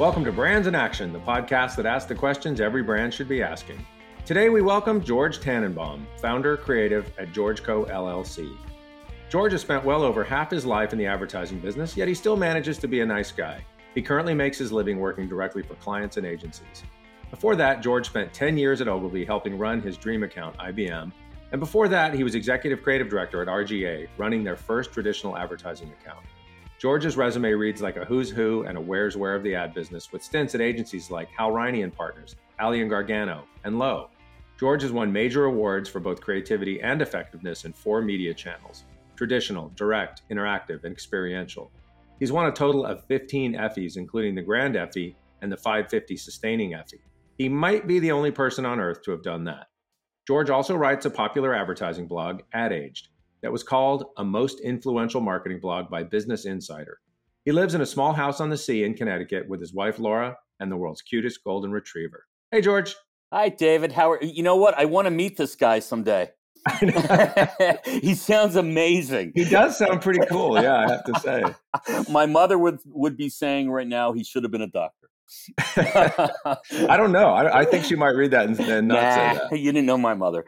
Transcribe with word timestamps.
Welcome 0.00 0.24
to 0.24 0.32
Brands 0.32 0.66
in 0.66 0.74
Action, 0.74 1.12
the 1.12 1.18
podcast 1.18 1.76
that 1.76 1.84
asks 1.84 2.08
the 2.08 2.14
questions 2.14 2.58
every 2.58 2.82
brand 2.82 3.12
should 3.12 3.28
be 3.28 3.42
asking. 3.42 3.84
Today 4.24 4.48
we 4.48 4.62
welcome 4.62 5.04
George 5.04 5.40
Tannenbaum, 5.40 6.06
founder 6.22 6.56
creative 6.56 7.12
at 7.18 7.32
George 7.32 7.62
Co. 7.62 7.84
LLC. 7.84 8.56
George 9.28 9.52
has 9.52 9.60
spent 9.60 9.84
well 9.84 10.02
over 10.02 10.24
half 10.24 10.50
his 10.50 10.64
life 10.64 10.94
in 10.94 10.98
the 10.98 11.04
advertising 11.04 11.60
business, 11.60 11.98
yet 11.98 12.08
he 12.08 12.14
still 12.14 12.34
manages 12.34 12.78
to 12.78 12.88
be 12.88 13.02
a 13.02 13.06
nice 13.06 13.30
guy. 13.30 13.62
He 13.94 14.00
currently 14.00 14.32
makes 14.32 14.56
his 14.56 14.72
living 14.72 14.98
working 14.98 15.28
directly 15.28 15.62
for 15.62 15.74
clients 15.74 16.16
and 16.16 16.24
agencies. 16.24 16.82
Before 17.30 17.54
that, 17.56 17.82
George 17.82 18.06
spent 18.06 18.32
10 18.32 18.56
years 18.56 18.80
at 18.80 18.88
Ogilvy 18.88 19.26
helping 19.26 19.58
run 19.58 19.82
his 19.82 19.98
dream 19.98 20.22
account, 20.22 20.56
IBM. 20.56 21.12
And 21.52 21.60
before 21.60 21.88
that, 21.88 22.14
he 22.14 22.24
was 22.24 22.34
executive 22.34 22.82
creative 22.82 23.10
director 23.10 23.42
at 23.42 23.48
RGA, 23.48 24.08
running 24.16 24.44
their 24.44 24.56
first 24.56 24.94
traditional 24.94 25.36
advertising 25.36 25.92
account. 26.00 26.24
George's 26.80 27.14
resume 27.14 27.52
reads 27.52 27.82
like 27.82 27.98
a 27.98 28.06
who's 28.06 28.30
who 28.30 28.62
and 28.62 28.78
a 28.78 28.80
where's 28.80 29.14
where 29.14 29.34
of 29.34 29.42
the 29.42 29.54
ad 29.54 29.74
business, 29.74 30.12
with 30.12 30.24
stints 30.24 30.54
at 30.54 30.62
agencies 30.62 31.10
like 31.10 31.28
Hal 31.28 31.50
Riney 31.50 31.82
and 31.82 31.94
Partners, 31.94 32.36
Ally 32.58 32.78
and 32.78 32.88
Gargano, 32.88 33.44
and 33.64 33.78
Lowe. 33.78 34.08
George 34.58 34.80
has 34.80 34.90
won 34.90 35.12
major 35.12 35.44
awards 35.44 35.90
for 35.90 36.00
both 36.00 36.22
creativity 36.22 36.80
and 36.80 37.02
effectiveness 37.02 37.66
in 37.66 37.74
four 37.74 38.00
media 38.00 38.32
channels 38.32 38.84
traditional, 39.14 39.70
direct, 39.76 40.22
interactive, 40.30 40.82
and 40.84 40.92
experiential. 40.92 41.70
He's 42.18 42.32
won 42.32 42.46
a 42.46 42.52
total 42.52 42.86
of 42.86 43.04
15 43.04 43.52
Effies, 43.52 43.98
including 43.98 44.34
the 44.34 44.40
Grand 44.40 44.74
Effie 44.74 45.14
and 45.42 45.52
the 45.52 45.58
550 45.58 46.16
Sustaining 46.16 46.72
Effie. 46.72 47.02
He 47.36 47.46
might 47.46 47.86
be 47.86 47.98
the 47.98 48.12
only 48.12 48.30
person 48.30 48.64
on 48.64 48.80
earth 48.80 49.02
to 49.02 49.10
have 49.10 49.22
done 49.22 49.44
that. 49.44 49.66
George 50.26 50.48
also 50.48 50.74
writes 50.74 51.04
a 51.04 51.10
popular 51.10 51.54
advertising 51.54 52.06
blog, 52.06 52.40
Ad 52.54 52.72
Aged, 52.72 53.08
that 53.42 53.52
was 53.52 53.62
called 53.62 54.06
a 54.18 54.24
most 54.24 54.60
influential 54.60 55.20
marketing 55.20 55.60
blog 55.60 55.90
by 55.90 56.02
Business 56.02 56.44
Insider. 56.44 56.98
He 57.44 57.52
lives 57.52 57.74
in 57.74 57.80
a 57.80 57.86
small 57.86 58.12
house 58.12 58.40
on 58.40 58.50
the 58.50 58.56
sea 58.56 58.84
in 58.84 58.94
Connecticut 58.94 59.48
with 59.48 59.60
his 59.60 59.72
wife 59.72 59.98
Laura 59.98 60.36
and 60.60 60.70
the 60.70 60.76
world's 60.76 61.02
cutest 61.02 61.42
golden 61.42 61.72
retriever. 61.72 62.26
Hey, 62.50 62.60
George. 62.60 62.94
Hi, 63.32 63.48
David. 63.48 63.92
How 63.92 64.10
are 64.10 64.22
you? 64.22 64.42
Know 64.42 64.56
what? 64.56 64.76
I 64.76 64.84
want 64.84 65.06
to 65.06 65.10
meet 65.10 65.36
this 65.36 65.54
guy 65.54 65.78
someday. 65.78 66.30
he 67.86 68.14
sounds 68.14 68.56
amazing. 68.56 69.32
He 69.34 69.44
does 69.44 69.78
sound 69.78 70.02
pretty 70.02 70.20
cool. 70.28 70.60
Yeah, 70.60 70.76
I 70.76 70.90
have 70.90 71.04
to 71.04 71.20
say. 71.20 71.42
My 72.12 72.26
mother 72.26 72.58
would 72.58 72.80
would 72.86 73.16
be 73.16 73.28
saying 73.28 73.70
right 73.70 73.86
now 73.86 74.12
he 74.12 74.24
should 74.24 74.42
have 74.42 74.52
been 74.52 74.62
a 74.62 74.66
doctor. 74.66 75.08
I 75.76 76.96
don't 76.96 77.12
know. 77.12 77.30
I, 77.30 77.60
I, 77.60 77.64
think 77.64 77.84
she 77.84 77.94
might 77.94 78.16
read 78.16 78.32
that 78.32 78.48
and, 78.48 78.58
and 78.58 78.88
not 78.88 78.94
nah, 79.00 79.14
say 79.14 79.38
that. 79.50 79.58
You 79.60 79.70
didn't 79.70 79.86
know 79.86 79.96
my 79.96 80.14
mother. 80.14 80.44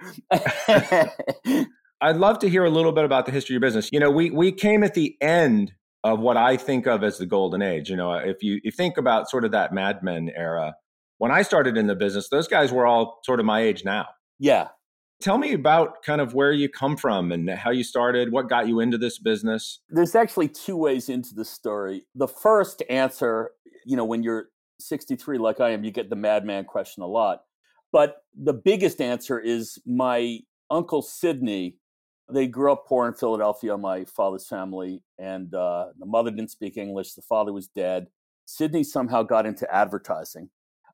I'd 2.03 2.17
love 2.17 2.41
to 2.41 2.48
hear 2.48 2.64
a 2.64 2.70
little 2.70 2.91
bit 2.91 3.05
about 3.05 3.27
the 3.27 3.33
history 3.33 3.55
of 3.55 3.62
your 3.62 3.69
business. 3.69 3.89
You 3.92 4.00
know, 4.00 4.11
we 4.11 4.31
we 4.31 4.50
came 4.50 4.83
at 4.83 4.95
the 4.95 5.17
end 5.20 5.72
of 6.05 6.19
what 6.19 6.36
I 6.36 6.56
think 6.56 6.86
of 6.86 7.05
as 7.05 7.19
the 7.19 7.27
golden 7.27 7.62
age. 7.62 7.89
You 7.89 7.97
know, 7.97 8.12
uh, 8.12 8.19
if 8.19 8.42
you, 8.42 8.61
you 8.64 8.72
think 8.72 8.97
about 8.97 9.31
sort 9.31 9.44
of 9.44 9.53
that 9.53 9.72
Mad 9.72 10.03
Men 10.03 10.31
era, 10.34 10.75
when 11.19 11.31
I 11.31 11.42
started 11.42 11.77
in 11.77 11.86
the 11.86 11.94
business, 11.94 12.28
those 12.28 12.48
guys 12.48 12.72
were 12.72 12.86
all 12.86 13.20
sort 13.25 13.39
of 13.39 13.47
my 13.47 13.61
age 13.61 13.84
now. 13.84 14.09
Yeah. 14.41 14.69
Tell 15.20 15.39
me 15.39 15.53
about 15.53 16.03
kind 16.03 16.20
of 16.20 16.34
where 16.34 16.50
you 16.50 16.69
come 16.69 16.97
from 16.97 17.31
and 17.31 17.48
how 17.48 17.70
you 17.70 17.84
started, 17.84 18.33
what 18.33 18.48
got 18.48 18.66
you 18.66 18.81
into 18.81 18.98
this 18.98 19.20
business. 19.20 19.78
There's 19.89 20.16
actually 20.16 20.48
two 20.48 20.77
ways 20.77 21.09
into 21.09 21.33
the 21.33 21.44
story. 21.44 22.03
The 22.16 22.27
first 22.27 22.83
answer, 22.91 23.53
you 23.87 23.97
know, 23.97 24.05
when 24.05 24.25
you're 24.25 24.47
63 24.81 25.39
like 25.39 25.61
I 25.61 25.70
am, 25.70 25.84
you 25.84 25.92
get 25.92 26.11
the 26.11 26.16
madman 26.16 26.64
question 26.64 27.05
a 27.05 27.06
lot. 27.06 27.42
But 27.92 28.16
the 28.37 28.55
biggest 28.55 29.00
answer 29.00 29.38
is 29.38 29.78
my 29.87 30.41
uncle 30.72 31.03
Sidney. 31.03 31.76
They 32.32 32.47
grew 32.47 32.72
up 32.72 32.87
poor 32.87 33.06
in 33.06 33.15
Philadelphia, 33.15 33.76
my 33.76 34.04
father's 34.04 34.47
family, 34.47 35.03
and 35.19 35.54
uh, 35.54 35.87
the 35.98 36.06
mother 36.06 36.31
didn't 36.31 36.50
speak 36.50 36.76
English. 36.76 37.15
The 37.15 37.22
father 37.22 37.53
was 37.53 37.69
dead. 37.69 38.09
Sydney 38.44 38.84
somehow 38.84 39.22
got 39.22 39.47
into 39.47 39.72
advertising. 39.72 40.50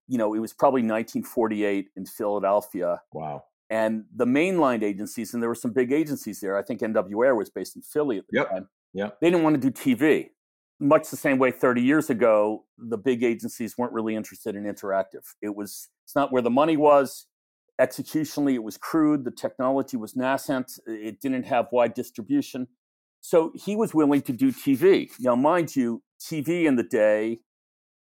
You 0.06 0.19
know, 0.19 0.34
it 0.34 0.38
was 0.38 0.53
probably 0.53 0.82
1948 0.82 1.88
in 1.97 2.06
Philadelphia. 2.06 3.03
Wow. 3.12 3.44
And 3.71 4.04
the 4.15 4.26
mainline 4.26 4.82
agencies, 4.82 5.34
and 5.34 5.43
there 5.43 5.50
were 5.50 5.54
some 5.54 5.72
big 5.72 5.93
agencies 5.93 6.41
there. 6.41 6.56
I 6.56 6.62
think 6.62 6.82
N.W. 6.82 7.22
Ayer 7.22 7.34
was 7.34 7.50
based 7.50 7.76
in 7.76 7.82
Philly 7.82 8.19
at 8.19 8.25
the 8.31 8.38
yep. 8.38 8.50
time. 8.50 8.69
Yeah. 8.94 9.10
They 9.20 9.31
didn't 9.31 9.44
want 9.44 9.60
to 9.60 9.70
do 9.70 9.70
TV 9.70 10.31
much 10.81 11.10
the 11.10 11.16
same 11.16 11.38
way 11.38 11.50
30 11.50 11.82
years 11.82 12.10
ago, 12.10 12.65
the 12.78 12.99
big 12.99 13.22
agencies 13.22 13.76
weren't 13.76 13.93
really 13.93 14.15
interested 14.15 14.55
in 14.55 14.65
interactive. 14.65 15.25
It 15.43 15.55
was, 15.55 15.88
it's 16.05 16.15
not 16.15 16.32
where 16.32 16.43
the 16.43 16.50
money 16.50 16.76
was. 16.76 17.26
Executionally, 17.81 18.55
it 18.55 18.62
was 18.62 18.77
crude. 18.77 19.25
The 19.25 19.31
technology 19.31 19.97
was 19.97 20.16
nascent. 20.16 20.72
It 20.87 21.21
didn't 21.21 21.44
have 21.44 21.69
wide 21.71 21.94
distribution. 21.94 22.69
So 23.21 23.53
he 23.55 23.77
was 23.77 23.94
willing 23.94 24.22
to 24.22 24.33
do 24.33 24.53
TV. 24.53 25.11
Now, 25.21 25.37
mind 25.37 25.77
you, 25.77 26.03
TV 26.21 26.65
in 26.65 26.77
the 26.77 26.83
day 26.83 27.41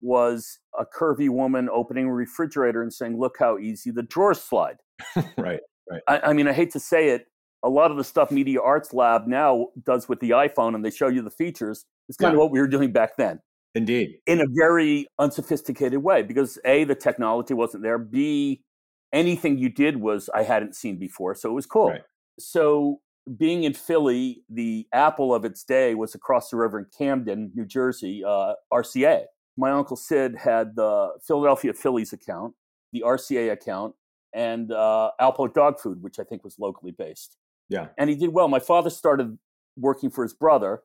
was 0.02 0.60
a 0.78 0.86
curvy 0.86 1.30
woman 1.30 1.70
opening 1.72 2.06
a 2.06 2.14
refrigerator 2.14 2.82
and 2.82 2.94
saying, 2.94 3.20
Look 3.20 3.38
how 3.40 3.58
easy 3.58 3.92
the 3.92 4.04
drawers 4.04 4.42
slide. 4.42 4.78
right, 5.38 5.60
right. 5.90 6.02
I, 6.08 6.20
I 6.20 6.34
mean, 6.34 6.48
I 6.48 6.54
hate 6.54 6.72
to 6.72 6.80
say 6.80 7.10
it, 7.10 7.28
a 7.64 7.70
lot 7.70 7.92
of 7.92 7.98
the 7.98 8.04
stuff 8.04 8.32
Media 8.32 8.62
Arts 8.62 8.94
Lab 8.94 9.28
now 9.28 9.68
does 9.84 10.08
with 10.08 10.20
the 10.20 10.32
iPhone 10.32 10.76
and 10.76 10.86
they 10.86 10.92
show 10.92 11.08
you 11.08 11.22
the 11.22 11.32
features 11.32 11.86
it's 12.10 12.18
kind 12.18 12.32
yeah. 12.32 12.38
of 12.38 12.40
what 12.40 12.52
we 12.52 12.60
were 12.60 12.68
doing 12.68 12.92
back 12.92 13.18
then. 13.18 13.40
Indeed. 13.76 14.20
In 14.26 14.42
a 14.42 14.46
very 14.50 15.08
unsophisticated 15.20 16.02
way 16.02 16.24
because 16.24 16.58
A, 16.66 16.84
the 16.84 16.96
technology 16.96 17.54
wasn't 17.54 17.84
there. 17.84 17.98
B, 17.98 18.64
anything 19.14 19.58
you 19.58 19.70
did 19.70 19.98
was 19.98 20.30
I 20.34 20.44
hadn't 20.44 20.76
seen 20.76 20.98
before. 20.98 21.36
So 21.36 21.50
it 21.50 21.54
was 21.54 21.66
cool. 21.66 21.92
Right. 21.92 22.02
So 22.40 23.02
being 23.38 23.64
in 23.64 23.74
Philly, 23.74 24.44
the 24.50 24.88
apple 24.94 25.34
of 25.34 25.44
its 25.46 25.64
day 25.64 25.96
was 25.96 26.16
across 26.16 26.50
the 26.50 26.58
river 26.58 26.80
in 26.80 26.86
Camden, 26.98 27.52
New 27.56 27.66
Jersey, 27.66 28.24
uh, 28.26 28.54
RCA. 28.72 29.24
My 29.58 29.72
uncle 29.72 29.98
Sid 29.98 30.36
had 30.36 30.76
the 30.76 31.10
Philadelphia 31.26 31.74
Phillies 31.74 32.14
account, 32.14 32.54
the 32.94 33.04
RCA 33.06 33.52
account, 33.52 33.96
and 34.34 34.72
uh, 34.72 35.12
Alpo 35.20 35.52
Dog 35.52 35.80
Food, 35.80 36.02
which 36.02 36.20
I 36.20 36.24
think 36.24 36.44
was 36.44 36.60
locally 36.60 36.92
based. 36.92 37.38
Yeah. 37.70 37.88
And 37.98 38.10
he 38.10 38.16
did 38.16 38.30
well. 38.30 38.48
My 38.48 38.60
father 38.60 38.90
started 38.90 39.38
working 39.76 40.10
for 40.10 40.24
his 40.24 40.34
brother 40.34 40.82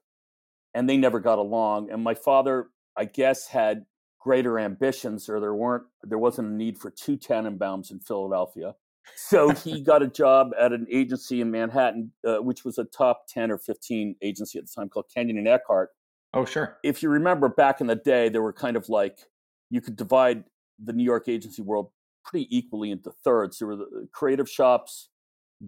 and 0.74 0.88
they 0.88 0.96
never 0.96 1.20
got 1.20 1.38
along. 1.38 1.90
And 1.90 2.02
my 2.02 2.14
father, 2.14 2.68
I 2.96 3.04
guess, 3.04 3.46
had 3.46 3.84
greater 4.22 4.58
ambitions, 4.58 5.28
or 5.28 5.40
there 5.40 5.54
weren't 5.54 5.84
there 6.02 6.18
wasn't 6.18 6.48
a 6.48 6.52
need 6.52 6.78
for 6.78 6.90
two 6.90 7.16
Tannenbaums 7.16 7.90
in 7.90 8.00
Philadelphia. 8.00 8.74
So 9.16 9.50
he 9.50 9.80
got 9.84 10.02
a 10.02 10.06
job 10.06 10.50
at 10.58 10.72
an 10.72 10.86
agency 10.90 11.40
in 11.40 11.50
Manhattan, 11.50 12.12
uh, 12.26 12.36
which 12.36 12.64
was 12.64 12.78
a 12.78 12.84
top 12.84 13.26
ten 13.28 13.50
or 13.50 13.58
fifteen 13.58 14.16
agency 14.22 14.58
at 14.58 14.66
the 14.66 14.72
time 14.74 14.88
called 14.88 15.06
Kenyon 15.12 15.38
and 15.38 15.48
Eckhardt. 15.48 15.90
Oh, 16.34 16.44
sure. 16.44 16.78
If 16.82 17.02
you 17.02 17.10
remember 17.10 17.48
back 17.48 17.80
in 17.80 17.88
the 17.88 17.96
day, 17.96 18.28
there 18.28 18.42
were 18.42 18.54
kind 18.54 18.76
of 18.76 18.88
like 18.88 19.18
you 19.70 19.80
could 19.80 19.96
divide 19.96 20.44
the 20.82 20.92
New 20.92 21.04
York 21.04 21.28
agency 21.28 21.62
world 21.62 21.90
pretty 22.24 22.46
equally 22.56 22.90
into 22.90 23.10
thirds. 23.24 23.58
There 23.58 23.68
were 23.68 23.76
the 23.76 24.08
creative 24.12 24.48
shops, 24.48 25.10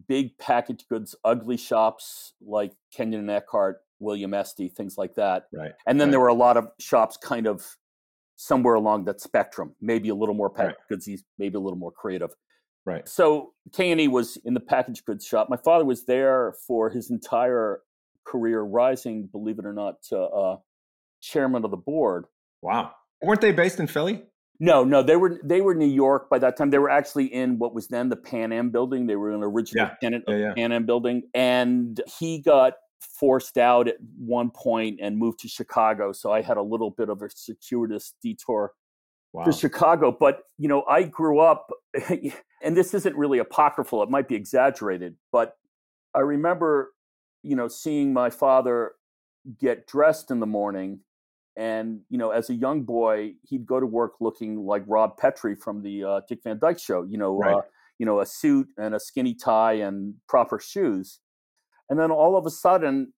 big 0.09 0.39
package 0.39 0.87
goods, 0.89 1.15
ugly 1.25 1.57
shops 1.57 2.35
like 2.41 2.73
Kenyon 2.95 3.21
and 3.21 3.31
Eckhardt, 3.31 3.81
William 3.99 4.33
Esty, 4.33 4.69
things 4.69 4.97
like 4.97 5.15
that. 5.17 5.45
Right. 5.53 5.73
And 5.87 6.01
then 6.01 6.09
right. 6.09 6.13
there 6.13 6.21
were 6.21 6.29
a 6.29 6.35
lot 6.35 6.57
of 6.57 6.69
shops 6.79 7.17
kind 7.17 7.47
of 7.47 7.77
somewhere 8.37 8.75
along 8.75 9.05
that 9.05 9.21
spectrum, 9.21 9.75
maybe 9.81 10.09
a 10.09 10.15
little 10.15 10.35
more 10.35 10.51
packaged 10.51 10.77
right. 10.91 10.99
goods, 10.99 11.25
maybe 11.39 11.57
a 11.57 11.61
little 11.61 11.79
more 11.79 11.93
creative. 11.93 12.31
Right. 12.87 13.09
So 13.09 13.53
K&E 13.73 14.09
was 14.09 14.37
in 14.45 14.55
the 14.55 14.61
packaged 14.61 15.05
goods 15.07 15.25
shop. 15.25 15.49
My 15.49 15.57
father 15.57 15.85
was 15.85 16.05
there 16.05 16.55
for 16.67 16.91
his 16.91 17.11
entire 17.11 17.81
career, 18.25 18.61
rising, 18.61 19.29
believe 19.33 19.59
it 19.59 19.65
or 19.65 19.73
not, 19.73 20.03
to 20.11 20.19
uh, 20.19 20.57
chairman 21.23 21.65
of 21.65 21.71
the 21.71 21.77
board. 21.77 22.27
Wow. 22.61 22.93
Weren't 23.23 23.41
they 23.41 23.53
based 23.53 23.81
in 23.81 23.87
Philly? 23.87 24.23
No, 24.61 24.85
no, 24.85 25.03
they 25.03 25.17
were 25.17 25.41
they 25.43 25.61
were 25.61 25.75
New 25.75 25.89
York 25.89 26.31
by 26.31 26.39
that 26.39 26.57
time. 26.57 26.71
They 26.71 26.79
were 26.79 26.91
actually 26.91 27.27
in 27.27 27.59
what 27.59 27.75
was 27.75 27.89
then 27.89 28.09
the 28.09 28.17
Pan 28.17 28.53
Am 28.53 28.71
building. 28.71 29.07
They 29.07 29.17
were 29.17 29.33
an 29.33 29.43
original 29.43 29.87
yeah. 29.87 29.95
tenant 30.01 30.25
yeah, 30.29 30.35
of 30.35 30.41
yeah. 30.41 30.55
Pan 30.55 30.71
Am 30.71 30.87
building, 30.87 31.23
and 31.35 32.01
he 32.19 32.41
got 32.41 32.75
forced 33.01 33.59
out 33.59 33.89
at 33.89 33.97
one 34.19 34.51
point 34.51 34.99
and 35.01 35.17
moved 35.17 35.41
to 35.41 35.49
Chicago. 35.49 36.13
So 36.13 36.33
I 36.33 36.43
had 36.43 36.57
a 36.57 36.63
little 36.63 36.91
bit 36.91 37.09
of 37.09 37.23
a 37.23 37.29
circuitous 37.31 38.15
detour 38.23 38.73
wow. 39.33 39.45
to 39.45 39.53
Chicago. 39.53 40.17
But, 40.19 40.41
you 40.59 40.69
know, 40.69 40.85
I 40.89 41.03
grew 41.03 41.41
up, 41.41 41.71
and 42.63 42.77
this 42.77 42.95
isn't 42.95 43.17
really 43.17 43.39
apocryphal, 43.39 44.03
it 44.03 44.11
might 44.11 44.29
be 44.29 44.35
exaggerated, 44.35 45.17
but 45.31 45.57
I 46.15 46.21
remember, 46.21 46.93
you 47.43 47.57
know, 47.57 47.69
seeing 47.69 48.13
my 48.13 48.31
father 48.31 48.93
get 49.61 49.87
dressed 49.87 50.31
in 50.31 50.41
the 50.41 50.47
morning. 50.47 51.01
And, 51.57 52.01
you 52.09 52.19
know, 52.19 52.31
as 52.31 52.51
a 52.51 52.55
young 52.55 52.83
boy, 52.83 53.35
he'd 53.43 53.67
go 53.67 53.79
to 53.79 53.87
work 53.87 54.15
looking 54.21 54.65
like 54.65 54.83
Rob 54.87 55.17
Petrie 55.17 55.55
from 55.55 55.83
the 55.83 56.03
uh, 56.03 56.21
Dick 56.29 56.41
Van 56.43 56.59
Dyke 56.59 56.81
show, 56.81 57.05
you 57.05 57.19
know, 57.19 57.39
right. 57.39 57.57
uh, 57.57 57.61
you 57.99 58.07
know, 58.07 58.21
a 58.21 58.27
suit 58.27 58.69
and 58.77 58.95
a 58.95 58.99
skinny 58.99 59.35
tie 59.35 59.75
and 59.75 60.15
proper 60.29 60.59
shoes 60.59 61.21
and 61.89 61.99
then 61.99 62.11
all 62.11 62.37
of 62.37 62.47
a 62.47 62.51
sudden, 62.51 63.13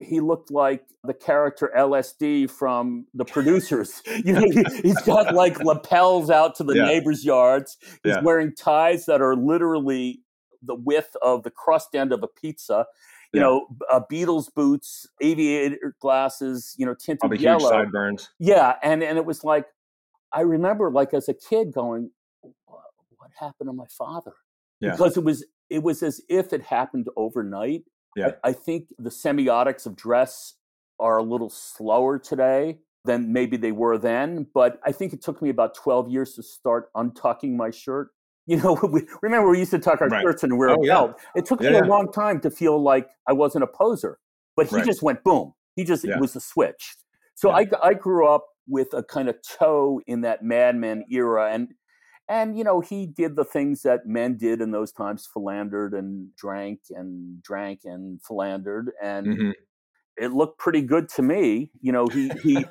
he 0.00 0.20
looked 0.20 0.50
like 0.50 0.84
the 1.04 1.14
character 1.14 1.72
LSD 1.76 2.50
from 2.50 3.06
the 3.14 3.24
producers. 3.24 4.02
you 4.24 4.32
know, 4.32 4.40
he, 4.50 4.88
has 4.88 5.02
got 5.04 5.34
like 5.34 5.60
lapels 5.60 6.30
out 6.30 6.54
to 6.56 6.64
the 6.64 6.74
yeah. 6.74 6.84
neighbors' 6.84 7.24
yards. 7.24 7.76
He's 8.02 8.14
yeah. 8.14 8.20
wearing 8.22 8.54
ties 8.54 9.06
that 9.06 9.20
are 9.20 9.36
literally 9.36 10.20
the 10.62 10.74
width 10.74 11.16
of 11.22 11.42
the 11.42 11.50
crust 11.50 11.94
end 11.94 12.12
of 12.12 12.22
a 12.22 12.28
pizza. 12.28 12.86
You 13.32 13.40
yeah. 13.40 13.46
know, 13.46 13.66
uh, 13.90 14.00
Beatles 14.10 14.52
boots, 14.54 15.06
aviator 15.20 15.94
glasses. 16.00 16.74
You 16.78 16.86
know, 16.86 16.94
tinted 16.94 17.20
Probably 17.20 17.38
yellow. 17.38 17.58
huge 17.58 17.68
sideburns. 17.70 18.30
Yeah, 18.38 18.76
and 18.82 19.02
and 19.02 19.18
it 19.18 19.24
was 19.24 19.44
like, 19.44 19.66
I 20.32 20.40
remember, 20.42 20.90
like 20.90 21.14
as 21.14 21.28
a 21.28 21.34
kid, 21.34 21.72
going, 21.72 22.10
"What 22.66 23.30
happened 23.38 23.68
to 23.68 23.72
my 23.72 23.86
father?" 23.86 24.32
Yeah. 24.80 24.92
Because 24.92 25.16
it 25.16 25.24
was 25.24 25.44
it 25.74 25.82
was 25.82 26.02
as 26.02 26.20
if 26.28 26.52
it 26.52 26.62
happened 26.62 27.08
overnight. 27.16 27.82
Yeah. 28.16 28.32
I, 28.44 28.50
I 28.50 28.52
think 28.52 28.88
the 28.98 29.10
semiotics 29.10 29.86
of 29.86 29.96
dress 29.96 30.54
are 31.00 31.18
a 31.18 31.22
little 31.22 31.50
slower 31.50 32.18
today 32.18 32.78
than 33.04 33.32
maybe 33.32 33.56
they 33.56 33.72
were 33.72 33.98
then. 33.98 34.46
But 34.54 34.78
I 34.84 34.92
think 34.92 35.12
it 35.12 35.20
took 35.20 35.42
me 35.42 35.50
about 35.50 35.74
12 35.74 36.08
years 36.08 36.34
to 36.34 36.42
start 36.42 36.92
untucking 36.94 37.56
my 37.56 37.70
shirt. 37.70 38.08
You 38.46 38.58
know, 38.58 38.74
we, 38.92 39.06
remember 39.22 39.48
we 39.48 39.58
used 39.58 39.70
to 39.70 39.78
tuck 39.78 40.02
our 40.02 40.08
Right. 40.08 40.20
shirts 40.22 40.42
and 40.42 40.58
wear 40.58 40.68
Oh, 40.68 40.82
a 40.82 40.86
yeah. 40.86 41.12
It 41.34 41.46
took 41.46 41.60
me 41.60 41.66
Yeah, 41.66 41.78
a 41.80 41.84
yeah. 41.86 41.94
long 41.94 42.12
time 42.12 42.40
to 42.42 42.50
feel 42.50 42.78
like 42.78 43.08
I 43.26 43.32
wasn't 43.32 43.64
a 43.64 43.66
poser. 43.66 44.18
But 44.54 44.66
he 44.66 44.76
Right. 44.76 44.84
just 44.84 45.00
went 45.02 45.24
boom. 45.24 45.54
He 45.76 45.82
just, 45.82 46.04
Yeah. 46.04 46.16
it 46.16 46.20
was 46.20 46.36
a 46.36 46.40
switch. 46.40 46.94
So 47.34 47.48
Yeah. 47.48 47.64
I, 47.82 47.88
I 47.88 47.94
grew 47.94 48.28
up 48.28 48.44
with 48.68 48.92
a 48.92 49.02
kind 49.02 49.30
of 49.30 49.36
toe 49.58 50.02
in 50.06 50.20
that 50.20 50.42
madman 50.44 51.04
era. 51.10 51.50
And 51.54 51.68
and 52.28 52.56
you 52.58 52.64
know 52.64 52.80
he 52.80 53.06
did 53.06 53.36
the 53.36 53.44
things 53.44 53.82
that 53.82 54.06
men 54.06 54.36
did 54.36 54.60
in 54.60 54.70
those 54.70 54.92
times 54.92 55.28
philandered 55.32 55.92
and 55.94 56.34
drank 56.36 56.80
and 56.90 57.42
drank 57.42 57.80
and 57.84 58.20
philandered 58.22 58.90
and 59.02 59.26
Mhm. 59.26 59.52
it 60.16 60.32
looked 60.32 60.58
pretty 60.58 60.82
good 60.82 61.08
to 61.10 61.22
me. 61.22 61.70
You 61.80 61.92
know 61.92 62.06
he 62.08 62.30
he 62.42 62.64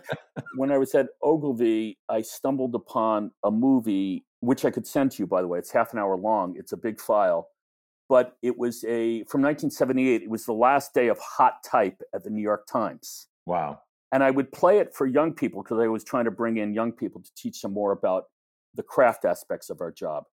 when 0.56 0.72
i 0.72 0.78
was 0.78 0.96
at 0.96 1.08
ogilvy 1.22 1.98
i 2.10 2.22
stumbled 2.22 2.74
upon 2.76 3.32
a 3.44 3.52
movie 3.52 4.26
which 4.40 4.66
i 4.66 4.72
could 4.72 4.88
send 4.88 5.12
to 5.12 5.24
you 5.24 5.28
by 5.28 5.42
the 5.42 5.48
way. 5.48 5.60
It's 5.60 5.72
half 5.72 5.94
an 5.94 6.00
hour 6.00 6.18
long. 6.18 6.56
It's 6.58 6.72
a 6.74 6.78
big 6.78 7.00
file. 7.02 7.50
But 8.10 8.38
it 8.42 8.58
was 8.58 8.84
a 8.86 9.24
from 9.26 9.42
1978 9.42 10.24
it 10.24 10.30
was 10.30 10.46
the 10.46 10.54
last 10.54 10.94
day 10.94 11.08
of 11.08 11.18
hot 11.20 11.64
type 11.64 12.02
at 12.14 12.24
the 12.24 12.30
new 12.30 12.42
york 12.44 12.66
times. 12.68 13.28
Wow. 13.46 13.82
and 14.12 14.24
I 14.24 14.32
would 14.32 14.52
play 14.52 14.78
it 14.80 14.94
for 14.94 15.06
young 15.08 15.34
people 15.34 15.64
because 15.64 15.80
I 15.80 15.88
was 15.88 16.04
trying 16.04 16.26
to 16.26 16.32
bring 16.32 16.58
in 16.58 16.74
young 16.74 16.92
people 16.92 17.22
to 17.22 17.32
teach 17.36 17.62
them 17.62 17.74
more 17.74 17.92
about 17.92 18.26
the 18.76 18.84
craft 18.84 19.26
aspects 19.26 19.70
of 19.70 19.82
our 19.82 19.92
job. 19.92 20.26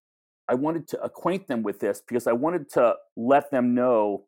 I 0.48 0.54
wanted 0.54 0.88
to 0.88 1.02
acquaint 1.02 1.46
them 1.46 1.62
with 1.62 1.80
this 1.80 2.02
because 2.06 2.26
I 2.26 2.32
wanted 2.32 2.68
to 2.70 2.94
let 3.16 3.50
them 3.50 3.74
know 3.74 4.26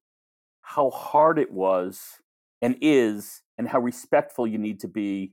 how 0.60 0.90
hard 0.90 1.38
it 1.38 1.50
was 1.52 2.20
and 2.60 2.76
is 2.80 3.42
and 3.58 3.68
how 3.68 3.80
respectful 3.80 4.46
you 4.46 4.58
need 4.58 4.80
to 4.80 4.88
be 4.88 5.32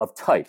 of 0.00 0.14
type. 0.14 0.48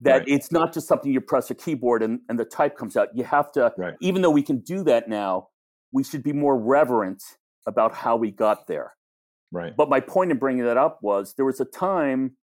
That 0.00 0.18
Right. 0.20 0.28
it's 0.28 0.50
not 0.50 0.74
just 0.74 0.88
something 0.88 1.12
you 1.12 1.20
press 1.20 1.50
a 1.50 1.54
keyboard 1.54 2.02
and, 2.02 2.20
and 2.28 2.38
the 2.38 2.44
type 2.44 2.76
comes 2.76 2.96
out. 2.96 3.16
You 3.16 3.24
have 3.24 3.52
to, 3.52 3.72
Right. 3.78 3.94
even 4.00 4.22
though 4.22 4.30
we 4.30 4.42
can 4.42 4.58
do 4.58 4.82
that 4.84 5.08
now, 5.08 5.48
we 5.92 6.02
should 6.02 6.24
be 6.24 6.32
more 6.32 6.58
reverent 6.58 7.22
about 7.66 7.94
how 7.94 8.16
we 8.16 8.32
got 8.32 8.66
there. 8.66 8.94
Right. 9.52 9.74
But 9.76 9.88
my 9.88 10.00
point 10.00 10.32
in 10.32 10.38
bringing 10.38 10.64
that 10.64 10.76
up 10.76 10.98
was 11.02 11.34
there 11.34 11.46
was 11.46 11.60
a 11.60 11.64
time, 11.64 12.36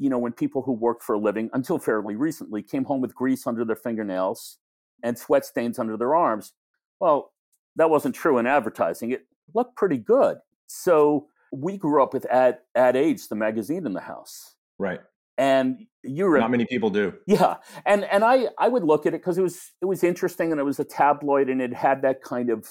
you 0.00 0.08
know, 0.08 0.18
when 0.18 0.32
people 0.32 0.62
who 0.62 0.72
worked 0.72 1.02
for 1.02 1.14
a 1.14 1.18
living 1.18 1.50
until 1.52 1.78
fairly 1.78 2.16
recently 2.16 2.62
came 2.62 2.84
home 2.84 3.02
with 3.02 3.14
grease 3.14 3.46
under 3.46 3.64
their 3.64 3.76
fingernails 3.76 4.58
and 5.04 5.16
sweat 5.18 5.44
stains 5.44 5.78
under 5.78 5.96
their 5.96 6.14
arms. 6.14 6.54
Well, 7.00 7.32
that 7.76 7.90
wasn't 7.90 8.14
true 8.14 8.38
in 8.38 8.46
advertising. 8.46 9.10
It 9.10 9.26
looked 9.54 9.76
pretty 9.76 9.98
good. 9.98 10.38
So 10.66 11.26
we 11.52 11.76
grew 11.76 12.02
up 12.02 12.14
with 12.14 12.24
Ad, 12.26 12.58
Ad 12.74 12.96
Age, 12.96 13.28
the 13.28 13.36
magazine 13.36 13.84
in 13.86 13.92
the 13.92 14.00
house. 14.00 14.54
Right. 14.78 15.00
And 15.36 15.86
you 16.02 16.24
were 16.26 16.38
Not 16.38 16.50
many 16.50 16.64
people 16.66 16.90
do. 16.90 17.14
yeah, 17.26 17.56
and 17.86 18.04
and 18.04 18.24
I 18.24 18.48
I 18.58 18.68
would 18.68 18.84
look 18.84 19.06
at 19.06 19.14
it 19.14 19.20
because 19.22 19.38
it 19.38 19.42
was 19.42 19.72
it 19.80 19.86
was 19.86 20.02
interesting 20.04 20.50
and 20.50 20.60
it 20.60 20.64
was 20.64 20.78
a 20.78 20.84
tabloid 20.84 21.48
and 21.48 21.62
it 21.62 21.72
had 21.72 22.02
that 22.02 22.22
kind 22.22 22.50
of 22.50 22.68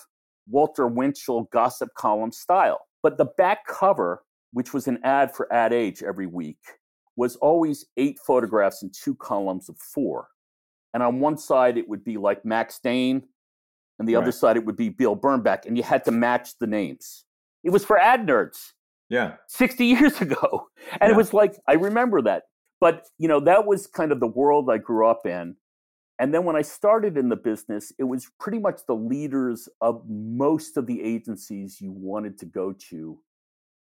Walter 0.47 0.87
Winchell 0.87 1.49
gossip 1.51 1.89
column 1.95 2.31
style. 2.31 2.81
But 3.01 3.17
the 3.17 3.25
back 3.25 3.65
cover, 3.65 4.23
which 4.53 4.73
was 4.73 4.87
an 4.87 4.99
ad 5.03 5.33
for 5.33 5.51
Ad 5.51 5.73
Age 5.73 6.03
every 6.03 6.27
week, 6.27 6.59
was 7.19 7.35
always 7.35 7.85
eight 7.97 8.17
photographs 8.25 8.81
in 8.81 8.89
two 8.91 9.13
columns 9.15 9.67
of 9.69 9.77
four. 9.77 10.29
And 10.93 11.03
on 11.03 11.19
one 11.19 11.37
side 11.37 11.77
it 11.77 11.87
would 11.89 12.03
be 12.03 12.17
like 12.17 12.45
Max 12.45 12.79
Dane, 12.79 13.21
and 13.99 14.07
the 14.07 14.15
other 14.15 14.31
side 14.31 14.55
it 14.55 14.65
would 14.65 14.77
be 14.77 14.87
Bill 14.89 15.15
Bernbach, 15.15 15.65
and 15.65 15.75
you 15.77 15.83
had 15.83 16.05
to 16.05 16.11
match 16.11 16.57
the 16.59 16.65
names. 16.67 17.25
It 17.65 17.71
was 17.71 17.83
for 17.83 17.97
ad 17.99 18.25
nerds. 18.25 18.71
Yeah. 19.09 19.33
60 19.47 19.85
years 19.93 20.21
ago. 20.21 20.67
And 21.01 21.09
Yeah. 21.09 21.11
it 21.11 21.17
was 21.17 21.33
like, 21.33 21.55
I 21.67 21.73
remember 21.73 22.21
that. 22.21 22.43
But, 22.79 23.07
you 23.17 23.27
know, 23.27 23.41
that 23.41 23.65
was 23.65 23.85
kind 23.87 24.13
of 24.13 24.21
the 24.21 24.27
world 24.27 24.69
I 24.71 24.77
grew 24.77 25.05
up 25.05 25.25
in. 25.25 25.57
And 26.19 26.33
then 26.33 26.45
when 26.45 26.55
I 26.55 26.61
started 26.61 27.17
in 27.17 27.27
the 27.27 27.35
business, 27.35 27.91
it 27.99 28.05
was 28.05 28.31
pretty 28.39 28.59
much 28.59 28.81
the 28.87 28.95
leaders 28.95 29.67
of 29.81 30.03
most 30.07 30.77
of 30.77 30.85
the 30.87 31.01
agencies 31.03 31.81
you 31.81 31.91
wanted 31.91 32.37
to 32.39 32.45
go 32.45 32.73
to 32.89 33.19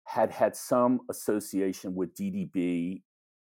had 0.05 0.31
had 0.31 0.55
some 0.57 1.01
association 1.11 1.95
with 1.95 2.15
DDB 2.15 3.03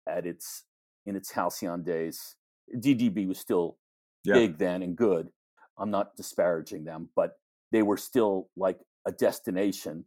at 0.06 0.26
its 0.26 0.64
in 1.06 1.16
its 1.16 1.30
halcyon 1.32 1.82
days. 1.82 2.36
DDB 2.76 3.26
was 3.26 3.38
still 3.38 3.78
Yeah. 4.24 4.34
big 4.34 4.58
then 4.58 4.82
and 4.82 4.96
good. 4.96 5.32
I'm 5.76 5.90
not 5.90 6.14
disparaging 6.16 6.84
them, 6.84 7.08
but 7.16 7.38
they 7.72 7.82
were 7.82 7.96
still 7.96 8.50
like 8.56 8.78
a 9.04 9.10
destination. 9.12 10.04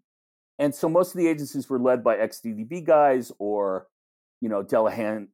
And 0.58 0.74
so 0.74 0.88
most 0.88 1.14
of 1.14 1.18
the 1.18 1.28
agencies 1.28 1.70
were 1.70 1.80
led 1.80 2.02
by 2.04 2.18
ex-DDB 2.18 2.86
guys 2.86 3.32
or, 3.40 3.88
you 4.40 4.48
know, 4.48 4.64
Delehanty, 4.64 5.28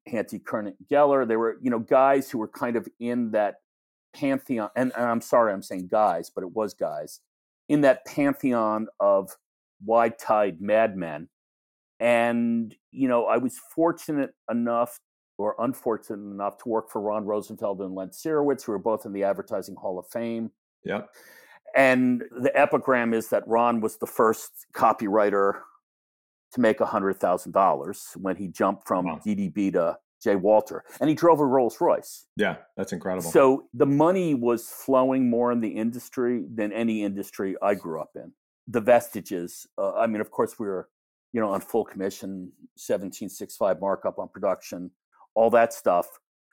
Kurnit, 0.44 0.76
Geller. 0.90 1.28
They 1.28 1.36
were, 1.36 1.58
you 1.62 1.70
know, 1.70 1.78
guys 1.80 2.32
who 2.32 2.40
were 2.40 2.48
kind 2.48 2.76
of 2.76 2.88
in 3.00 3.32
that 3.32 3.58
pantheon. 4.14 4.72
And, 4.76 4.92
and 4.96 5.06
I'm 5.06 5.22
sorry, 5.22 5.54
I'm 5.54 5.62
saying 5.62 5.90
guys, 5.92 6.32
but 6.32 6.44
it 6.44 6.52
was 6.54 6.74
guys 6.74 7.20
in 7.70 7.82
that 7.82 8.04
pantheon 8.06 8.88
of 9.00 9.38
wide 9.86 10.18
tide 10.18 10.60
madmen. 10.60 11.30
And, 12.02 12.76
you 12.90 13.08
know, 13.08 13.26
I 13.26 13.38
was 13.38 13.60
fortunate 13.76 14.32
enough 14.50 14.98
or 15.38 15.56
unfortunate 15.60 16.18
enough 16.32 16.58
to 16.58 16.70
work 16.70 16.90
for 16.90 17.00
Ron 17.00 17.26
Rosenfeld 17.26 17.80
and 17.80 17.94
Len 17.96 18.10
Sirowitz, 18.10 18.66
who 18.66 18.72
are 18.74 18.80
both 18.80 19.06
in 19.06 19.14
the 19.14 19.24
Advertising 19.24 19.76
Hall 19.76 20.00
of 20.00 20.08
Fame. 20.12 20.50
Yep. 20.84 21.10
And 21.76 22.24
the 22.42 22.52
epigram 22.60 23.14
is 23.14 23.30
that 23.30 23.48
Ron 23.48 23.82
was 23.82 23.98
the 23.98 24.08
first 24.08 24.52
copywriter 24.74 25.62
to 26.54 26.60
make 26.60 26.80
$100,000 26.80 28.18
when 28.18 28.36
he 28.36 28.48
jumped 28.48 28.88
from 28.88 29.06
Wow. 29.06 29.20
DDB 29.26 29.72
to 29.74 29.98
J. 30.22 30.36
Walter. 30.36 30.84
And 31.00 31.08
he 31.10 31.16
drove 31.16 31.40
a 31.40 31.46
Rolls 31.46 31.80
Royce. 31.80 32.26
Yeah. 32.36 32.58
That's 32.78 32.94
incredible. 32.94 33.30
So 33.30 33.68
the 33.74 33.86
money 33.86 34.34
was 34.34 34.68
flowing 34.70 35.30
more 35.30 35.52
in 35.52 35.62
the 35.62 35.70
industry 35.70 36.46
than 36.54 36.74
any 36.74 37.04
industry 37.04 37.56
I 37.62 37.76
grew 37.76 38.02
up 38.02 38.12
in. 38.16 38.34
The 38.68 38.82
vestiges, 38.82 39.66
uh, 39.78 39.94
I 39.94 40.08
mean, 40.08 40.22
of 40.22 40.30
course, 40.32 40.60
we 40.60 40.68
were, 40.68 40.90
you 41.34 41.40
know, 41.42 41.50
on 41.52 41.62
full 41.62 41.86
commission, 41.86 42.52
1765 42.76 43.80
markup 43.80 44.20
on 44.20 44.28
production, 44.30 44.92
all 45.36 45.50
that 45.50 45.74
stuff. 45.74 46.08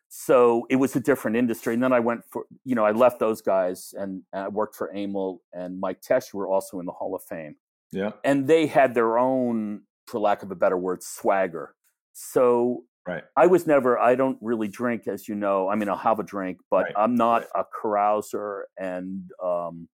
So 0.08 0.66
it 0.70 0.76
was 0.76 0.96
a 0.96 1.00
different 1.00 1.36
industry. 1.36 1.74
And 1.74 1.82
then 1.82 1.92
I 1.92 2.00
went 2.00 2.22
for, 2.30 2.44
you 2.64 2.74
know, 2.74 2.84
I 2.84 2.92
left 2.92 3.18
those 3.18 3.42
guys 3.42 3.92
and 3.98 4.22
I 4.32 4.48
worked 4.48 4.74
for 4.74 4.90
Amil 4.94 5.38
and 5.52 5.78
Mike 5.78 6.00
Tesch, 6.00 6.30
who 6.32 6.38
were 6.38 6.48
also 6.48 6.80
in 6.80 6.86
the 6.86 6.92
Hall 6.92 7.14
of 7.14 7.22
Fame. 7.22 7.56
yeah. 7.92 8.12
And 8.24 8.46
they 8.46 8.66
had 8.66 8.94
their 8.94 9.18
own, 9.18 9.82
for 10.06 10.18
lack 10.18 10.42
of 10.42 10.50
a 10.50 10.54
better 10.54 10.78
word, 10.78 11.02
swagger. 11.02 11.74
So 12.12 12.84
Right. 13.06 13.24
I 13.38 13.46
was 13.46 13.66
never, 13.66 13.98
I 13.98 14.14
don't 14.16 14.36
really 14.42 14.68
drink, 14.68 15.08
as 15.08 15.28
you 15.28 15.34
know. 15.34 15.68
I 15.70 15.76
mean, 15.76 15.88
I'll 15.88 15.96
have 15.96 16.18
a 16.18 16.22
drink, 16.22 16.58
but 16.70 16.84
Right, 16.84 16.92
I'm 16.94 17.14
not 17.14 17.44
a 17.54 17.64
carouser. 17.64 18.62
And 18.78 19.30
um, 19.42 19.88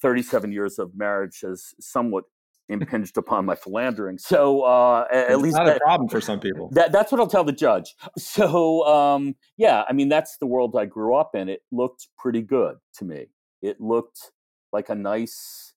37 0.00 0.50
years 0.50 0.78
of 0.78 0.92
marriage 0.96 1.40
has 1.42 1.74
somewhat 1.78 2.24
impinged 2.68 3.16
upon 3.18 3.44
my 3.44 3.54
philandering. 3.54 4.18
So 4.18 4.62
uh, 4.62 5.06
at 5.12 5.30
It's 5.30 5.42
least 5.42 5.56
not 5.56 5.66
that, 5.66 5.76
a 5.76 5.80
problem 5.80 6.08
for 6.08 6.20
some 6.20 6.40
people. 6.40 6.70
that, 6.72 6.92
that's 6.92 7.12
what 7.12 7.20
I'll 7.20 7.26
tell 7.26 7.44
the 7.44 7.52
judge. 7.52 7.94
So 8.18 8.86
um, 8.86 9.34
yeah, 9.56 9.84
I 9.88 9.92
mean, 9.92 10.08
that's 10.08 10.38
the 10.38 10.46
world 10.46 10.74
I 10.76 10.86
grew 10.86 11.14
up 11.14 11.34
in. 11.34 11.48
It 11.48 11.60
looked 11.70 12.08
pretty 12.18 12.42
good 12.42 12.76
to 12.96 13.04
me. 13.04 13.26
It 13.62 13.80
looked 13.80 14.30
like 14.72 14.88
a 14.88 14.94
nice 14.94 15.74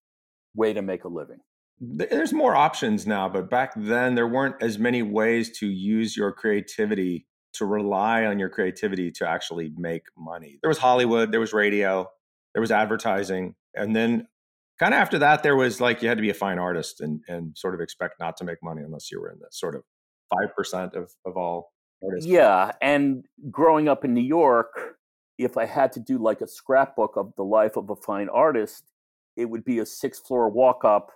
way 0.56 0.74
to 0.74 0.82
make 0.82 1.04
a 1.04 1.08
living. 1.08 1.40
There's 1.80 2.34
more 2.34 2.56
options 2.56 3.06
now, 3.06 3.30
but 3.30 3.50
back 3.50 3.74
then 3.76 4.16
there 4.16 4.28
weren't 4.28 4.56
as 4.62 4.80
many 4.80 5.04
ways 5.04 5.56
to 5.60 5.68
use 5.68 6.18
your 6.18 6.32
creativity 6.32 7.28
to 7.54 7.66
rely 7.66 8.26
on 8.26 8.40
your 8.40 8.50
creativity 8.50 9.12
to 9.12 9.28
actually 9.28 9.72
make 9.78 10.04
money. 10.18 10.58
There 10.62 10.70
was 10.70 10.80
Hollywood, 10.80 11.32
there 11.32 11.40
was 11.40 11.54
radio, 11.54 12.08
there 12.54 12.62
was 12.62 12.72
advertising, 12.72 13.56
and 13.76 13.96
then 13.96 14.28
kind 14.80 14.94
of 14.94 15.00
after 15.00 15.20
that 15.20 15.44
there 15.44 15.56
was 15.56 15.82
like 15.82 16.02
you 16.02 16.08
had 16.08 16.18
to 16.18 16.22
be 16.22 16.30
a 16.30 16.36
fine 16.36 16.60
artist 16.60 17.02
and 17.02 17.22
and 17.28 17.58
sort 17.58 17.74
of 17.74 17.82
expect 17.82 18.20
not 18.20 18.38
to 18.38 18.44
make 18.44 18.58
money 18.62 18.82
unless 18.84 19.12
you 19.12 19.20
were 19.20 19.30
in 19.32 19.40
the 19.40 19.48
sort 19.52 19.76
of 19.76 19.84
5% 20.34 20.96
of 20.96 21.12
of 21.26 21.38
all 21.38 21.72
artists. 22.04 22.28
Yeah, 22.28 22.72
and 22.82 23.26
growing 23.50 23.88
up 23.88 24.06
in 24.06 24.14
New 24.14 24.22
York, 24.22 24.98
if 25.38 25.58
I 25.58 25.66
had 25.66 25.92
to 25.94 26.00
do 26.00 26.18
like 26.18 26.42
a 26.42 26.48
scrapbook 26.48 27.16
of 27.16 27.34
the 27.36 27.44
life 27.44 27.78
of 27.78 27.90
a 27.90 27.96
fine 27.96 28.30
artist, 28.30 28.92
it 29.36 29.46
would 29.46 29.64
be 29.64 29.80
a 29.80 29.86
six 29.86 30.20
floor 30.20 30.50
walk 30.50 30.84
up 30.84 31.12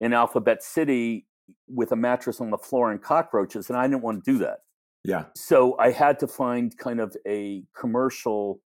in 0.00 0.12
Alphabet 0.12 0.62
City 0.62 1.26
with 1.68 1.92
a 1.92 1.96
mattress 1.96 2.40
on 2.40 2.50
the 2.50 2.58
floor 2.58 2.90
and 2.90 3.02
cockroaches, 3.02 3.68
and 3.68 3.78
I 3.78 3.86
didn't 3.86 4.02
want 4.02 4.24
to 4.24 4.32
do 4.32 4.38
that. 4.38 4.58
Yeah. 5.04 5.24
So 5.36 5.76
I 5.78 5.90
had 5.90 6.18
to 6.20 6.26
find 6.26 6.76
kind 6.78 7.00
of 7.00 7.14
a 7.26 7.64
commercial 7.78 8.60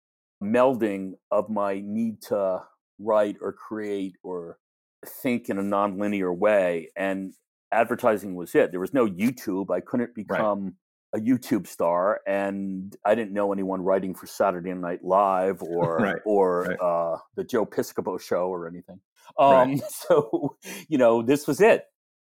melding 0.43 1.13
of 1.31 1.49
my 1.49 1.81
need 1.83 2.21
to 2.23 2.61
write 2.99 3.37
or 3.41 3.53
create 3.53 4.15
or 4.23 4.57
think 5.05 5.49
in 5.49 5.57
a 5.57 5.63
nonlinear 5.63 6.35
way. 6.35 6.89
And 6.95 7.33
advertising 7.71 8.35
was 8.35 8.55
it. 8.55 8.71
There 8.71 8.79
was 8.79 8.93
no 8.93 9.07
YouTube. 9.07 9.71
I 9.71 9.81
couldn't 9.81 10.15
become 10.15 10.75
a 11.15 11.19
YouTube 11.19 11.67
star, 11.67 12.19
and 12.27 12.95
I 13.05 13.15
didn't 13.15 13.33
know 13.33 13.53
anyone 13.53 13.81
writing 13.81 14.13
for 14.13 14.27
Saturday 14.27 14.73
Night 14.73 15.03
Live 15.03 15.61
or 15.61 15.97
Right, 15.97 16.21
or 16.25 16.63
right. 16.63 16.79
Uh, 16.79 17.17
the 17.35 17.43
Joe 17.43 17.65
Piscopo 17.65 18.19
show 18.19 18.47
or 18.47 18.67
anything. 18.67 18.99
Right. 19.39 19.63
Um, 19.63 19.81
So 19.89 20.57
you 20.87 20.97
know, 20.97 21.21
this 21.21 21.47
was 21.47 21.61
it. 21.61 21.85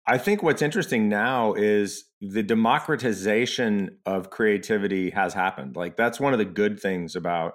I 0.06 0.18
think 0.18 0.42
what's 0.42 0.60
interesting 0.60 1.08
now 1.08 1.54
is 1.54 2.04
the 2.20 2.42
democratization 2.42 3.98
of 4.04 4.28
creativity 4.28 5.10
has 5.10 5.32
happened. 5.32 5.76
Like 5.76 5.96
that's 5.96 6.20
one 6.20 6.34
of 6.34 6.38
the 6.38 6.44
good 6.44 6.78
things 6.78 7.16
about 7.16 7.54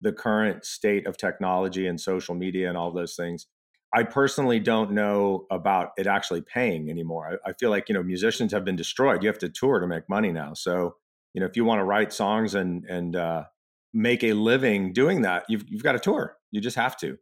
the 0.00 0.12
current 0.12 0.64
state 0.64 1.06
of 1.06 1.16
technology 1.16 1.86
and 1.86 2.00
social 2.00 2.34
media 2.34 2.68
and 2.68 2.76
all 2.76 2.92
those 2.92 3.14
things. 3.14 3.46
I 3.92 4.04
personally 4.04 4.60
don't 4.60 4.92
know 4.92 5.46
about 5.50 5.90
it 5.98 6.06
actually 6.06 6.42
paying 6.42 6.90
anymore. 6.90 7.40
I, 7.44 7.50
I 7.50 7.52
feel 7.54 7.70
like 7.70 7.88
you 7.88 7.94
know 7.94 8.02
musicians 8.02 8.52
have 8.52 8.64
been 8.64 8.76
destroyed. 8.76 9.22
You 9.22 9.28
have 9.28 9.38
to 9.38 9.48
tour 9.48 9.80
to 9.80 9.86
make 9.86 10.08
money 10.08 10.32
now. 10.32 10.54
So 10.54 10.96
you 11.34 11.40
know 11.40 11.46
if 11.46 11.56
you 11.56 11.64
want 11.64 11.80
to 11.80 11.84
write 11.84 12.12
songs 12.12 12.54
and 12.54 12.84
and 12.84 13.16
uh, 13.16 13.44
make 13.92 14.22
a 14.22 14.34
living 14.34 14.92
doing 14.92 15.22
that, 15.22 15.44
you've 15.48 15.64
you've 15.68 15.82
got 15.82 15.92
to 15.92 15.98
tour. 15.98 16.36
You 16.50 16.60
just 16.60 16.76
have 16.76 16.96
to. 16.98 17.18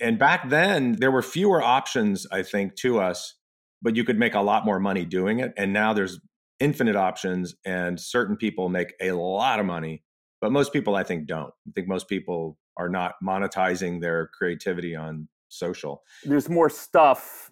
And 0.00 0.18
back 0.18 0.48
then 0.48 0.92
there 0.92 1.10
were 1.10 1.22
fewer 1.22 1.62
options, 1.62 2.26
I 2.32 2.42
think, 2.42 2.76
to 2.76 3.00
us 3.00 3.34
but 3.82 3.96
you 3.96 4.04
could 4.04 4.18
make 4.18 4.34
a 4.34 4.40
lot 4.40 4.64
more 4.64 4.78
money 4.78 5.04
doing 5.04 5.40
it. 5.40 5.52
And 5.56 5.72
now 5.72 5.92
there's 5.92 6.20
infinite 6.60 6.96
options, 6.96 7.54
and 7.66 8.00
certain 8.00 8.36
people 8.36 8.68
make 8.68 8.94
a 9.00 9.12
lot 9.12 9.58
of 9.58 9.66
money, 9.66 10.04
but 10.42 10.52
most 10.52 10.72
people, 10.74 10.94
I 10.96 11.04
think, 11.04 11.26
don't. 11.26 11.54
I 11.66 11.70
think 11.74 11.88
most 11.88 12.08
people 12.08 12.58
are 12.76 12.90
not 12.90 13.14
monetizing 13.24 14.00
their 14.02 14.26
creativity 14.36 14.94
on 14.94 15.28
social. 15.48 16.02
There's 16.24 16.50
more 16.50 16.68
stuff 16.68 17.50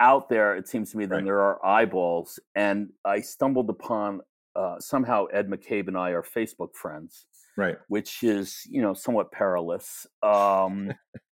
out 0.00 0.28
there, 0.28 0.54
it 0.56 0.68
seems 0.68 0.90
to 0.90 0.98
me, 0.98 1.06
than 1.06 1.18
Right. 1.18 1.24
there 1.24 1.40
are 1.40 1.64
eyeballs. 1.64 2.38
And 2.54 2.90
I 3.04 3.20
stumbled 3.20 3.70
upon 3.70 4.20
uh, 4.54 4.78
somehow 4.80 5.26
Ed 5.26 5.48
McCabe 5.48 5.88
and 5.88 5.96
I 5.96 6.10
are 6.10 6.22
Facebook 6.22 6.74
friends. 6.74 7.24
Right. 7.58 7.78
which 7.88 8.22
is 8.22 8.66
you 8.68 8.82
know 8.82 8.92
somewhat 8.92 9.32
perilous 9.32 10.06
um, 10.22 10.92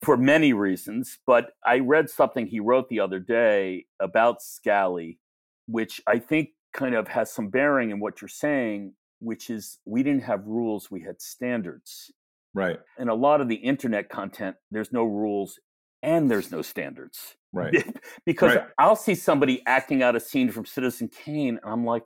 for 0.03 0.17
many 0.17 0.55
reasons. 0.55 1.19
But 1.27 1.51
I 1.67 1.81
read 1.81 2.09
something 2.09 2.47
he 2.47 2.59
wrote 2.59 2.89
the 2.89 3.01
other 3.01 3.19
day 3.19 3.85
about 4.01 4.41
Scali, 4.41 5.19
which 5.67 6.01
I 6.07 6.19
think 6.19 6.51
kind 6.73 6.95
of 6.95 7.09
has 7.09 7.31
some 7.31 7.49
bearing 7.51 7.91
in 7.91 8.01
what 8.01 8.23
you're 8.23 8.29
saying, 8.29 8.95
which 9.21 9.51
is 9.51 9.79
we 9.85 10.03
didn't 10.03 10.25
have 10.25 10.47
rules, 10.47 10.91
we 10.91 11.03
had 11.03 11.21
standards. 11.21 12.11
Right. 12.55 12.79
And 12.99 13.11
a 13.11 13.15
lot 13.15 13.41
of 13.41 13.49
the 13.49 13.57
internet 13.57 14.09
content, 14.09 14.57
there's 14.71 14.93
no 14.93 15.05
rules 15.05 15.59
and 16.03 16.31
there's 16.31 16.51
no 16.51 16.63
standards. 16.63 17.37
Right. 17.53 17.85
because 18.27 18.57
Right. 18.57 18.67
I'll 18.79 18.97
see 18.97 19.15
somebody 19.15 19.63
acting 19.67 20.03
out 20.03 20.17
a 20.17 20.21
scene 20.21 20.51
from 20.51 20.65
Citizen 20.67 21.09
Kane, 21.09 21.59
and 21.63 21.73
I'm 21.73 21.85
like, 21.85 22.05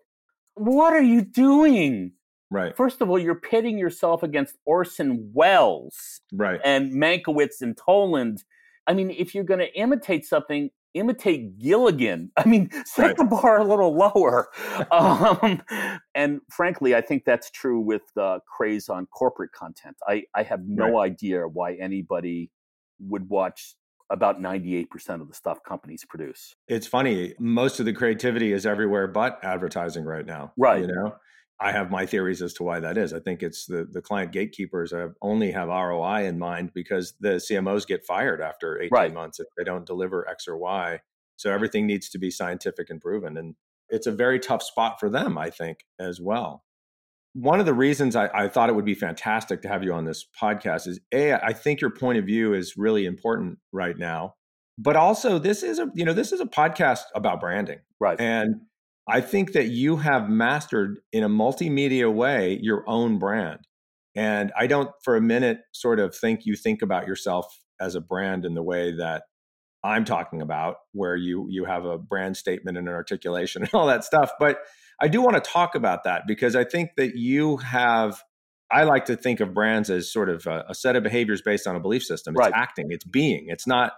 what 0.55 0.93
are 0.93 1.03
you 1.03 1.23
doing? 1.23 2.13
Right. 2.51 2.77
First 2.77 3.01
of 3.01 3.09
all, 3.09 3.19
you're 3.19 3.37
pitting 3.41 3.79
yourself 3.79 4.23
against 4.25 4.57
Orson 4.65 5.31
Welles 5.33 6.21
Right. 6.33 6.61
and 6.65 6.93
Mankiewicz 6.93 7.61
and 7.63 7.77
Toland. 7.77 8.45
I 8.87 8.95
mean, 8.95 9.11
if 9.11 9.35
you're 9.35 9.45
going 9.45 9.61
to 9.61 9.73
imitate 9.79 10.27
something, 10.27 10.71
imitate 10.95 11.59
Gilligan. 11.59 12.31
I 12.37 12.47
mean, 12.47 12.71
set 12.85 13.07
Right. 13.07 13.17
the 13.17 13.25
bar 13.25 13.61
a 13.61 13.65
little 13.65 13.97
lower. 13.97 14.49
um, 14.91 15.63
and 16.15 16.41
frankly, 16.51 16.95
I 16.95 17.01
think 17.01 17.25
that's 17.25 17.51
true 17.51 17.81
with 17.81 18.03
the 18.15 18.41
craze 18.47 18.89
on 18.89 19.07
corporate 19.07 19.53
content. 19.53 19.97
I, 20.07 20.25
I 20.35 20.43
have 20.43 20.61
no 20.67 21.01
idea 21.01 21.47
why 21.47 21.75
anybody 21.75 22.51
would 22.99 23.29
watch 23.29 23.75
about 24.11 24.41
98% 24.41 24.87
of 25.21 25.29
the 25.29 25.35
stuff 25.35 25.59
companies 25.67 26.05
produce. 26.09 26.57
It's 26.67 26.87
funny. 26.87 27.35
Most 27.39 27.79
of 27.79 27.87
the 27.87 27.93
creativity 27.93 28.53
is 28.53 28.67
everywhere 28.67 29.07
but 29.07 29.39
advertising 29.45 30.05
right 30.05 30.27
now. 30.27 30.53
Right. 30.59 30.81
You 30.81 30.89
know, 30.89 31.15
I 31.63 31.73
have 31.73 31.91
my 31.91 32.07
theories 32.07 32.41
as 32.41 32.55
to 32.55 32.63
why 32.63 32.81
that 32.81 32.97
is. 32.97 33.13
I 33.13 33.21
think 33.21 33.43
it's 33.43 33.67
the 33.67 33.87
the 33.91 34.01
client 34.01 34.33
gatekeepers 34.33 34.93
have 34.93 35.15
only 35.21 35.53
have 35.53 35.69
ROI 35.69 36.25
in 36.25 36.39
mind 36.39 36.73
because 36.75 37.15
the 37.21 37.37
CMOs 37.39 37.87
get 37.87 38.05
fired 38.05 38.41
after 38.41 38.79
18 38.81 38.89
Right. 38.91 39.15
months 39.15 39.41
if 39.41 39.47
they 39.59 39.65
don't 39.65 39.87
deliver 39.87 40.29
X 40.29 40.49
or 40.49 40.57
Y. 40.57 41.01
So 41.37 41.53
everything 41.53 41.87
needs 41.87 42.09
to 42.11 42.19
be 42.19 42.31
scientific 42.31 42.89
and 42.91 43.01
proven. 43.01 43.37
And 43.37 43.55
it's 43.89 44.07
a 44.07 44.13
very 44.13 44.39
tough 44.39 44.63
spot 44.63 44.99
for 45.01 45.11
them, 45.11 45.37
I 45.37 45.51
think, 45.51 45.85
as 45.99 46.21
well. 46.21 46.65
One 47.33 47.61
of 47.61 47.67
the 47.67 47.75
reasons 47.75 48.17
I, 48.17 48.29
I 48.35 48.49
thought 48.49 48.69
it 48.69 48.75
would 48.75 48.85
be 48.85 48.95
fantastic 48.95 49.63
to 49.63 49.69
have 49.69 49.85
you 49.85 49.93
on 49.93 50.05
this 50.05 50.27
podcast 50.41 50.89
is 50.89 50.99
A, 51.13 51.35
I 51.35 51.53
think 51.53 51.81
your 51.81 51.91
point 51.91 52.19
of 52.19 52.25
view 52.25 52.55
is 52.55 52.77
really 52.77 53.07
important 53.07 53.59
right 53.73 53.97
now. 53.97 54.35
But 54.79 54.97
also 54.97 55.39
this 55.39 55.63
is 55.63 55.79
a, 55.79 55.91
you 55.95 56.05
know, 56.05 56.13
this 56.15 56.33
is 56.33 56.41
a 56.41 56.47
podcast 56.47 57.03
about 57.15 57.41
branding. 57.41 57.81
Right. 58.01 58.19
And 58.21 58.63
I 59.09 59.21
think 59.21 59.53
that 59.53 59.69
you 59.69 59.97
have 59.97 60.29
mastered 60.29 61.01
in 61.13 61.25
a 61.25 61.29
multimedia 61.29 62.13
way 62.13 62.59
your 62.63 62.89
own 62.89 63.19
brand. 63.19 63.67
And 64.15 64.53
I 64.59 64.67
don't 64.67 64.91
for 65.03 65.17
a 65.17 65.21
minute 65.21 65.61
sort 65.73 66.01
of 66.01 66.15
think 66.15 66.45
you 66.45 66.57
think 66.57 66.83
about 66.83 67.07
yourself 67.07 67.47
as 67.81 67.95
a 67.95 68.01
brand 68.01 68.45
in 68.45 68.55
the 68.55 68.63
way 68.63 68.93
that 68.97 69.25
I'm 69.83 70.05
talking 70.05 70.43
about, 70.43 70.77
where 70.93 71.17
you 71.17 71.47
you 71.49 71.65
have 71.65 71.85
a 71.85 71.97
brand 71.97 72.37
statement 72.37 72.77
and 72.77 72.89
an 72.89 72.95
articulation 72.95 73.63
and 73.65 73.71
all 73.73 73.87
that 73.87 74.05
stuff. 74.05 74.33
But 74.39 74.59
I 75.01 75.09
do 75.09 75.23
want 75.23 75.43
to 75.43 75.51
talk 75.51 75.75
about 75.75 76.05
that 76.05 76.27
because 76.27 76.55
I 76.55 76.65
think 76.65 76.91
that 76.97 77.17
you 77.17 77.57
have 77.59 78.23
I 78.71 78.85
like 78.85 79.07
to 79.07 79.17
think 79.17 79.41
of 79.41 79.53
brands 79.53 79.91
as 79.91 80.13
sort 80.13 80.29
of 80.29 80.47
a, 80.47 80.65
a 80.69 80.75
set 80.75 80.95
of 80.95 81.03
behaviors 81.03 81.43
based 81.43 81.67
on 81.67 81.75
a 81.75 81.81
belief 81.81 82.05
system. 82.05 82.35
It's 82.35 82.39
Right. 82.39 82.53
acting, 82.55 82.87
it's 82.91 83.05
being. 83.05 83.47
It's 83.49 83.67
not 83.67 83.93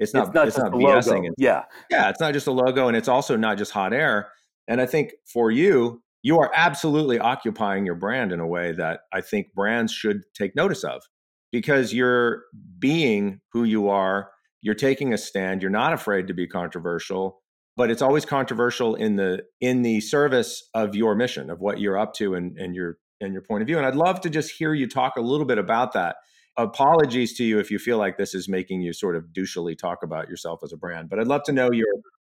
it's 0.00 0.14
not 0.14 0.28
it's 0.28 0.34
not 0.34 0.46
it's 0.46 0.56
just 0.56 0.70
not 0.70 0.80
BSing. 0.80 1.26
It's 1.26 1.34
Yeah. 1.38 1.64
yeah, 1.90 2.08
it's 2.08 2.20
not 2.20 2.32
just 2.32 2.46
a 2.46 2.52
logo 2.52 2.88
and 2.88 2.96
it's 2.96 3.08
also 3.08 3.36
not 3.36 3.58
just 3.58 3.72
hot 3.72 3.92
air. 3.92 4.30
And 4.68 4.80
I 4.80 4.86
think 4.86 5.14
for 5.26 5.50
you, 5.50 6.02
you 6.22 6.38
are 6.38 6.50
absolutely 6.54 7.18
occupying 7.18 7.86
your 7.86 7.94
brand 7.94 8.32
in 8.32 8.40
a 8.40 8.46
way 8.46 8.72
that 8.72 9.00
I 9.12 9.20
think 9.22 9.54
brands 9.54 9.92
should 9.92 10.22
take 10.34 10.54
notice 10.54 10.84
of 10.84 11.02
because 11.52 11.94
you're 11.94 12.44
being 12.78 13.40
who 13.52 13.64
you 13.64 13.88
are, 13.88 14.30
you're 14.60 14.74
taking 14.74 15.12
a 15.12 15.18
stand, 15.18 15.62
you're 15.62 15.70
not 15.70 15.92
afraid 15.92 16.26
to 16.26 16.34
be 16.34 16.46
controversial, 16.46 17.40
but 17.76 17.90
it's 17.90 18.02
always 18.02 18.24
controversial 18.24 18.94
in 18.94 19.16
the 19.16 19.44
in 19.60 19.82
the 19.82 20.00
service 20.00 20.68
of 20.74 20.94
your 20.94 21.14
mission, 21.14 21.48
of 21.48 21.60
what 21.60 21.80
you're 21.80 21.96
up 21.96 22.12
to 22.14 22.34
and, 22.34 22.58
and 22.58 22.74
your 22.74 22.98
and 23.20 23.32
your 23.32 23.42
point 23.42 23.62
of 23.62 23.66
view. 23.66 23.78
And 23.78 23.86
I'd 23.86 23.96
love 23.96 24.20
to 24.22 24.30
just 24.30 24.52
hear 24.52 24.74
you 24.74 24.88
talk 24.88 25.16
a 25.16 25.20
little 25.20 25.46
bit 25.46 25.58
about 25.58 25.92
that. 25.92 26.16
Apologies 26.56 27.34
to 27.34 27.44
you 27.44 27.60
if 27.60 27.70
you 27.70 27.78
feel 27.78 27.98
like 27.98 28.18
this 28.18 28.34
is 28.34 28.48
making 28.48 28.80
you 28.82 28.92
sort 28.92 29.14
of 29.16 29.26
douchily 29.32 29.78
talk 29.78 30.02
about 30.02 30.28
yourself 30.28 30.60
as 30.64 30.72
a 30.72 30.76
brand, 30.76 31.08
but 31.08 31.20
I'd 31.20 31.28
love 31.28 31.44
to 31.44 31.52
know 31.52 31.70
your 31.72 31.86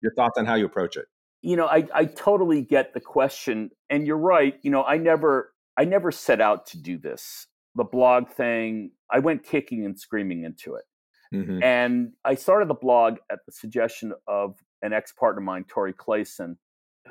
your 0.01 0.15
thoughts 0.15 0.39
on 0.39 0.47
how 0.47 0.55
you 0.55 0.65
approach 0.65 0.97
it. 0.97 1.07
You 1.43 1.57
know 1.57 1.67
I, 1.67 1.87
I 1.95 2.05
totally 2.07 2.63
get 2.63 2.95
the 2.95 3.01
question 3.01 3.71
and 3.91 4.07
you're 4.07 4.17
right 4.17 4.55
you 4.63 4.71
know 4.71 4.85
i 4.85 4.97
never 4.97 5.53
i 5.77 5.85
never 5.85 6.11
set 6.11 6.41
out 6.41 6.67
to 6.69 6.79
do 6.79 6.99
this 6.99 7.47
the 7.75 7.85
blog 7.85 8.29
thing 8.29 8.93
i 9.11 9.19
went 9.19 9.45
kicking 9.45 9.85
and 9.85 9.99
screaming 9.99 10.45
into 10.45 10.75
it 10.75 10.85
Mhm. 11.35 11.63
and 11.63 12.13
i 12.25 12.35
started 12.35 12.69
the 12.69 12.75
blog 12.75 13.17
at 13.31 13.39
the 13.47 13.53
suggestion 13.53 14.13
of 14.27 14.59
an 14.83 14.93
ex-partner 14.93 15.41
of 15.41 15.45
mine 15.45 15.65
tori 15.67 15.93
clayson 15.95 16.57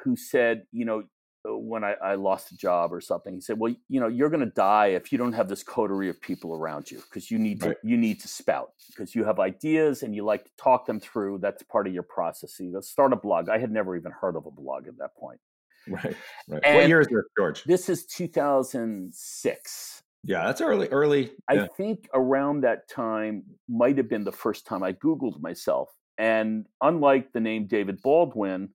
who 0.03 0.15
said 0.15 0.63
you 0.71 0.85
know 0.85 1.03
when 1.43 1.83
I, 1.83 1.93
I 1.93 2.15
lost 2.15 2.51
a 2.51 2.57
job 2.57 2.93
or 2.93 3.01
something 3.01 3.33
he 3.33 3.41
said 3.41 3.57
well 3.57 3.73
you 3.89 3.99
know 3.99 4.07
you're 4.07 4.29
going 4.29 4.41
to 4.45 4.53
die 4.53 4.87
if 4.87 5.11
you 5.11 5.17
don't 5.17 5.33
have 5.33 5.49
this 5.49 5.63
coterie 5.63 6.07
of 6.09 6.21
people 6.21 6.53
around 6.55 6.91
you 6.91 6.97
because 6.99 7.31
you 7.31 7.39
need 7.39 7.61
to 7.61 7.69
Right. 7.69 7.77
you 7.83 7.97
need 7.97 8.19
to 8.21 8.27
spout 8.27 8.73
because 8.87 9.15
you 9.15 9.23
have 9.23 9.39
ideas 9.39 10.03
and 10.03 10.15
you 10.15 10.23
like 10.23 10.45
to 10.45 10.51
talk 10.57 10.85
them 10.85 10.99
through 10.99 11.39
that's 11.39 11.63
part 11.63 11.87
of 11.87 11.93
your 11.93 12.03
process 12.03 12.59
you 12.59 12.71
go 12.71 12.81
start 12.81 13.11
a 13.11 13.15
blog 13.15 13.49
i 13.49 13.57
had 13.57 13.71
never 13.71 13.95
even 13.95 14.11
heard 14.11 14.35
of 14.35 14.45
a 14.45 14.51
blog 14.51 14.87
at 14.87 14.97
that 14.99 15.15
point 15.15 15.39
Right. 15.87 16.15
Right. 16.47 16.75
what 16.75 16.87
year 16.87 17.01
is 17.01 17.07
this, 17.07 17.23
George? 17.35 17.63
this 17.63 17.89
is 17.89 18.05
2006 18.05 20.03
Yeah, 20.23 20.45
that's 20.45 20.61
early. 20.61 20.87
Early. 20.89 21.31
I 21.49 21.53
yeah. 21.53 21.67
think 21.75 22.07
around 22.13 22.61
that 22.61 22.87
time 22.87 23.43
might 23.67 23.97
have 23.97 24.07
been 24.07 24.23
the 24.23 24.31
first 24.31 24.67
time 24.67 24.83
I 24.83 24.93
Googled 24.93 25.41
myself. 25.41 25.89
And 26.19 26.67
unlike 26.81 27.33
the 27.33 27.39
name 27.39 27.65
David 27.65 27.99
Baldwin, 28.03 28.69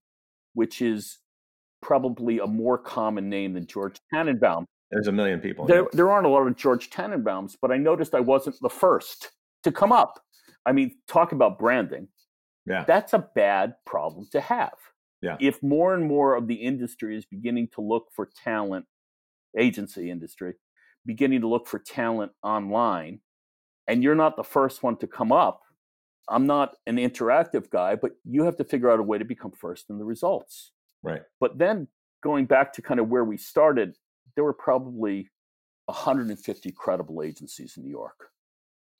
which 0.54 0.82
is 0.82 1.18
probably 1.82 2.38
a 2.38 2.46
more 2.46 2.78
common 2.78 3.28
name 3.28 3.54
than 3.54 3.66
George 3.66 3.98
Tannenbaum, 4.12 4.64
There's 4.90 5.08
a 5.08 5.12
million 5.12 5.40
people. 5.40 5.66
there, 5.66 5.86
there 5.92 6.10
aren't 6.10 6.26
a 6.26 6.30
lot 6.30 6.46
of 6.46 6.56
George 6.56 6.90
Tannenbaums, 6.90 7.56
but 7.60 7.70
I 7.70 7.76
noticed 7.76 8.14
I 8.14 8.20
wasn't 8.20 8.56
the 8.60 8.70
first 8.70 9.32
to 9.64 9.72
come 9.72 9.92
up. 9.92 10.20
I 10.64 10.72
mean, 10.72 10.96
talk 11.06 11.32
about 11.32 11.58
branding. 11.58 12.08
Yeah. 12.66 12.84
That's 12.86 13.12
a 13.12 13.28
bad 13.34 13.74
problem 13.84 14.26
to 14.32 14.40
have. 14.40 14.74
Yeah. 15.22 15.36
If 15.40 15.62
more 15.62 15.94
and 15.94 16.04
more 16.04 16.34
of 16.34 16.46
the 16.48 16.54
industry 16.54 17.16
is 17.16 17.24
beginning 17.24 17.68
to 17.74 17.80
look 17.80 18.08
for 18.12 18.28
talent, 18.44 18.86
agency 19.56 20.10
industry, 20.10 20.54
beginning 21.04 21.40
to 21.42 21.48
look 21.48 21.68
for 21.68 21.78
talent 21.78 22.32
online, 22.42 23.20
and 23.86 24.02
you're 24.02 24.16
not 24.16 24.36
the 24.36 24.44
first 24.44 24.82
one 24.82 24.96
to 24.98 25.06
come 25.06 25.30
up, 25.30 25.62
I'm 26.28 26.46
not 26.46 26.74
an 26.86 26.96
interactive 26.96 27.70
guy, 27.70 27.94
but 27.94 28.12
you 28.24 28.42
have 28.42 28.56
to 28.56 28.64
figure 28.64 28.90
out 28.90 28.98
a 28.98 29.02
way 29.02 29.18
to 29.18 29.24
become 29.24 29.52
first 29.52 29.88
in 29.90 29.98
the 29.98 30.04
results. 30.04 30.72
Right. 31.06 31.22
But 31.40 31.58
then 31.58 31.88
going 32.22 32.46
back 32.46 32.72
to 32.74 32.82
kind 32.82 32.98
of 33.00 33.08
where 33.08 33.24
we 33.24 33.36
started, 33.36 33.96
there 34.34 34.44
were 34.44 34.52
probably 34.52 35.30
150 35.86 36.72
credible 36.72 37.22
agencies 37.22 37.76
in 37.76 37.84
New 37.84 37.90
York, 37.90 38.30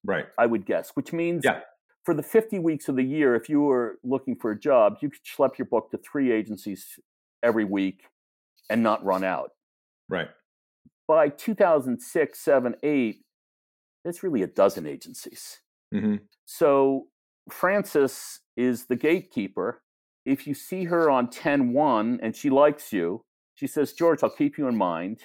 Right. 0.04 0.26
I 0.38 0.46
would 0.46 0.64
guess, 0.66 0.90
which 0.94 1.12
means 1.12 1.42
Yeah. 1.44 1.62
for 2.04 2.14
the 2.14 2.22
50 2.22 2.60
weeks 2.60 2.88
of 2.88 2.94
the 2.94 3.02
year, 3.02 3.34
if 3.34 3.48
you 3.48 3.60
were 3.60 3.98
looking 4.04 4.36
for 4.36 4.52
a 4.52 4.58
job, 4.58 4.98
you 5.00 5.10
could 5.10 5.24
schlep 5.24 5.58
your 5.58 5.66
book 5.66 5.90
to 5.90 5.98
three 5.98 6.30
agencies 6.30 7.00
every 7.42 7.64
week 7.64 8.06
and 8.70 8.82
not 8.84 9.04
run 9.04 9.24
out. 9.24 9.50
Right. 10.08 10.28
By 11.08 11.28
2006, 11.28 12.38
7, 12.38 12.76
8, 12.84 13.24
there's 14.04 14.22
really 14.22 14.42
a 14.42 14.46
dozen 14.46 14.86
agencies. 14.86 15.60
Mm-hmm. 15.92 16.16
So 16.44 17.08
Francis 17.50 18.40
is 18.56 18.86
the 18.86 18.96
gatekeeper. 18.96 19.82
If 20.26 20.46
you 20.46 20.54
see 20.54 20.84
her 20.84 21.08
on 21.08 21.30
10 21.30 21.72
1 21.72 22.20
and 22.22 22.34
she 22.36 22.50
likes 22.50 22.92
you, 22.92 23.24
she 23.54 23.66
says, 23.66 23.92
George, 23.92 24.22
I'll 24.22 24.30
keep 24.30 24.58
you 24.58 24.68
in 24.68 24.76
mind. 24.76 25.20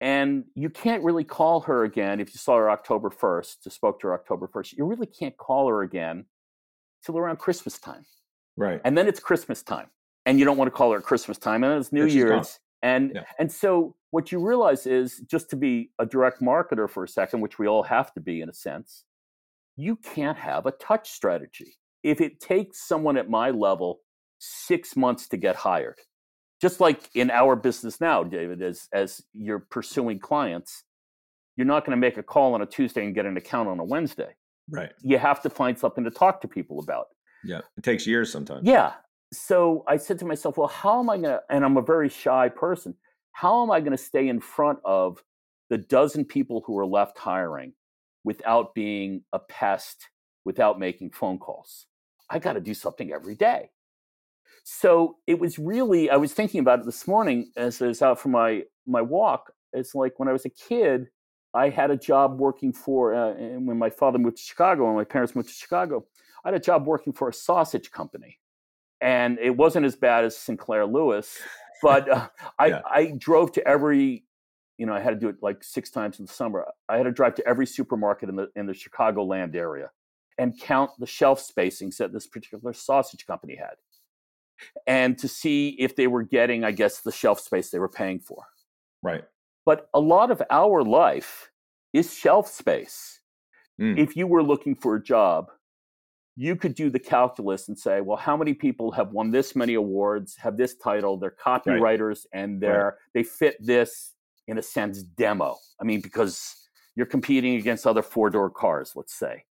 And 0.00 0.44
you 0.54 0.68
can't 0.68 1.04
really 1.04 1.24
call 1.24 1.60
her 1.60 1.84
again 1.84 2.20
if 2.20 2.34
you 2.34 2.38
saw 2.38 2.56
her 2.56 2.70
October 2.70 3.10
1st, 3.10 3.64
just 3.64 3.76
spoke 3.76 4.00
to 4.00 4.08
her 4.08 4.14
October 4.14 4.48
1st. 4.48 4.76
You 4.76 4.84
really 4.84 5.06
can't 5.06 5.36
call 5.36 5.68
her 5.68 5.82
again 5.82 6.26
till 7.04 7.16
around 7.16 7.38
Christmas 7.38 7.78
time. 7.78 8.04
Right. 8.56 8.80
And 8.84 8.96
then 8.96 9.06
it's 9.08 9.20
Christmas 9.20 9.62
time. 9.62 9.88
And 10.26 10.38
you 10.38 10.44
don't 10.44 10.56
want 10.56 10.66
to 10.68 10.76
call 10.76 10.92
her 10.92 10.98
at 10.98 11.04
Christmas 11.04 11.38
time. 11.38 11.62
And 11.62 11.72
then 11.72 11.78
it's 11.78 11.92
New 11.92 12.00
Then 12.00 12.08
she's 12.10 12.24
gone. 12.24 12.32
Year's. 12.32 12.60
And 12.82 13.12
Yeah. 13.14 13.24
and 13.38 13.50
so 13.50 13.96
what 14.10 14.32
you 14.32 14.44
realize 14.44 14.86
is 14.86 15.20
just 15.20 15.48
to 15.50 15.56
be 15.56 15.92
a 15.98 16.06
direct 16.06 16.40
marketer 16.42 16.88
for 16.88 17.04
a 17.04 17.08
second, 17.08 17.40
which 17.40 17.58
we 17.58 17.66
all 17.66 17.82
have 17.82 18.12
to 18.14 18.20
be 18.20 18.40
in 18.40 18.48
a 18.48 18.54
sense, 18.54 19.04
you 19.76 19.96
can't 19.96 20.38
have 20.38 20.66
a 20.66 20.72
touch 20.72 21.10
strategy. 21.10 21.76
If 22.02 22.20
it 22.20 22.40
takes 22.40 22.86
someone 22.86 23.16
at 23.16 23.28
my 23.28 23.50
level 23.50 24.00
six 24.38 24.96
months 24.96 25.28
to 25.28 25.36
get 25.36 25.56
hired, 25.56 25.98
just 26.60 26.80
like 26.80 27.10
in 27.14 27.30
our 27.30 27.56
business 27.56 28.00
now, 28.00 28.22
David, 28.22 28.62
as 28.62 28.88
as 28.92 29.22
you're 29.34 29.66
pursuing 29.70 30.18
clients, 30.18 30.84
you're 31.56 31.66
not 31.66 31.84
going 31.84 31.96
to 31.96 32.00
make 32.00 32.16
a 32.16 32.22
call 32.22 32.54
on 32.54 32.62
a 32.62 32.66
Tuesday 32.66 33.04
and 33.04 33.14
get 33.14 33.26
an 33.26 33.36
account 33.36 33.68
on 33.68 33.78
a 33.80 33.84
Wednesday. 33.84 34.34
Right. 34.70 34.92
You 35.02 35.18
have 35.18 35.40
to 35.42 35.50
find 35.50 35.78
something 35.78 36.04
to 36.04 36.10
talk 36.10 36.40
to 36.42 36.48
people 36.48 36.80
about. 36.80 37.06
Yeah. 37.44 37.60
It 37.76 37.84
takes 37.84 38.06
years 38.06 38.32
sometimes. 38.32 38.66
Yeah. 38.66 38.94
So 39.32 39.84
I 39.88 39.96
said 39.96 40.18
to 40.20 40.24
myself, 40.24 40.56
well, 40.56 40.68
how 40.68 41.00
am 41.00 41.10
I 41.10 41.16
going 41.16 41.30
to, 41.30 41.42
and 41.50 41.64
I'm 41.64 41.76
a 41.76 41.82
very 41.82 42.08
shy 42.08 42.48
person, 42.48 42.94
how 43.32 43.62
am 43.62 43.70
I 43.70 43.80
going 43.80 43.92
to 43.92 43.98
stay 43.98 44.28
in 44.28 44.40
front 44.40 44.78
of 44.84 45.22
the 45.68 45.78
dozen 45.78 46.24
people 46.24 46.62
who 46.66 46.78
are 46.78 46.86
left 46.86 47.18
hiring 47.18 47.72
without 48.24 48.74
being 48.74 49.22
a 49.32 49.38
pest, 49.38 50.08
without 50.46 50.78
making 50.78 51.10
phone 51.10 51.38
calls? 51.38 51.86
I 52.30 52.38
got 52.38 52.54
to 52.54 52.60
do 52.60 52.72
something 52.72 53.12
every 53.12 53.34
day. 53.34 53.70
So 54.64 55.16
it 55.26 55.38
was 55.38 55.58
really, 55.58 56.08
I 56.08 56.16
was 56.16 56.32
thinking 56.32 56.60
about 56.60 56.80
it 56.80 56.86
this 56.86 57.06
morning 57.06 57.50
as 57.56 57.82
I 57.82 57.88
was 57.88 58.00
out 58.00 58.18
for 58.18 58.28
my, 58.28 58.62
my 58.86 59.02
walk. 59.02 59.52
It's 59.72 59.94
like 59.94 60.18
when 60.18 60.28
I 60.28 60.32
was 60.32 60.44
a 60.44 60.50
kid, 60.50 61.08
I 61.52 61.68
had 61.68 61.90
a 61.90 61.96
job 61.96 62.38
working 62.38 62.72
for, 62.72 63.14
uh, 63.14 63.34
and 63.34 63.66
when 63.66 63.78
my 63.78 63.90
father 63.90 64.18
moved 64.18 64.38
to 64.38 64.42
Chicago 64.42 64.86
and 64.86 64.96
my 64.96 65.04
parents 65.04 65.34
moved 65.34 65.48
to 65.48 65.54
Chicago, 65.54 66.06
I 66.44 66.48
had 66.48 66.54
a 66.54 66.60
job 66.60 66.86
working 66.86 67.12
for 67.12 67.28
a 67.28 67.32
sausage 67.32 67.90
company. 67.90 68.38
And 69.00 69.38
it 69.40 69.56
wasn't 69.56 69.84
as 69.84 69.94
bad 69.94 70.24
as 70.24 70.36
Sinclair 70.36 70.86
Lewis, 70.86 71.38
but 71.82 72.08
uh, 72.08 72.28
I, 72.58 72.66
Yeah. 72.68 72.80
I 72.90 73.12
drove 73.18 73.52
to 73.52 73.68
every, 73.68 74.24
you 74.78 74.86
know, 74.86 74.94
I 74.94 75.00
had 75.00 75.10
to 75.10 75.16
do 75.16 75.28
it 75.28 75.36
like 75.42 75.62
six 75.62 75.90
times 75.90 76.18
in 76.18 76.26
the 76.26 76.32
summer. 76.32 76.66
I 76.88 76.96
had 76.96 77.04
to 77.04 77.12
drive 77.12 77.34
to 77.36 77.46
every 77.46 77.66
supermarket 77.66 78.28
in 78.28 78.36
the 78.36 78.48
in 78.56 78.66
the 78.66 78.72
Chicagoland 78.72 79.54
area 79.54 79.90
and 80.38 80.58
count 80.60 80.90
the 80.98 81.06
shelf 81.06 81.40
spacings 81.40 81.96
that 81.96 82.12
this 82.12 82.26
particular 82.26 82.72
sausage 82.72 83.26
company 83.26 83.56
had, 83.56 83.74
and 84.86 85.18
to 85.18 85.28
see 85.28 85.70
if 85.78 85.96
they 85.96 86.06
were 86.06 86.22
getting, 86.22 86.64
I 86.64 86.72
guess, 86.72 87.00
the 87.00 87.12
shelf 87.12 87.40
space 87.40 87.70
they 87.70 87.78
were 87.78 87.88
paying 87.88 88.18
for. 88.18 88.44
Right. 89.02 89.24
But 89.64 89.88
a 89.94 90.00
lot 90.00 90.30
of 90.30 90.42
our 90.50 90.82
life 90.82 91.50
is 91.92 92.14
shelf 92.14 92.48
space. 92.48 93.20
Mm. 93.80 93.98
If 93.98 94.16
you 94.16 94.26
were 94.26 94.42
looking 94.42 94.74
for 94.74 94.96
a 94.96 95.02
job, 95.02 95.50
you 96.36 96.54
could 96.54 96.74
do 96.74 96.90
the 96.90 96.98
calculus 96.98 97.68
and 97.68 97.78
say, 97.78 98.02
well, 98.02 98.18
how 98.18 98.36
many 98.36 98.52
people 98.52 98.92
have 98.92 99.12
won 99.12 99.30
this 99.30 99.56
many 99.56 99.74
awards, 99.74 100.36
have 100.36 100.56
this 100.56 100.76
title, 100.76 101.16
they're 101.16 101.34
copywriters, 101.42 102.26
and 102.32 102.60
they're 102.60 102.98
they 103.14 103.22
fit 103.22 103.56
this 103.58 104.12
in 104.46 104.58
a 104.58 104.62
sense 104.62 105.02
demo. 105.02 105.56
I 105.80 105.84
mean, 105.84 106.00
because 106.00 106.68
you're 106.94 107.06
competing 107.06 107.56
against 107.56 107.86
other 107.86 108.02
four 108.02 108.30
door 108.30 108.50
cars, 108.50 108.92
let's 108.94 109.14
say. 109.14 109.44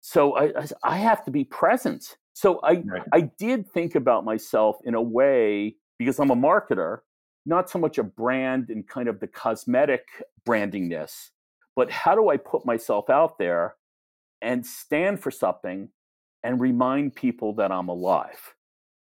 So 0.00 0.32
I, 0.34 0.44
I- 0.60 0.66
I 0.94 0.96
have 0.98 1.24
to 1.24 1.30
be 1.30 1.44
present. 1.44 2.16
So 2.32 2.60
I 2.62 2.82
Right. 2.86 3.02
I 3.12 3.20
did 3.22 3.68
think 3.70 3.94
about 3.94 4.24
myself 4.24 4.78
in 4.84 4.94
a 4.94 5.02
way 5.02 5.76
because 5.98 6.18
I'm 6.18 6.30
a 6.30 6.36
marketer, 6.36 7.00
not 7.44 7.68
so 7.68 7.78
much 7.78 7.98
a 7.98 8.02
brand 8.02 8.70
and 8.70 8.86
kind 8.88 9.08
of 9.08 9.20
the 9.20 9.26
cosmetic 9.26 10.08
brandingness, 10.46 11.30
but 11.76 11.90
how 11.90 12.14
do 12.14 12.30
I 12.30 12.36
put 12.38 12.64
myself 12.64 13.10
out 13.10 13.38
there 13.38 13.74
and 14.40 14.64
stand 14.64 15.20
for 15.20 15.30
something 15.30 15.90
and 16.42 16.60
remind 16.60 17.14
people 17.14 17.54
that 17.56 17.70
I'm 17.70 17.88
alive? 17.88 18.54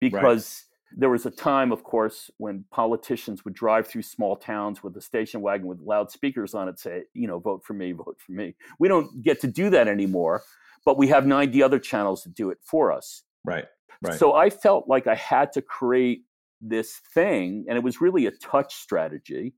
Because 0.00 0.64
there 0.96 1.11
was 1.11 1.24
a 1.26 1.31
time, 1.31 1.70
of 1.70 1.85
course, 1.85 2.31
when 2.38 2.64
politicians 2.72 3.44
would 3.44 3.55
drive 3.55 3.87
through 3.87 4.03
small 4.03 4.35
towns 4.35 4.83
with 4.83 4.96
a 4.96 5.00
station 5.00 5.40
wagon 5.40 5.68
with 5.68 5.79
loudspeakers 5.81 6.55
on 6.55 6.68
it, 6.68 6.81
say, 6.81 7.05
you 7.14 7.29
know, 7.29 7.38
vote 7.38 7.62
for 7.64 7.74
me, 7.74 7.92
vote 7.92 8.16
for 8.18 8.33
me. 8.33 8.57
We 8.81 8.88
don't 8.88 9.22
get 9.22 9.40
to 9.42 9.46
do 9.46 9.70
that 9.70 9.87
anymore, 9.87 10.42
but 10.85 10.99
we 10.99 11.09
have 11.09 11.27
90 11.27 11.62
other 11.62 11.79
channels 11.79 12.23
to 12.23 12.29
do 12.29 12.51
it 12.51 12.59
for 12.64 12.93
us. 12.93 13.23
Right. 13.45 13.66
Right. 14.03 14.19
So 14.19 14.35
I 14.35 14.49
felt 14.51 14.88
like 14.88 15.07
I 15.07 15.14
had 15.14 15.53
to 15.53 15.62
create 15.62 16.25
this 16.61 17.01
thing, 17.14 17.66
and 17.69 17.77
it 17.77 17.85
was 17.85 18.01
really 18.01 18.27
a 18.27 18.31
touch 18.31 18.75
strategy. 18.75 19.55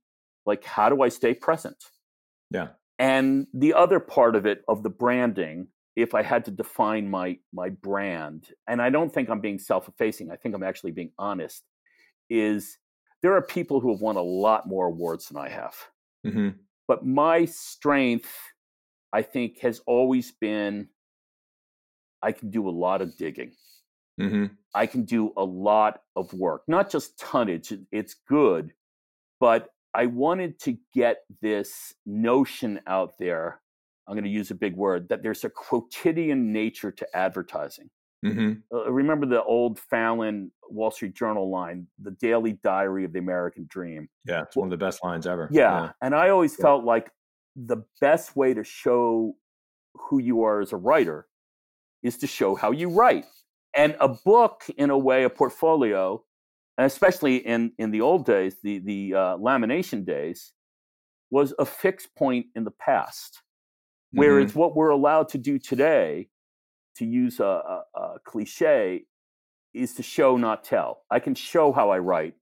Like, 0.46 0.64
how 0.64 0.88
do 0.88 1.02
I 1.02 1.08
stay 1.08 1.34
present? 1.34 1.76
Yeah. 2.50 2.68
And 2.98 3.46
the 3.54 3.74
other 3.74 4.00
part 4.00 4.36
of 4.36 4.46
it, 4.46 4.62
of 4.68 4.82
the 4.82 4.90
branding, 4.90 5.68
if 5.96 6.14
I 6.14 6.22
had 6.22 6.44
to 6.46 6.50
define 6.50 7.08
my 7.08 7.38
my 7.52 7.68
brand, 7.68 8.48
and 8.68 8.80
I 8.80 8.90
don't 8.90 9.12
think 9.12 9.28
I'm 9.28 9.40
being 9.40 9.58
self-effacing, 9.58 10.30
I 10.30 10.36
think 10.36 10.54
I'm 10.54 10.62
actually 10.62 10.92
being 10.92 11.12
honest, 11.18 11.62
is 12.30 12.78
there 13.22 13.34
are 13.34 13.42
people 13.42 13.80
who 13.80 13.92
have 13.92 14.00
won 14.00 14.16
a 14.16 14.22
lot 14.22 14.66
more 14.66 14.86
awards 14.86 15.28
than 15.28 15.36
I 15.36 15.48
have. 15.48 15.74
hmm 16.24 16.48
But 16.88 17.06
my 17.06 17.44
strength, 17.44 18.34
I 19.12 19.22
think, 19.22 19.60
has 19.60 19.80
always 19.86 20.32
been 20.32 20.88
I 22.22 22.32
can 22.32 22.50
do 22.50 22.68
a 22.68 22.70
lot 22.70 23.02
of 23.02 23.16
digging. 23.16 23.52
hmm 24.20 24.46
I 24.74 24.86
can 24.86 25.04
do 25.04 25.32
a 25.36 25.44
lot 25.44 26.02
of 26.16 26.32
work, 26.32 26.62
not 26.66 26.90
just 26.90 27.18
tonnage, 27.18 27.72
it's 27.90 28.14
good, 28.26 28.72
but 29.40 29.68
I 29.94 30.06
wanted 30.06 30.58
to 30.60 30.78
get 30.94 31.24
this 31.42 31.92
notion 32.06 32.80
out 32.86 33.18
there. 33.18 33.60
I'm 34.08 34.14
going 34.14 34.24
to 34.24 34.30
use 34.30 34.50
a 34.50 34.54
big 34.54 34.74
word 34.76 35.08
that 35.10 35.22
there's 35.22 35.44
a 35.44 35.50
quotidian 35.50 36.52
nature 36.52 36.90
to 36.92 37.06
advertising. 37.16 37.90
hmm 38.24 38.52
Uh, 38.72 38.90
remember 38.90 39.26
the 39.26 39.42
old 39.42 39.78
Fallon 39.78 40.50
Wall 40.70 40.90
Street 40.90 41.14
Journal 41.14 41.50
line, 41.50 41.86
the 41.98 42.12
daily 42.12 42.54
diary 42.64 43.04
of 43.04 43.12
the 43.12 43.18
American 43.18 43.66
dream. 43.68 44.08
Yeah. 44.26 44.42
It's 44.44 44.56
one 44.56 44.66
of 44.68 44.70
the 44.70 44.82
best 44.86 45.04
lines 45.04 45.26
ever. 45.26 45.48
Yeah. 45.52 45.92
And 46.00 46.14
I 46.14 46.30
always 46.30 46.56
Yeah. 46.58 46.62
felt 46.64 46.84
like 46.84 47.10
the 47.56 47.84
best 48.00 48.34
way 48.36 48.54
to 48.54 48.64
show 48.64 49.36
who 49.94 50.18
you 50.18 50.42
are 50.44 50.60
as 50.60 50.72
a 50.72 50.76
writer 50.78 51.26
is 52.02 52.18
to 52.18 52.26
show 52.26 52.54
how 52.54 52.70
you 52.70 52.88
write. 52.88 53.26
And 53.74 53.96
a 54.00 54.08
book, 54.08 54.64
in 54.76 54.90
a 54.90 54.98
way, 54.98 55.24
a 55.24 55.30
portfolio, 55.30 56.22
and 56.76 56.86
especially 56.86 57.36
in, 57.36 57.72
in 57.78 57.90
the 57.90 58.00
old 58.00 58.26
days, 58.26 58.56
the, 58.62 58.78
the 58.78 59.14
uh, 59.14 59.36
lamination 59.38 60.04
days, 60.04 60.52
was 61.30 61.54
a 61.58 61.64
fixed 61.64 62.14
point 62.14 62.46
in 62.54 62.64
the 62.64 62.70
past. 62.70 63.42
Whereas 64.12 64.54
what 64.54 64.76
we're 64.76 64.90
allowed 64.90 65.30
to 65.30 65.38
do 65.38 65.58
today, 65.58 66.28
to 66.96 67.06
use 67.06 67.40
a, 67.40 67.44
a, 67.44 67.82
a 67.94 68.18
cliche, 68.24 69.06
is 69.72 69.94
to 69.94 70.02
show, 70.02 70.36
not 70.36 70.64
tell. 70.64 71.04
I 71.10 71.18
can 71.18 71.34
show 71.34 71.72
how 71.72 71.90
I 71.90 71.98
write. 71.98 72.34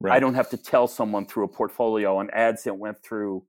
Right. 0.00 0.14
I 0.14 0.20
don't 0.20 0.34
have 0.34 0.50
to 0.50 0.56
tell 0.56 0.86
someone 0.86 1.26
through 1.26 1.44
a 1.44 1.48
portfolio 1.48 2.18
on 2.18 2.30
ads 2.30 2.62
that 2.64 2.74
went 2.74 3.02
through, 3.02 3.44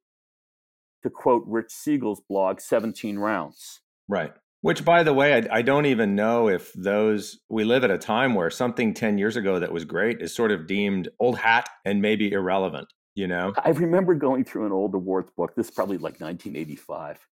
to 1.04 1.10
quote 1.12 1.44
Rich 1.46 1.70
Siegel's 1.70 2.22
blog, 2.28 2.60
17 2.60 3.20
rounds. 3.20 3.82
Right. 4.08 4.34
Which, 4.62 4.84
by 4.84 5.04
the 5.04 5.14
way, 5.14 5.36
I, 5.36 5.60
I 5.60 5.62
don't 5.62 5.86
even 5.86 6.16
know 6.16 6.50
if 6.50 6.74
those, 6.74 7.40
we 7.50 7.64
live 7.64 7.84
at 7.86 7.92
a 7.92 7.98
time 7.98 8.36
where 8.36 8.50
something 8.50 8.94
10 8.94 9.18
years 9.18 9.38
ago 9.38 9.60
that 9.60 9.72
was 9.72 9.86
great 9.86 10.22
is 10.22 10.36
sort 10.36 10.52
of 10.52 10.68
deemed 10.68 11.08
old 11.20 11.38
hat 11.38 11.70
and 11.86 12.02
maybe 12.02 12.32
irrelevant, 12.32 12.92
you 13.16 13.26
know? 13.28 13.54
I 13.64 13.70
remember 13.70 14.14
going 14.16 14.44
through 14.44 14.66
an 14.66 14.74
old 14.74 14.96
awards 14.96 15.32
book. 15.38 15.56
This 15.56 15.68
is 15.70 15.72
probably 15.74 15.98
like 15.98 16.20
1985. 16.20 17.26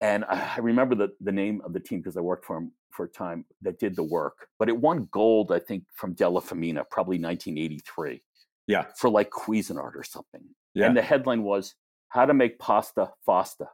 And 0.00 0.24
I 0.24 0.58
remember 0.60 0.94
the, 0.94 1.08
the 1.20 1.32
name 1.32 1.62
of 1.64 1.72
the 1.72 1.80
team 1.80 1.98
because 2.00 2.16
I 2.16 2.20
worked 2.20 2.44
for 2.44 2.56
'em 2.56 2.72
for 2.92 3.06
a 3.06 3.08
time 3.08 3.44
that 3.62 3.78
did 3.80 3.96
the 3.96 4.02
work. 4.04 4.46
But 4.58 4.68
it 4.68 4.76
won 4.76 5.08
gold, 5.10 5.50
I 5.50 5.58
think, 5.58 5.84
from 5.94 6.12
Della 6.14 6.40
Femina, 6.40 6.84
probably 6.90 7.18
1983, 7.18 8.22
Yeah. 8.68 8.86
for 8.98 9.10
like 9.10 9.30
Cuisinart 9.30 9.96
or 9.96 10.04
something. 10.04 10.42
Yeah. 10.74 10.86
And 10.86 10.96
the 10.96 11.02
headline 11.02 11.42
was 11.42 11.74
How 12.08 12.24
to 12.26 12.34
Make 12.34 12.58
Pasta 12.60 13.10
Fasta. 13.26 13.66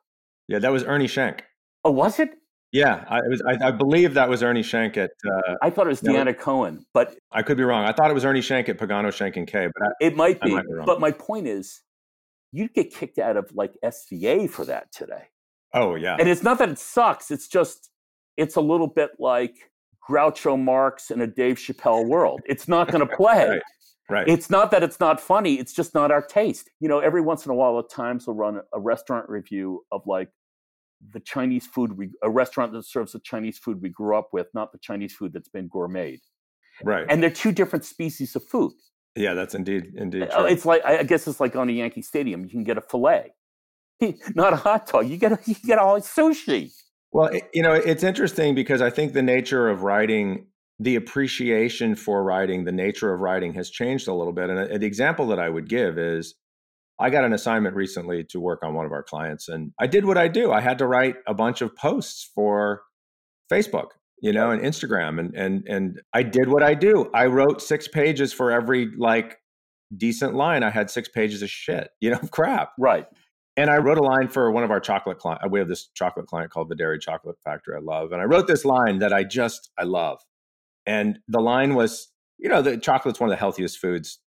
yeah. 0.48 0.58
That 0.58 0.72
was 0.72 0.84
Ernie 0.84 1.06
Schenk. 1.08 1.44
Oh, 1.84 1.90
was 1.90 2.18
it? 2.18 2.30
Yeah. 2.72 3.04
I, 3.08 3.18
it 3.18 3.28
was, 3.30 3.42
I, 3.42 3.68
I 3.68 3.70
believe 3.70 4.14
that 4.14 4.28
was 4.28 4.42
Ernie 4.42 4.62
Schenk 4.62 4.96
at, 4.96 5.10
uh, 5.26 5.54
I 5.62 5.70
thought 5.70 5.86
it 5.86 5.90
was 5.90 6.02
No. 6.02 6.12
Deanna 6.12 6.38
Cohen, 6.38 6.84
but 6.92 7.16
I 7.32 7.42
could 7.42 7.56
be 7.56 7.64
wrong. 7.64 7.84
I 7.84 7.92
thought 7.92 8.10
it 8.10 8.14
was 8.14 8.24
Ernie 8.24 8.42
Schenk 8.42 8.68
at 8.68 8.78
Pagano, 8.78 9.12
Schenk, 9.12 9.36
and 9.36 9.46
Kay, 9.46 9.68
but 9.74 9.88
I, 9.88 9.90
It 10.00 10.16
might 10.16 10.40
be, 10.40 10.54
might 10.54 10.64
be 10.64 10.72
but 10.84 11.00
my 11.00 11.10
point 11.10 11.46
is, 11.46 11.82
you'd 12.52 12.72
get 12.74 12.92
kicked 12.92 13.18
out 13.18 13.36
of 13.36 13.50
like 13.54 13.74
SVA 13.84 14.48
for 14.50 14.64
that 14.64 14.90
today. 14.92 15.24
oh, 15.74 15.94
yeah. 15.94 16.16
And 16.18 16.28
it's 16.28 16.42
not 16.42 16.58
that 16.58 16.68
it 16.68 16.78
sucks; 16.78 17.30
it's 17.30 17.48
just 17.48 17.90
it's 18.36 18.56
a 18.56 18.60
little 18.60 18.86
bit 18.86 19.10
like 19.18 19.70
Groucho 20.08 20.58
Marx 20.58 21.10
in 21.10 21.20
a 21.20 21.26
Dave 21.26 21.56
Chappelle 21.56 22.06
world. 22.06 22.40
It's 22.46 22.68
not 22.68 22.90
going 22.90 23.06
to 23.08 23.16
play. 23.16 23.48
Right. 23.48 23.62
Right. 24.10 24.26
It's 24.26 24.48
not 24.48 24.70
that 24.70 24.82
it's 24.82 25.00
not 25.00 25.20
funny, 25.20 25.56
it's 25.56 25.74
just 25.74 25.94
not 25.94 26.10
our 26.10 26.22
taste. 26.22 26.70
You 26.80 26.88
know, 26.88 27.00
every 27.00 27.20
once 27.20 27.44
in 27.44 27.52
a 27.52 27.54
while 27.54 27.78
at 27.78 27.90
times 27.90 28.26
we'll 28.26 28.36
run 28.36 28.58
a 28.72 28.80
restaurant 28.80 29.28
review 29.28 29.84
of 29.92 30.00
like 30.06 30.30
the 31.12 31.20
Chinese 31.20 31.66
food 31.66 31.96
we 31.96 32.10
a 32.22 32.30
restaurant 32.30 32.72
that 32.72 32.84
serves 32.84 33.12
the 33.12 33.20
Chinese 33.20 33.58
food 33.58 33.80
we 33.82 33.88
grew 33.88 34.16
up 34.16 34.28
with, 34.32 34.48
not 34.54 34.72
the 34.72 34.78
Chinese 34.78 35.14
food 35.14 35.32
that's 35.32 35.48
been 35.48 35.68
gourmet. 35.68 36.18
Right. 36.84 37.06
And 37.08 37.22
they're 37.22 37.30
two 37.30 37.52
different 37.52 37.84
species 37.84 38.36
of 38.36 38.44
food. 38.44 38.72
Yeah, 39.16 39.34
that's 39.34 39.54
indeed 39.54 39.94
indeed 39.96 40.22
Uh, 40.22 40.26
true. 40.26 40.46
It's 40.46 40.64
like 40.64 40.84
I 40.84 41.02
guess 41.02 41.26
it's 41.26 41.40
like 41.40 41.56
on 41.56 41.68
a 41.68 41.72
Yankee 41.72 42.02
Stadium. 42.02 42.44
You 42.44 42.50
can 42.50 42.64
get 42.64 42.78
a 42.78 42.80
fillet, 42.80 43.32
not 44.34 44.52
a 44.52 44.56
hot 44.56 44.86
dog. 44.86 45.08
You 45.08 45.16
get 45.16 45.32
a, 45.32 45.38
you 45.46 45.56
get 45.66 45.78
all 45.78 45.98
sushi. 46.00 46.72
Well, 47.10 47.30
you 47.54 47.62
know, 47.62 47.72
it's 47.72 48.04
interesting 48.04 48.54
because 48.54 48.82
I 48.82 48.90
think 48.90 49.14
the 49.14 49.22
nature 49.22 49.68
of 49.70 49.82
writing, 49.82 50.46
the 50.78 50.96
appreciation 50.96 51.94
for 51.94 52.22
writing, 52.22 52.64
the 52.64 52.72
nature 52.72 53.14
of 53.14 53.20
writing 53.20 53.54
has 53.54 53.70
changed 53.70 54.08
a 54.08 54.14
little 54.14 54.32
bit. 54.32 54.50
And 54.50 54.58
uh, 54.58 54.78
the 54.78 54.86
example 54.86 55.26
that 55.28 55.38
I 55.38 55.48
would 55.48 55.68
give 55.68 55.98
is 55.98 56.34
I 57.00 57.10
got 57.10 57.24
an 57.24 57.32
assignment 57.32 57.76
recently 57.76 58.24
to 58.24 58.40
work 58.40 58.62
on 58.62 58.74
one 58.74 58.86
of 58.86 58.92
our 58.92 59.02
clients, 59.02 59.48
and 59.48 59.72
I 59.78 59.86
did 59.86 60.04
what 60.04 60.18
I 60.18 60.28
do. 60.28 60.52
I 60.52 60.60
had 60.60 60.78
to 60.78 60.86
write 60.86 61.16
a 61.26 61.34
bunch 61.34 61.60
of 61.60 61.76
posts 61.76 62.30
for 62.34 62.82
Facebook, 63.50 63.88
you 64.20 64.32
know, 64.32 64.50
and 64.50 64.62
Instagram, 64.62 65.20
and 65.20 65.34
and 65.34 65.66
and 65.68 66.00
I 66.12 66.22
did 66.22 66.48
what 66.48 66.62
I 66.62 66.74
do. 66.74 67.10
I 67.14 67.26
wrote 67.26 67.62
six 67.62 67.86
pages 67.86 68.32
for 68.32 68.50
every 68.50 68.90
like 68.96 69.38
decent 69.96 70.34
line. 70.34 70.62
I 70.62 70.70
had 70.70 70.90
six 70.90 71.08
pages 71.08 71.42
of 71.42 71.50
shit, 71.50 71.90
you 72.00 72.10
know, 72.10 72.18
crap. 72.30 72.72
Right. 72.78 73.06
And 73.56 73.70
I 73.70 73.78
wrote 73.78 73.98
a 73.98 74.02
line 74.02 74.28
for 74.28 74.52
one 74.52 74.62
of 74.62 74.70
our 74.70 74.78
chocolate 74.78 75.18
clients. 75.18 75.44
We 75.50 75.58
have 75.58 75.66
this 75.66 75.88
chocolate 75.92 76.28
client 76.28 76.52
called 76.52 76.68
the 76.68 76.76
Dairy 76.76 77.00
Chocolate 77.00 77.38
Factory 77.42 77.74
I 77.74 77.80
love. 77.80 78.12
And 78.12 78.20
I 78.22 78.24
wrote 78.24 78.46
this 78.46 78.64
line 78.64 79.00
that 79.00 79.12
I 79.12 79.24
just, 79.24 79.70
I 79.76 79.82
love. 79.82 80.20
And 80.86 81.18
the 81.26 81.40
line 81.40 81.74
was, 81.74 82.08
you 82.38 82.48
know, 82.48 82.62
the 82.62 82.76
chocolate's 82.76 83.18
one 83.18 83.28
of 83.28 83.32
the 83.32 83.38
healthiest 83.38 83.78
foods 83.78 84.20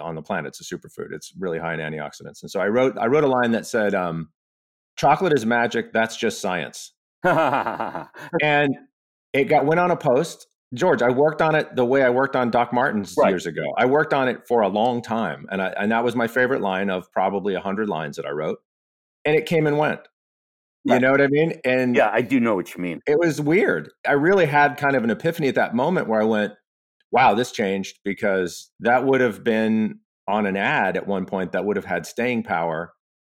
on 0.00 0.14
the 0.14 0.22
planet. 0.22 0.48
It's 0.58 0.60
a 0.70 0.76
superfood. 0.76 1.12
It's 1.12 1.32
really 1.38 1.58
high 1.58 1.74
in 1.74 1.80
antioxidants. 1.80 2.42
And 2.42 2.50
so 2.50 2.60
I 2.60 2.68
wrote, 2.68 2.96
I 2.98 3.06
wrote 3.06 3.24
a 3.24 3.28
line 3.28 3.52
that 3.52 3.66
said, 3.66 3.94
um, 3.94 4.30
chocolate 4.96 5.32
is 5.32 5.44
magic. 5.46 5.92
That's 5.92 6.16
just 6.16 6.40
science. 6.40 6.92
and 8.42 8.74
it 9.32 9.44
got, 9.44 9.66
went 9.66 9.80
on 9.80 9.90
a 9.90 9.96
post. 9.96 10.46
George, 10.74 11.00
I 11.02 11.10
worked 11.10 11.40
on 11.42 11.54
it 11.54 11.76
the 11.76 11.84
way 11.84 12.02
I 12.02 12.10
worked 12.10 12.34
on 12.36 12.50
Doc 12.50 12.72
Martens 12.72 13.14
Right. 13.16 13.30
years 13.30 13.46
ago. 13.46 13.62
I 13.78 13.86
worked 13.86 14.12
on 14.12 14.28
it 14.28 14.46
for 14.48 14.62
a 14.62 14.68
long 14.68 15.00
time. 15.02 15.46
And 15.50 15.62
I, 15.62 15.68
and 15.78 15.92
that 15.92 16.02
was 16.04 16.16
my 16.16 16.26
favorite 16.26 16.60
line 16.60 16.90
of 16.90 17.10
probably 17.12 17.54
a 17.54 17.60
hundred 17.60 17.88
lines 17.88 18.16
that 18.16 18.26
I 18.26 18.30
wrote 18.30 18.58
and 19.24 19.36
it 19.36 19.46
came 19.46 19.66
and 19.66 19.78
went. 19.78 20.00
You 20.84 20.92
Right. 20.94 21.02
know 21.02 21.10
what 21.10 21.20
I 21.20 21.26
mean? 21.28 21.60
And 21.64 21.96
yeah, 21.96 22.10
I 22.12 22.22
do 22.22 22.38
know 22.40 22.54
what 22.54 22.74
you 22.74 22.80
mean. 22.82 23.00
it 23.08 23.18
was 23.18 23.40
weird. 23.40 23.90
I 24.06 24.12
really 24.12 24.46
had 24.46 24.76
kind 24.76 24.94
of 24.96 25.02
an 25.04 25.10
epiphany 25.10 25.48
at 25.48 25.56
that 25.56 25.74
moment 25.74 26.08
where 26.08 26.20
I 26.20 26.24
went, 26.24 26.52
wow, 27.12 27.34
this 27.34 27.52
changed 27.52 27.98
because 28.04 28.70
that 28.80 29.04
would 29.04 29.20
have 29.20 29.44
been 29.44 30.00
on 30.28 30.46
an 30.46 30.56
ad 30.56 30.96
at 30.96 31.06
one 31.06 31.26
point 31.26 31.52
that 31.52 31.64
would 31.64 31.76
have 31.76 31.84
had 31.84 32.04
staying 32.06 32.42
power 32.42 32.92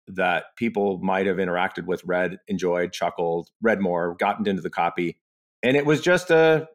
that 0.07 0.45
people 0.55 0.99
might 0.99 1.25
have 1.25 1.37
interacted 1.37 1.85
with, 1.85 2.01
read, 2.05 2.37
enjoyed, 2.47 2.93
chuckled, 2.93 3.49
read 3.61 3.81
more, 3.81 4.15
gotten 4.19 4.47
into 4.47 4.61
the 4.61 4.69
copy. 4.69 5.17
And 5.63 5.75
it 5.75 5.85
was 5.85 6.01
just 6.01 6.31
a 6.31 6.67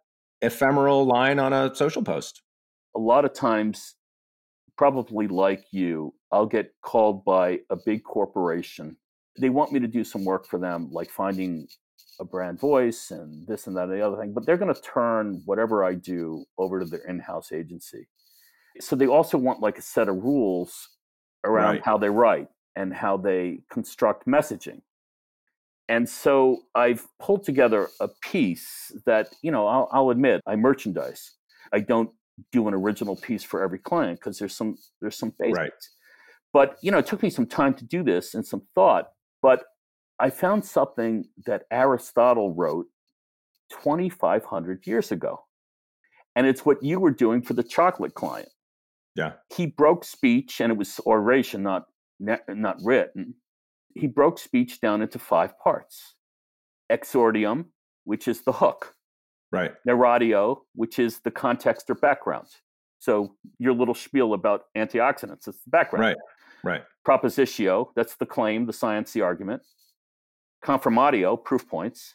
ephemeral 0.42 1.06
line 1.06 1.38
on 1.38 1.52
a 1.52 1.74
social 1.74 2.02
post. 2.02 2.42
A 2.94 2.98
lot 2.98 3.24
of 3.24 3.32
times, 3.32 3.94
probably 4.76 5.28
like 5.28 5.64
you, 5.70 6.14
I'll 6.30 6.46
get 6.46 6.74
called 6.82 7.24
by 7.24 7.60
a 7.70 7.76
big 7.76 8.04
corporation. 8.04 8.96
They 9.40 9.48
want 9.48 9.72
me 9.72 9.80
to 9.80 9.86
do 9.86 10.04
some 10.04 10.24
work 10.24 10.46
for 10.46 10.58
them, 10.58 10.90
like 10.92 11.10
finding 11.10 11.68
a 12.20 12.24
brand 12.24 12.60
voice 12.60 13.10
and 13.10 13.46
this 13.46 13.66
and 13.66 13.76
that 13.76 13.84
and 13.84 13.92
the 13.92 14.06
other 14.06 14.16
thing, 14.16 14.32
but 14.32 14.46
they're 14.46 14.56
going 14.56 14.72
to 14.74 14.80
turn 14.80 15.42
whatever 15.44 15.84
I 15.84 15.94
do 15.94 16.44
over 16.58 16.80
to 16.80 16.86
their 16.86 17.00
in 17.00 17.18
house 17.20 17.52
agency. 17.52 18.08
So 18.80 18.96
they 18.96 19.06
also 19.06 19.38
want 19.38 19.60
like 19.60 19.78
a 19.78 19.82
set 19.82 20.08
of 20.08 20.16
rules 20.16 20.88
around 21.44 21.74
Right. 21.74 21.82
how 21.84 21.98
they 21.98 22.10
write 22.10 22.48
and 22.76 22.92
how 22.94 23.16
they 23.16 23.60
construct 23.70 24.26
messaging. 24.26 24.82
And 25.88 26.08
so 26.08 26.62
I've 26.74 27.06
pulled 27.18 27.44
together 27.44 27.88
a 28.00 28.08
piece 28.22 28.92
that, 29.04 29.34
you 29.42 29.50
know, 29.50 29.66
I'll, 29.66 29.88
I'll 29.92 30.10
admit 30.10 30.40
I 30.46 30.56
merchandise. 30.56 31.32
I 31.72 31.80
don't 31.80 32.10
do 32.50 32.66
an 32.68 32.74
original 32.74 33.16
piece 33.16 33.42
for 33.42 33.62
every 33.62 33.78
client 33.78 34.18
because 34.20 34.38
there's 34.38 34.54
some 34.54 34.76
there's 35.00 35.16
some 35.16 35.34
basics. 35.38 35.58
Right. 35.58 35.72
But 36.52 36.78
you 36.82 36.90
know, 36.90 36.98
it 36.98 37.06
took 37.06 37.22
me 37.22 37.30
some 37.30 37.46
time 37.46 37.74
to 37.74 37.84
do 37.84 38.02
this 38.02 38.34
and 38.34 38.46
some 38.46 38.62
thought. 38.74 39.10
But 39.42 39.64
I 40.18 40.30
found 40.30 40.64
something 40.64 41.24
that 41.46 41.64
Aristotle 41.70 42.54
wrote 42.54 42.86
2,500 43.70 44.86
years 44.86 45.10
ago, 45.10 45.44
and 46.36 46.46
it's 46.46 46.64
what 46.64 46.82
you 46.82 47.00
were 47.00 47.10
doing 47.10 47.42
for 47.42 47.54
the 47.54 47.62
chocolate 47.62 48.14
client. 48.14 48.48
Yeah. 49.14 49.32
He 49.54 49.66
broke 49.66 50.04
speech, 50.04 50.60
and 50.60 50.72
it 50.72 50.78
was 50.78 51.00
oration, 51.06 51.62
not 51.62 51.86
not 52.20 52.76
written. 52.84 53.34
He 53.94 54.06
broke 54.06 54.38
speech 54.38 54.80
down 54.80 55.02
into 55.02 55.18
five 55.18 55.58
parts: 55.58 56.14
exordium, 56.90 57.66
which 58.04 58.28
is 58.28 58.42
the 58.42 58.52
hook 58.52 58.94
Right. 59.50 59.72
narratio, 59.86 60.62
which 60.74 60.98
is 60.98 61.20
the 61.20 61.30
context 61.30 61.90
or 61.90 61.94
background. 61.94 62.48
So 63.00 63.36
your 63.58 63.74
little 63.74 63.94
spiel 63.94 64.34
about 64.34 64.66
antioxidants, 64.76 65.48
it's 65.48 65.62
the 65.64 65.70
background. 65.70 66.04
Right. 66.04 66.16
Right. 66.64 66.84
Propositio, 67.04 67.88
that's 67.96 68.14
the 68.14 68.26
claim, 68.26 68.66
the 68.66 68.72
science, 68.72 69.12
the 69.12 69.22
argument. 69.22 69.62
Confirmatio, 70.64 71.42
proof 71.42 71.68
points. 71.68 72.14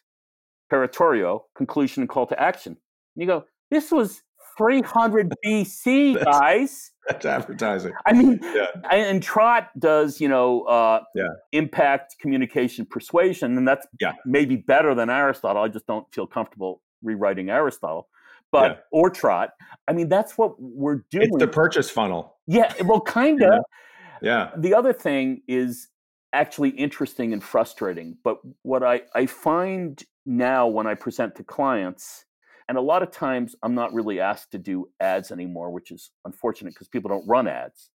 Peroratio, 0.70 1.46
conclusion 1.56 2.02
and 2.04 2.10
call 2.10 2.28
to 2.28 2.40
action. 2.42 2.74
And 2.74 3.22
you 3.22 3.26
go, 3.28 3.46
this 3.72 3.92
was 3.92 4.22
300 4.58 5.34
BC, 5.46 6.24
guys. 6.24 6.92
That's 7.08 7.26
advertising. 7.26 7.94
I 8.06 8.12
mean, 8.14 8.40
Yeah. 8.44 8.68
and 8.92 9.24
Trott 9.24 9.70
does, 9.80 10.20
you 10.20 10.28
know, 10.28 10.64
uh, 10.64 11.04
Yeah. 11.16 11.28
impact, 11.54 12.16
communication, 12.20 12.86
persuasion, 12.86 13.58
and 13.58 13.66
that's 13.68 13.88
Yeah. 14.02 14.14
maybe 14.26 14.58
better 14.58 14.94
than 14.94 15.10
Aristotle. 15.10 15.62
I 15.62 15.70
just 15.70 15.88
don't 15.88 16.06
feel 16.14 16.28
comfortable 16.28 16.82
rewriting 17.02 17.50
Aristotle, 17.50 18.10
but 18.52 18.88
or 18.92 19.10
Trott. 19.10 19.52
I 19.88 19.94
mean, 19.94 20.10
that's 20.10 20.38
what 20.38 20.56
we're 20.60 21.04
doing. 21.12 21.28
It's 21.30 21.38
the 21.38 21.48
purchase 21.48 21.90
funnel. 21.90 22.38
yeah, 22.46 22.74
well, 22.84 23.02
kind 23.02 23.42
of. 23.42 23.64
Yeah. 24.20 24.50
The 24.58 24.74
other 24.74 24.94
thing 24.94 25.44
is 25.48 25.90
actually 26.38 26.70
interesting 26.70 27.34
and 27.34 27.44
frustrating, 27.44 28.18
but 28.24 28.38
what 28.62 28.84
I 28.84 29.02
I 29.16 29.26
find 29.26 30.02
now 30.26 30.68
when 30.68 30.88
I 30.88 30.94
present 30.94 31.36
to 31.36 31.44
clients. 31.44 32.26
And 32.70 32.78
a 32.78 32.82
lot 32.82 33.02
of 33.02 33.12
times, 33.12 33.56
I'm 33.64 33.74
not 33.76 33.94
really 33.94 34.20
asked 34.20 34.52
to 34.52 34.58
do 34.58 34.90
ads 35.00 35.32
anymore, 35.32 35.72
which 35.72 35.90
is 35.90 36.12
unfortunate 36.26 36.74
because 36.74 36.90
people 36.90 37.08
don't 37.10 37.26
run 37.28 37.48
ads 37.48 37.90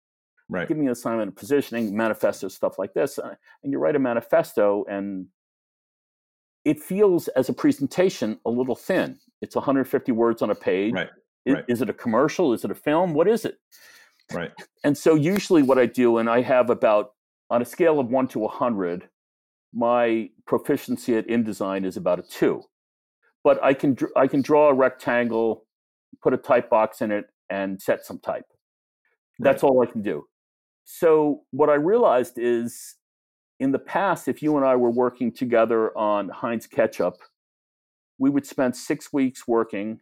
Right. 0.47 0.67
give 0.67 0.77
me 0.77 0.86
an 0.86 0.91
assignment 0.93 1.27
of 1.30 1.36
positioning, 1.36 1.95
manifesto, 1.95 2.47
stuff 2.47 2.80
like 2.80 2.93
this. 2.93 3.19
And 3.63 3.71
you 3.73 3.80
write 3.80 3.95
a 3.97 3.99
manifesto, 3.99 4.86
and 4.89 5.27
it 6.63 6.80
feels 6.80 7.27
as 7.30 7.49
a 7.49 7.54
presentation 7.54 8.39
a 8.45 8.49
little 8.49 8.75
thin. 8.75 9.19
It's 9.41 9.56
150 9.56 10.12
words 10.13 10.41
on 10.41 10.49
a 10.49 10.56
page. 10.56 10.93
Right, 10.93 11.10
I- 11.47 11.51
right. 11.51 11.65
Is 11.67 11.82
it 11.82 11.89
a 11.89 11.93
commercial? 11.93 12.54
Is 12.54 12.63
it 12.63 12.71
a 12.71 12.75
film? 12.75 13.13
What 13.13 13.27
is 13.27 13.43
it? 13.45 13.60
Right. 14.34 14.51
And 14.86 14.97
so, 14.97 15.15
usually, 15.15 15.63
what 15.63 15.77
I 15.77 15.86
do, 15.86 16.17
and 16.17 16.30
I 16.30 16.41
have 16.41 16.69
about 16.69 17.13
on 17.51 17.61
a 17.61 17.65
scale 17.65 17.99
of 17.99 18.07
one 18.07 18.27
to 18.29 18.39
100, 18.39 19.09
my 19.73 20.29
proficiency 20.47 21.15
at 21.17 21.27
InDesign 21.27 21.85
is 21.85 21.97
about 21.97 22.17
a 22.17 22.23
two. 22.23 22.63
But 23.43 23.61
I 23.63 23.73
can 23.73 23.93
dr- 23.93 24.13
I 24.15 24.27
can 24.27 24.41
draw 24.41 24.69
a 24.69 24.73
rectangle, 24.73 25.65
put 26.23 26.33
a 26.33 26.37
type 26.37 26.69
box 26.69 27.01
in 27.01 27.11
it, 27.11 27.25
and 27.49 27.81
set 27.81 28.05
some 28.05 28.19
type. 28.19 28.45
That's 29.39 29.63
all 29.63 29.81
I 29.81 29.91
can 29.91 30.01
do. 30.01 30.25
So 30.85 31.41
what 31.51 31.69
I 31.69 31.75
realized 31.75 32.37
is 32.37 32.95
in 33.59 33.71
the 33.71 33.79
past, 33.79 34.27
if 34.27 34.41
you 34.41 34.55
and 34.57 34.65
I 34.65 34.75
were 34.75 34.91
working 34.91 35.31
together 35.31 35.97
on 35.97 36.29
Heinz 36.29 36.67
ketchup, 36.67 37.15
we 38.19 38.29
would 38.29 38.45
spend 38.45 38.75
six 38.75 39.11
weeks 39.11 39.47
working. 39.47 39.99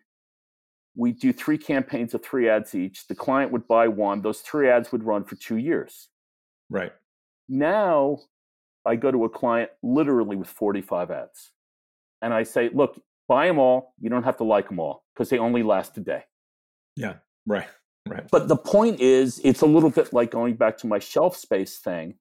We'd 0.95 1.19
do 1.19 1.31
three 1.31 1.57
campaigns 1.57 2.13
of 2.13 2.23
three 2.23 2.49
ads 2.49 2.75
each. 2.75 3.07
The 3.07 3.15
client 3.15 3.51
would 3.53 3.67
buy 3.67 3.87
one. 3.87 4.21
Those 4.21 4.41
three 4.41 4.69
ads 4.69 4.91
would 4.91 5.03
run 5.03 5.23
for 5.23 5.35
two 5.35 5.57
years. 5.57 6.09
Right. 6.69 6.91
Now 7.49 8.19
I 8.85 8.95
go 8.95 9.11
to 9.11 9.25
a 9.25 9.29
client 9.29 9.71
literally 9.83 10.35
with 10.35 10.47
45 10.47 11.11
ads. 11.11 11.51
And 12.21 12.33
I 12.33 12.43
say, 12.43 12.69
look, 12.73 13.01
buy 13.27 13.47
them 13.47 13.59
all. 13.59 13.93
You 13.99 14.09
don't 14.09 14.23
have 14.23 14.37
to 14.37 14.43
like 14.43 14.69
them 14.69 14.79
all 14.79 15.03
because 15.13 15.29
they 15.29 15.37
only 15.37 15.63
last 15.63 15.97
a 15.97 16.01
day. 16.01 16.23
Yeah, 16.95 17.15
right. 17.45 17.67
Right. 18.07 18.27
But 18.31 18.47
the 18.47 18.57
point 18.57 18.99
is, 18.99 19.39
it's 19.43 19.61
a 19.61 19.65
little 19.65 19.89
bit 19.89 20.13
like 20.13 20.31
going 20.31 20.55
back 20.55 20.77
to 20.79 20.87
my 20.87 20.99
shelf 20.99 21.35
space 21.35 21.77
thing. 21.77 22.15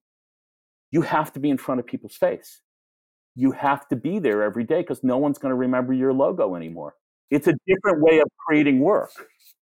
You 0.91 1.01
have 1.01 1.33
to 1.33 1.39
be 1.39 1.49
in 1.49 1.57
front 1.57 1.79
of 1.79 1.87
people's 1.87 2.15
face. 2.15 2.61
You 3.35 3.51
have 3.51 3.87
to 3.89 3.95
be 3.95 4.19
there 4.19 4.43
every 4.43 4.63
day 4.63 4.81
because 4.81 5.03
no 5.03 5.17
one's 5.17 5.37
going 5.37 5.51
to 5.51 5.55
remember 5.55 5.93
your 5.93 6.13
logo 6.13 6.55
anymore. 6.55 6.95
It's 7.31 7.47
a 7.47 7.53
different 7.67 8.01
way 8.01 8.19
of 8.19 8.27
creating 8.45 8.79
work. 8.79 9.11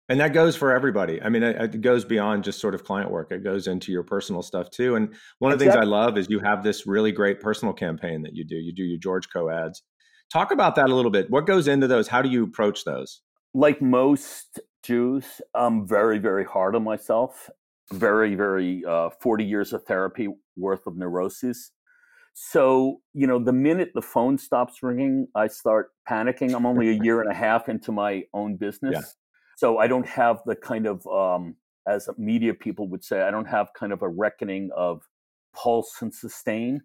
And 0.09 0.19
that 0.21 0.33
goes 0.33 0.55
for 0.55 0.73
everybody. 0.73 1.21
I 1.21 1.27
mean, 1.27 1.43
it, 1.43 1.75
it 1.75 1.81
goes 1.81 2.05
beyond 2.05 2.45
just 2.45 2.61
sort 2.61 2.73
of 2.73 2.83
client 2.83 3.11
work. 3.11 3.31
It 3.31 3.43
goes 3.43 3.67
into 3.67 3.91
your 3.91 4.03
personal 4.03 4.41
stuff 4.41 4.69
too. 4.69 4.95
And 4.95 5.13
one 5.39 5.51
of 5.51 5.59
the 5.59 5.65
things 5.65 5.75
I 5.75 5.83
love 5.83 6.17
is 6.17 6.27
you 6.29 6.39
have 6.39 6.63
this 6.63 6.87
really 6.87 7.11
great 7.11 7.41
personal 7.41 7.73
campaign 7.73 8.21
that 8.23 8.33
you 8.33 8.45
do. 8.45 8.55
You 8.55 8.73
do 8.73 8.83
your 8.83 8.99
George 8.99 9.27
Co 9.29 9.49
ads. 9.49 9.83
Talk 10.31 10.51
about 10.51 10.75
that 10.75 10.89
a 10.89 10.95
little 10.95 11.11
bit. 11.11 11.29
What 11.29 11.45
goes 11.45 11.67
into 11.67 11.87
those? 11.87 12.07
How 12.07 12.21
do 12.21 12.29
you 12.29 12.43
approach 12.43 12.85
those? 12.85 13.21
Like 13.53 13.81
most 13.81 14.59
Jews. 14.83 15.25
I'm 15.53 15.85
very, 15.85 16.19
very 16.19 16.45
hard 16.45 16.75
on 16.75 16.83
myself. 16.83 17.49
Very, 17.91 18.35
very 18.35 18.83
uh, 18.87 19.09
40 19.21 19.43
years 19.43 19.73
of 19.73 19.83
therapy 19.83 20.29
worth 20.55 20.87
of 20.87 20.95
neuroses. 20.95 21.71
So, 22.33 23.01
you 23.13 23.27
know, 23.27 23.43
the 23.43 23.51
minute 23.51 23.91
the 23.95 24.01
phone 24.01 24.37
stops 24.37 24.83
ringing, 24.83 25.27
I 25.35 25.47
start 25.47 25.89
panicking. 26.09 26.53
I'm 26.53 26.65
only 26.65 26.89
a 26.89 27.03
year 27.03 27.19
and 27.19 27.31
a 27.31 27.33
half 27.33 27.67
into 27.67 27.91
my 27.91 28.23
own 28.33 28.55
business. 28.59 29.15
So 29.57 29.79
I 29.79 29.87
don't 29.87 30.05
have 30.05 30.41
the 30.45 30.55
kind 30.55 30.85
of, 30.85 31.05
um, 31.07 31.55
as 31.87 32.07
media 32.15 32.53
people 32.53 32.87
would 32.89 33.03
say, 33.03 33.23
I 33.23 33.31
don't 33.31 33.47
have 33.47 33.69
kind 33.73 33.91
of 33.91 34.03
a 34.03 34.07
reckoning 34.07 34.69
of 34.77 35.01
pulse 35.55 35.95
and 35.99 36.13
sustain. 36.13 36.81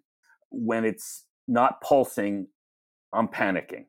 When 0.50 0.86
it's 0.86 1.26
not 1.46 1.82
pulsing, 1.82 2.46
I'm 3.12 3.28
panicking. 3.28 3.84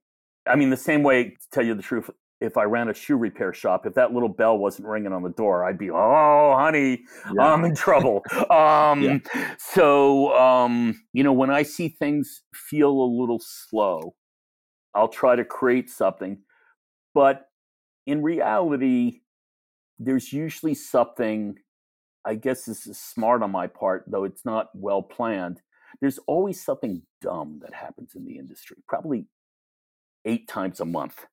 I 0.45 0.57
mean, 0.57 0.69
the 0.69 0.75
same 0.75 1.01
way, 1.01 1.29
to 1.29 1.49
tell 1.53 1.63
you 1.63 1.75
the 1.75 1.81
truth, 1.81 2.09
if 2.41 2.57
I 2.57 2.63
ran 2.63 2.89
a 2.89 2.93
shoe 2.93 3.15
repair 3.15 3.53
shop, 3.53 3.85
if 3.85 3.93
that 3.93 4.11
little 4.11 4.27
bell 4.27 4.57
wasn't 4.57 4.89
ringing 4.89 5.13
on 5.13 5.23
the 5.23 5.29
door, 5.29 5.63
I'd 5.63 5.77
be, 5.77 5.89
oh, 5.89 6.55
honey, 6.57 7.03
yeah. 7.33 7.41
I'm 7.41 7.63
in 7.63 7.75
trouble. 7.75 8.21
um, 8.49 9.01
yeah. 9.01 9.19
So, 9.59 10.37
um, 10.37 11.01
you 11.13 11.23
know, 11.23 11.31
when 11.31 11.49
I 11.49 11.63
see 11.63 11.87
things 11.87 12.43
feel 12.53 12.89
a 12.89 13.09
little 13.21 13.39
slow, 13.41 14.13
I'll 14.93 15.07
try 15.07 15.37
to 15.37 15.45
create 15.45 15.89
something. 15.89 16.39
But 17.13 17.45
in 18.05 18.21
reality, 18.21 19.21
there's 19.99 20.33
usually 20.33 20.73
something, 20.73 21.55
I 22.25 22.35
guess 22.35 22.65
this 22.65 22.87
is 22.87 22.99
smart 22.99 23.43
on 23.43 23.51
my 23.51 23.67
part, 23.67 24.05
though 24.07 24.23
it's 24.23 24.45
not 24.45 24.69
well 24.73 25.01
planned. 25.01 25.61
There's 26.01 26.19
always 26.27 26.63
something 26.63 27.03
dumb 27.21 27.59
that 27.61 27.73
happens 27.73 28.15
in 28.15 28.25
the 28.25 28.37
industry, 28.37 28.77
probably 28.87 29.27
eight 30.25 30.47
times 30.47 30.79
a 30.79 30.85
month 30.85 31.25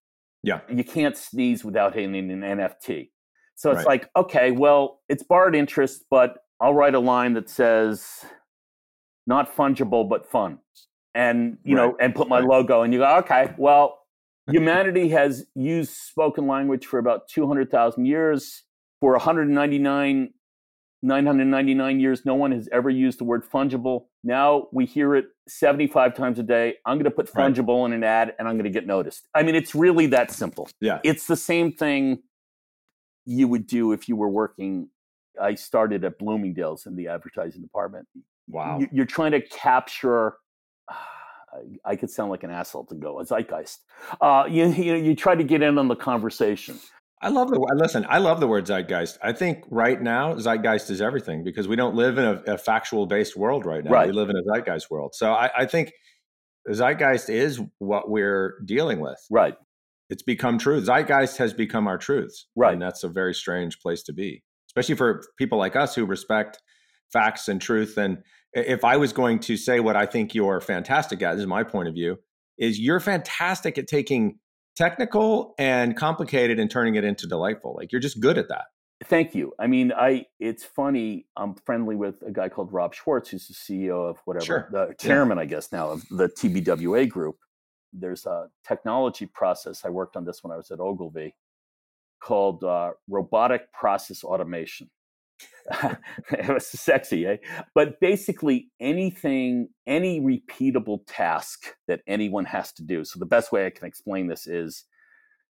yeah. 0.42 0.61
You 0.68 0.85
can't 0.85 1.16
sneeze 1.16 1.64
without 1.64 1.94
hitting 1.94 2.14
an 2.14 2.40
NFT. 2.40 3.11
So 3.56 3.70
it's 3.70 3.78
right. 3.78 3.87
like, 3.87 4.11
okay, 4.16 4.52
well, 4.52 5.00
it's 5.09 5.22
borrowed 5.22 5.54
interest, 5.54 6.04
but 6.11 6.38
I'll 6.61 6.74
write 6.74 6.94
a 6.94 7.00
line 7.00 7.35
that 7.35 7.50
says 7.50 8.24
not 9.26 9.54
fungible 9.54 10.09
but 10.09 10.30
fun. 10.30 10.59
And 11.14 11.59
you 11.64 11.76
right. 11.76 11.88
know, 11.88 11.96
and 12.00 12.14
put 12.14 12.28
my 12.28 12.38
right. 12.38 12.48
logo 12.48 12.83
and 12.83 12.92
you 12.92 13.00
go, 13.00 13.16
okay, 13.18 13.52
well, 13.59 13.98
humanity 14.50 15.08
has 15.10 15.46
used 15.54 15.92
spoken 15.92 16.46
language 16.46 16.86
for 16.86 16.98
about 16.98 17.28
200,000 17.28 18.06
years. 18.06 18.64
For 19.00 19.12
199 19.12 20.30
999 21.02 22.00
years, 22.00 22.26
no 22.26 22.34
one 22.34 22.52
has 22.52 22.68
ever 22.72 22.90
used 22.90 23.18
the 23.18 23.24
word 23.24 23.42
fungible. 23.42 24.06
Now 24.22 24.66
we 24.72 24.84
hear 24.84 25.14
it 25.14 25.26
75 25.48 26.14
times 26.14 26.38
a 26.38 26.42
day. 26.42 26.74
I'm 26.84 26.98
going 26.98 27.04
to 27.04 27.10
put 27.10 27.32
fungible 27.32 27.80
right. 27.80 27.86
in 27.86 27.92
an 27.94 28.04
ad 28.04 28.34
and 28.38 28.46
I'm 28.46 28.54
going 28.56 28.64
to 28.64 28.70
get 28.70 28.86
noticed. 28.86 29.26
I 29.34 29.42
mean, 29.42 29.54
it's 29.54 29.74
really 29.74 30.06
that 30.08 30.30
simple. 30.30 30.68
Yeah. 30.80 30.98
It's 31.02 31.26
the 31.26 31.36
same 31.36 31.72
thing 31.72 32.22
you 33.24 33.48
would 33.48 33.66
do 33.66 33.92
if 33.92 34.08
you 34.08 34.16
were 34.16 34.28
working. 34.28 34.90
I 35.40 35.54
started 35.54 36.04
at 36.04 36.18
Bloomingdale's 36.18 36.84
in 36.84 36.96
the 36.96 37.08
advertising 37.08 37.62
department. 37.62 38.06
Wow. 38.46 38.80
You're 38.92 39.06
trying 39.06 39.32
to 39.32 39.40
capture. 39.40 40.34
Ah, 40.90 41.08
I 41.84 41.96
could 41.96 42.10
sound 42.10 42.30
like 42.30 42.42
an 42.42 42.50
asshole 42.50 42.86
to 42.86 42.94
go 42.94 43.20
a 43.20 43.24
zeitgeist. 43.24 43.78
Uh, 44.20 44.44
you, 44.48 44.66
you 44.68 44.94
you 44.94 45.16
try 45.16 45.34
to 45.34 45.44
get 45.44 45.62
in 45.62 45.78
on 45.78 45.88
the 45.88 45.96
conversation. 45.96 46.78
I 47.22 47.28
love 47.28 47.50
the 47.50 47.60
listen. 47.74 48.06
I 48.08 48.18
love 48.18 48.40
the 48.40 48.46
word 48.46 48.64
zeitgeist. 48.64 49.18
I 49.22 49.32
think 49.32 49.64
right 49.68 50.00
now 50.00 50.36
zeitgeist 50.36 50.90
is 50.90 51.02
everything 51.02 51.44
because 51.44 51.68
we 51.68 51.76
don't 51.76 51.94
live 51.94 52.16
in 52.16 52.24
a, 52.24 52.54
a 52.54 52.58
factual 52.58 53.06
based 53.06 53.36
world 53.36 53.66
right 53.66 53.84
now. 53.84 53.90
Right. 53.90 54.06
We 54.06 54.12
live 54.14 54.30
in 54.30 54.36
a 54.36 54.42
zeitgeist 54.42 54.90
world. 54.90 55.14
So 55.14 55.32
I, 55.32 55.50
I 55.58 55.66
think 55.66 55.92
zeitgeist 56.70 57.28
is 57.28 57.60
what 57.78 58.08
we're 58.08 58.60
dealing 58.64 59.00
with. 59.00 59.18
Right. 59.30 59.54
It's 60.08 60.22
become 60.22 60.58
truth. 60.58 60.86
Zeitgeist 60.86 61.36
has 61.36 61.52
become 61.52 61.86
our 61.86 61.98
truths. 61.98 62.46
Right. 62.56 62.72
And 62.72 62.80
that's 62.80 63.04
a 63.04 63.08
very 63.08 63.34
strange 63.34 63.80
place 63.80 64.02
to 64.04 64.14
be, 64.14 64.42
especially 64.68 64.94
for 64.94 65.22
people 65.36 65.58
like 65.58 65.76
us 65.76 65.94
who 65.94 66.06
respect 66.06 66.58
facts 67.12 67.48
and 67.48 67.60
truth. 67.60 67.98
And 67.98 68.22
if 68.52 68.84
I 68.84 68.96
was 68.96 69.12
going 69.12 69.38
to 69.40 69.56
say 69.56 69.80
what 69.80 69.96
I 69.96 70.06
think 70.06 70.34
you're 70.34 70.60
fantastic 70.60 71.22
at, 71.22 71.34
this 71.34 71.42
is 71.42 71.46
my 71.46 71.62
point 71.62 71.88
of 71.88 71.94
view, 71.94 72.18
is 72.58 72.78
you're 72.78 73.00
fantastic 73.00 73.78
at 73.78 73.86
taking 73.86 74.38
technical 74.76 75.54
and 75.58 75.96
complicated 75.96 76.58
and 76.58 76.70
turning 76.70 76.94
it 76.94 77.04
into 77.04 77.26
delightful. 77.26 77.74
Like 77.76 77.92
you're 77.92 78.00
just 78.00 78.20
good 78.20 78.38
at 78.38 78.48
that. 78.48 78.66
Thank 79.04 79.34
you. 79.34 79.52
I 79.58 79.66
mean, 79.66 79.92
I 79.96 80.26
it's 80.38 80.64
funny. 80.64 81.26
I'm 81.36 81.54
friendly 81.64 81.96
with 81.96 82.16
a 82.26 82.30
guy 82.30 82.50
called 82.50 82.70
Rob 82.72 82.94
Schwartz, 82.94 83.30
who's 83.30 83.46
the 83.46 83.54
CEO 83.54 84.10
of 84.10 84.18
whatever, 84.26 84.44
sure. 84.44 84.68
the 84.70 84.94
chairman, 84.98 85.38
yeah. 85.38 85.42
I 85.42 85.46
guess 85.46 85.72
now 85.72 85.90
of 85.90 86.06
the 86.10 86.28
TBWA 86.28 87.08
group. 87.08 87.36
There's 87.92 88.26
a 88.26 88.48
technology 88.66 89.26
process. 89.26 89.84
I 89.84 89.88
worked 89.88 90.16
on 90.16 90.24
this 90.24 90.44
when 90.44 90.52
I 90.52 90.56
was 90.56 90.70
at 90.70 90.80
Ogilvy, 90.80 91.34
called 92.20 92.62
uh, 92.62 92.92
robotic 93.08 93.72
process 93.72 94.22
automation. 94.22 94.90
it 96.33 96.53
was 96.53 96.66
sexy, 96.66 97.26
eh? 97.26 97.37
But 97.74 98.00
basically, 98.00 98.70
anything, 98.81 99.68
any 99.87 100.20
repeatable 100.20 101.00
task 101.07 101.74
that 101.87 102.00
anyone 102.07 102.44
has 102.46 102.72
to 102.72 102.83
do. 102.83 103.05
So, 103.05 103.18
the 103.18 103.26
best 103.26 103.53
way 103.53 103.66
I 103.66 103.70
can 103.70 103.87
explain 103.87 104.26
this 104.26 104.46
is 104.46 104.85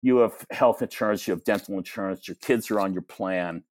you 0.01 0.17
have 0.17 0.45
health 0.51 0.81
insurance, 0.81 1.27
you 1.27 1.31
have 1.31 1.43
dental 1.43 1.77
insurance, 1.77 2.27
your 2.27 2.35
kids 2.35 2.69
are 2.69 2.79
on 2.79 2.93
your 2.93 3.01
plan, 3.03 3.63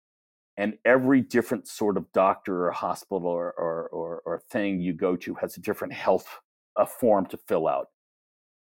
and 0.57 0.77
every 0.85 1.21
different 1.21 1.67
sort 1.67 1.97
of 1.97 2.11
doctor 2.13 2.67
or 2.67 2.71
hospital 2.71 3.27
or, 3.27 3.53
or, 3.57 3.89
or, 3.89 4.21
or 4.25 4.41
thing 4.49 4.79
you 4.79 4.93
go 4.93 5.15
to 5.15 5.33
has 5.35 5.57
a 5.57 5.61
different 5.61 5.93
health 5.93 6.39
a 6.77 6.85
form 6.85 7.25
to 7.27 7.37
fill 7.47 7.67
out. 7.67 7.87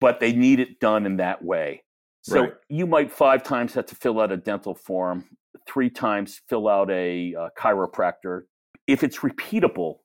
But 0.02 0.20
they 0.20 0.34
need 0.34 0.60
it 0.60 0.80
done 0.80 1.06
in 1.06 1.18
that 1.18 1.44
way. 1.44 1.84
So 2.22 2.42
right. 2.42 2.54
you 2.70 2.88
might 2.88 3.12
five 3.12 3.44
times 3.44 3.74
have 3.74 3.86
to 3.88 3.96
fill 3.96 4.20
out 4.20 4.32
a 4.32 4.38
dental 4.38 4.76
form 4.76 5.26
three 5.70 5.90
times, 5.90 6.42
fill 6.50 6.68
out 6.68 6.90
a, 6.90 7.34
a 7.34 7.50
chiropractor. 7.58 8.42
If 8.88 9.04
it's 9.04 9.20
repeatable, 9.20 9.98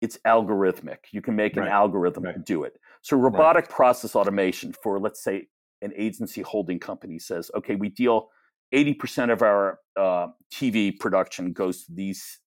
it's 0.00 0.18
algorithmic. 0.26 0.98
You 1.12 1.22
can 1.22 1.36
make 1.36 1.56
right. 1.56 1.66
an 1.66 1.72
algorithm 1.72 2.24
right. 2.24 2.44
do 2.44 2.64
it. 2.64 2.78
So 3.02 3.16
robotic 3.16 3.66
right. 3.66 3.76
process 3.76 4.16
automation 4.16 4.74
for 4.82 4.98
let's 4.98 5.22
say 5.22 5.48
an 5.82 5.92
agency 5.96 6.42
holding 6.42 6.78
company 6.78 7.18
says, 7.18 7.50
okay, 7.54 7.74
we 7.74 7.88
deal 7.88 8.28
80% 8.74 9.32
of 9.32 9.42
our 9.42 9.78
uh, 9.98 10.28
TV 10.52 10.98
production 10.98 11.52
goes 11.52 11.84
to 11.84 11.92
these 11.94 12.40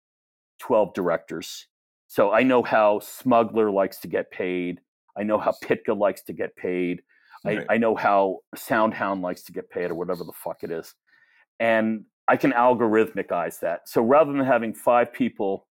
12 0.60 0.94
directors. 0.94 1.68
So 2.08 2.32
I 2.32 2.44
know 2.44 2.64
how 2.64 3.00
Smuggler 3.00 3.72
likes 3.72 4.00
to 4.00 4.08
get 4.08 4.32
paid. 4.32 4.82
I 5.18 5.24
know 5.24 5.38
how 5.38 5.54
Pytka 5.64 5.98
likes 5.98 6.24
to 6.24 6.34
get 6.34 6.56
paid. 6.56 7.02
I, 7.46 7.66
I 7.70 7.78
know 7.78 7.96
how 7.96 8.40
Soundhound 8.56 9.22
likes 9.22 9.44
to 9.44 9.54
get 9.54 9.70
paid 9.70 9.92
or 9.92 9.96
whatever 9.96 10.24
the 10.24 10.34
fuck 10.34 10.64
it 10.64 10.72
is. 10.72 10.94
And 11.60 12.06
I 12.30 12.38
can 12.38 12.52
algorithmicize 12.52 13.60
that. 13.62 13.90
So 13.90 14.04
rather 14.04 14.32
than 14.32 14.46
having 14.46 14.74
five 14.74 15.12
people 15.12 15.68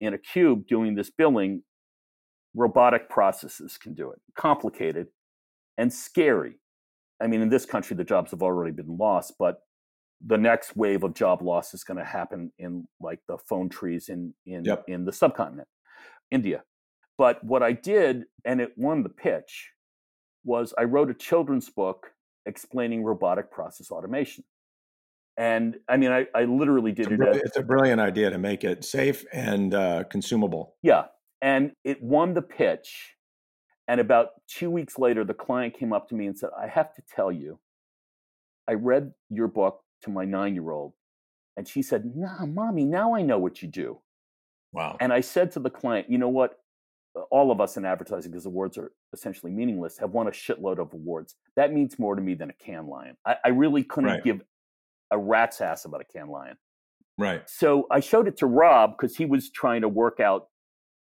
in 0.00 0.12
a 0.12 0.18
cube 0.18 0.66
doing 0.66 0.96
this 0.96 1.08
billing, 1.08 1.62
robotic 2.54 3.08
processes 3.08 3.78
can 3.78 3.94
do 3.94 4.10
it. 4.10 4.20
Complicated 4.36 5.06
and 5.78 5.92
scary. 5.92 6.58
I 7.22 7.28
mean, 7.28 7.40
in 7.40 7.48
this 7.48 7.64
country, 7.64 7.96
the 7.96 8.02
jobs 8.02 8.32
have 8.32 8.42
already 8.42 8.72
been 8.72 8.96
lost, 8.98 9.34
but 9.38 9.60
the 10.26 10.36
next 10.36 10.76
wave 10.76 11.04
of 11.04 11.14
job 11.14 11.42
loss 11.42 11.74
is 11.74 11.84
going 11.84 11.98
to 11.98 12.04
happen 12.04 12.50
in 12.58 12.88
like 13.00 13.20
the 13.28 13.38
phone 13.48 13.68
trees 13.68 14.08
in 14.08 14.34
in 14.46 14.64
yep. 14.64 14.84
in 14.88 15.04
the 15.04 15.12
subcontinent, 15.12 15.68
India. 16.32 16.64
But 17.16 17.42
what 17.44 17.62
I 17.62 17.72
did, 17.72 18.24
and 18.44 18.60
it 18.60 18.72
won 18.76 19.04
the 19.04 19.08
pitch, 19.08 19.70
was 20.44 20.74
I 20.76 20.84
wrote 20.84 21.10
a 21.10 21.14
children's 21.14 21.70
book 21.70 22.08
explaining 22.46 23.04
robotic 23.04 23.52
process 23.52 23.92
automation. 23.92 24.44
And 25.36 25.76
I 25.88 25.96
mean, 25.96 26.12
I, 26.12 26.26
I 26.34 26.44
literally 26.44 26.92
did 26.92 27.10
it's 27.10 27.20
it. 27.20 27.28
At, 27.28 27.36
it's 27.36 27.56
a 27.56 27.62
brilliant 27.62 28.00
idea 28.00 28.30
to 28.30 28.38
make 28.38 28.62
it 28.62 28.84
safe 28.84 29.24
and 29.32 29.74
uh, 29.74 30.04
consumable. 30.04 30.76
Yeah. 30.82 31.06
And 31.42 31.72
it 31.82 32.02
won 32.02 32.34
the 32.34 32.42
pitch. 32.42 33.14
And 33.88 34.00
about 34.00 34.28
two 34.48 34.70
weeks 34.70 34.98
later, 34.98 35.24
the 35.24 35.34
client 35.34 35.76
came 35.78 35.92
up 35.92 36.08
to 36.08 36.14
me 36.14 36.26
and 36.26 36.38
said, 36.38 36.50
I 36.58 36.68
have 36.68 36.94
to 36.94 37.02
tell 37.14 37.32
you, 37.32 37.58
I 38.68 38.74
read 38.74 39.12
your 39.28 39.48
book 39.48 39.80
to 40.02 40.10
my 40.10 40.24
nine 40.24 40.54
year 40.54 40.70
old. 40.70 40.94
And 41.56 41.68
she 41.68 41.82
said, 41.82 42.12
Nah, 42.16 42.46
mommy, 42.46 42.84
now 42.84 43.14
I 43.14 43.22
know 43.22 43.38
what 43.38 43.60
you 43.60 43.68
do. 43.68 43.98
Wow. 44.72 44.96
And 45.00 45.12
I 45.12 45.20
said 45.20 45.50
to 45.52 45.60
the 45.60 45.70
client, 45.70 46.08
You 46.08 46.18
know 46.18 46.28
what? 46.28 46.58
All 47.30 47.52
of 47.52 47.60
us 47.60 47.76
in 47.76 47.84
advertising, 47.84 48.32
because 48.32 48.46
awards 48.46 48.76
are 48.76 48.90
essentially 49.12 49.52
meaningless, 49.52 49.98
have 49.98 50.10
won 50.10 50.26
a 50.26 50.32
shitload 50.32 50.78
of 50.78 50.92
awards. 50.92 51.36
That 51.54 51.72
means 51.72 51.96
more 51.98 52.16
to 52.16 52.22
me 52.22 52.34
than 52.34 52.50
a 52.50 52.54
Cannes 52.54 52.88
Lion. 52.88 53.16
I, 53.24 53.36
I 53.44 53.48
really 53.50 53.84
couldn't 53.84 54.10
right. 54.10 54.24
give 54.24 54.40
a 55.10 55.18
rat's 55.18 55.60
ass 55.60 55.84
about 55.84 56.00
a 56.00 56.04
Cannes 56.04 56.30
Lion. 56.30 56.56
Right. 57.16 57.48
So 57.48 57.86
I 57.90 58.00
showed 58.00 58.26
it 58.26 58.36
to 58.38 58.46
Rob 58.46 58.96
because 58.96 59.16
he 59.16 59.24
was 59.24 59.50
trying 59.50 59.82
to 59.82 59.88
work 59.88 60.20
out 60.20 60.48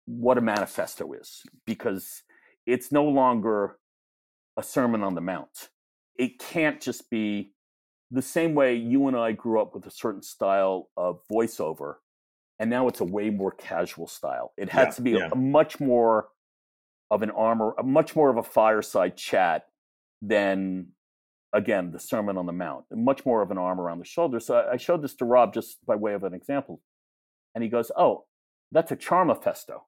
what 0.06 0.38
a 0.38 0.42
manifesto 0.42 1.14
is 1.14 1.44
because 1.66 2.24
it's 2.66 2.92
no 2.92 3.04
longer 3.04 3.78
a 4.58 4.64
Sermon 4.64 5.04
on 5.04 5.16
the 5.16 5.22
Mount. 5.22 5.70
It 6.16 6.40
can't 6.40 6.82
just 6.82 7.10
be 7.10 7.54
the 8.12 8.22
same 8.22 8.56
way 8.56 8.76
you 8.76 9.08
and 9.08 9.16
I 9.16 9.32
grew 9.34 9.62
up 9.62 9.76
with 9.76 9.86
a 9.86 9.92
certain 9.92 10.24
style 10.24 10.90
of 10.98 11.20
voiceover, 11.32 11.96
and 12.58 12.70
now 12.70 12.88
it's 12.88 13.00
a 13.00 13.06
way 13.06 13.30
more 13.30 13.52
casual 13.52 14.08
style. 14.08 14.52
It 14.58 14.70
had 14.70 14.88
yeah, 14.88 14.92
to 14.92 15.02
be 15.02 15.12
yeah. 15.12 15.30
a, 15.30 15.32
a 15.32 15.36
much 15.36 15.80
more 15.80 16.30
of 17.12 17.22
an 17.22 17.30
armor, 17.32 17.76
a 17.78 17.84
much 17.84 18.16
more 18.16 18.30
of 18.30 18.38
a 18.38 18.44
fireside 18.44 19.16
chat 19.16 19.66
than 20.22 20.88
again, 21.54 21.92
the 21.92 22.00
Sermon 22.00 22.38
on 22.38 22.46
the 22.46 22.54
Mount, 22.54 22.86
much 22.92 23.26
more 23.26 23.42
of 23.42 23.52
an 23.52 23.58
arm 23.58 23.80
around 23.80 24.00
the 24.00 24.06
shoulder. 24.06 24.40
So 24.40 24.68
I, 24.72 24.78
showed 24.78 25.02
this 25.02 25.16
to 25.16 25.26
Rob 25.26 25.54
just 25.54 25.78
by 25.86 25.96
way 25.96 26.14
of 26.14 26.24
an 26.24 26.34
example. 26.34 26.82
And 27.56 27.64
he 27.64 27.70
goes, 27.70 27.92
Oh, 27.98 28.26
that's 28.72 28.92
a 28.92 28.96
charmafesto. 28.96 29.82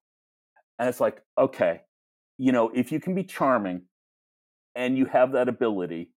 And 0.78 0.88
it's 0.88 1.00
like, 1.00 1.22
okay, 1.38 1.82
you 2.38 2.52
know, 2.52 2.70
if 2.74 2.90
you 2.90 2.98
can 2.98 3.14
be 3.14 3.22
charming 3.22 3.82
and 4.74 4.96
you 4.96 5.06
have 5.06 5.32
that 5.32 5.48
ability, 5.48 6.10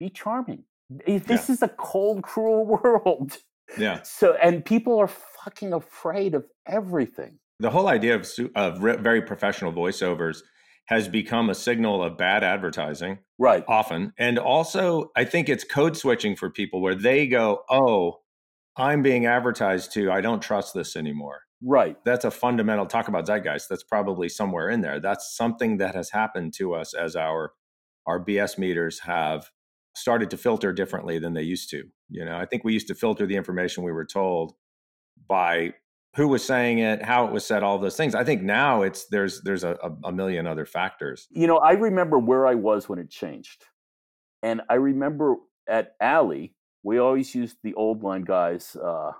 be 0.00 0.10
charming. 0.10 0.64
This 1.06 1.48
yeah. 1.48 1.52
is 1.52 1.62
a 1.62 1.68
cold, 1.68 2.22
cruel 2.22 2.66
world. 2.82 3.38
Yeah. 3.78 4.02
So, 4.02 4.36
and 4.42 4.64
people 4.64 4.98
are 4.98 5.08
fucking 5.08 5.72
afraid 5.72 6.34
of 6.34 6.44
everything. 6.66 7.38
The 7.60 7.70
whole 7.70 7.86
idea 7.86 8.16
of, 8.16 8.28
of 8.56 8.78
very 8.78 9.22
professional 9.22 9.72
voiceovers 9.72 10.42
has 10.86 11.08
become 11.08 11.48
a 11.48 11.54
signal 11.54 12.02
of 12.02 12.18
bad 12.18 12.42
advertising. 12.44 13.18
Right. 13.38 13.64
Often. 13.68 14.12
And 14.18 14.38
also, 14.38 15.10
I 15.16 15.24
think 15.24 15.48
it's 15.48 15.64
code 15.64 15.96
switching 15.96 16.36
for 16.36 16.50
people 16.50 16.80
where 16.80 16.94
they 16.94 17.26
go, 17.26 17.62
oh, 17.70 18.20
I'm 18.76 19.02
being 19.02 19.26
advertised 19.26 19.92
to. 19.94 20.10
I 20.10 20.20
don't 20.20 20.42
trust 20.42 20.74
this 20.74 20.96
anymore. 20.96 21.42
Right. 21.64 21.96
That's 22.04 22.24
a 22.24 22.30
fundamental 22.30 22.86
talk 22.86 23.08
about 23.08 23.26
zeitgeist. 23.26 23.68
That's 23.68 23.84
probably 23.84 24.28
somewhere 24.28 24.68
in 24.68 24.80
there. 24.80 24.98
That's 24.98 25.36
something 25.36 25.76
that 25.78 25.94
has 25.94 26.10
happened 26.10 26.54
to 26.54 26.74
us 26.74 26.94
as 26.94 27.14
our 27.16 27.52
our 28.06 28.18
BS 28.18 28.58
meters 28.58 28.98
have 29.00 29.50
started 29.94 30.30
to 30.30 30.36
filter 30.36 30.72
differently 30.72 31.20
than 31.20 31.34
they 31.34 31.42
used 31.42 31.70
to. 31.70 31.84
You 32.08 32.24
know, 32.24 32.36
I 32.36 32.46
think 32.46 32.64
we 32.64 32.72
used 32.72 32.88
to 32.88 32.96
filter 32.96 33.26
the 33.26 33.36
information 33.36 33.84
we 33.84 33.92
were 33.92 34.04
told 34.04 34.54
by 35.28 35.74
who 36.14 36.28
was 36.28 36.44
saying 36.44 36.78
it, 36.78 37.02
how 37.02 37.26
it 37.26 37.32
was 37.32 37.44
said, 37.44 37.62
all 37.62 37.78
those 37.78 37.96
things. 37.96 38.14
I 38.14 38.24
think 38.24 38.42
now 38.42 38.82
it's 38.82 39.06
there's 39.06 39.40
there's 39.42 39.64
a, 39.64 39.76
a 40.04 40.12
million 40.12 40.46
other 40.46 40.66
factors. 40.66 41.26
You 41.30 41.46
know, 41.46 41.58
I 41.58 41.72
remember 41.72 42.18
where 42.18 42.46
I 42.46 42.54
was 42.54 42.88
when 42.88 42.98
it 42.98 43.10
changed, 43.10 43.64
and 44.42 44.62
I 44.68 44.74
remember 44.74 45.36
at 45.68 45.94
Ally 46.00 46.48
we 46.82 46.98
always 46.98 47.34
used 47.34 47.56
the 47.62 47.74
old 47.74 48.02
line 48.02 48.22
guys, 48.22 48.76
uh, 48.76 49.12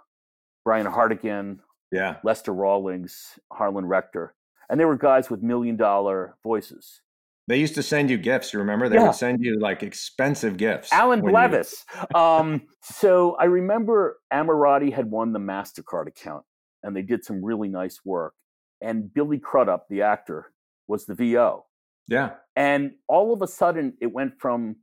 Brian 0.64 0.86
Hartigan, 0.86 1.60
yeah, 1.90 2.16
Lester 2.24 2.52
Rawlings, 2.52 3.38
Harlan 3.52 3.86
Rector, 3.86 4.34
and 4.68 4.78
they 4.78 4.84
were 4.84 4.96
guys 4.96 5.30
with 5.30 5.42
million 5.42 5.76
dollar 5.76 6.36
voices. 6.42 7.00
They 7.48 7.58
used 7.58 7.74
to 7.74 7.82
send 7.82 8.08
you 8.08 8.18
gifts. 8.18 8.52
You 8.52 8.60
remember? 8.60 8.88
They 8.88 8.96
yeah. 8.96 9.06
would 9.06 9.14
send 9.14 9.42
you 9.42 9.58
like 9.58 9.82
expensive 9.82 10.56
gifts. 10.56 10.92
Alan 10.92 11.20
Blevis. 11.22 11.84
You... 12.10 12.20
um, 12.20 12.62
so 12.82 13.34
I 13.34 13.44
remember 13.44 14.20
Ammirati 14.32 14.92
had 14.92 15.10
won 15.10 15.32
the 15.32 15.40
Mastercard 15.40 16.06
account, 16.06 16.44
and 16.82 16.94
they 16.94 17.02
did 17.02 17.24
some 17.24 17.44
really 17.44 17.68
nice 17.68 18.00
work. 18.04 18.34
And 18.80 19.12
Billy 19.12 19.38
Crudup, 19.38 19.86
the 19.88 20.02
actor, 20.02 20.52
was 20.88 21.06
the 21.06 21.14
VO. 21.14 21.64
Yeah. 22.08 22.30
And 22.56 22.92
all 23.08 23.32
of 23.32 23.42
a 23.42 23.46
sudden, 23.46 23.94
it 24.00 24.12
went 24.12 24.34
from 24.40 24.76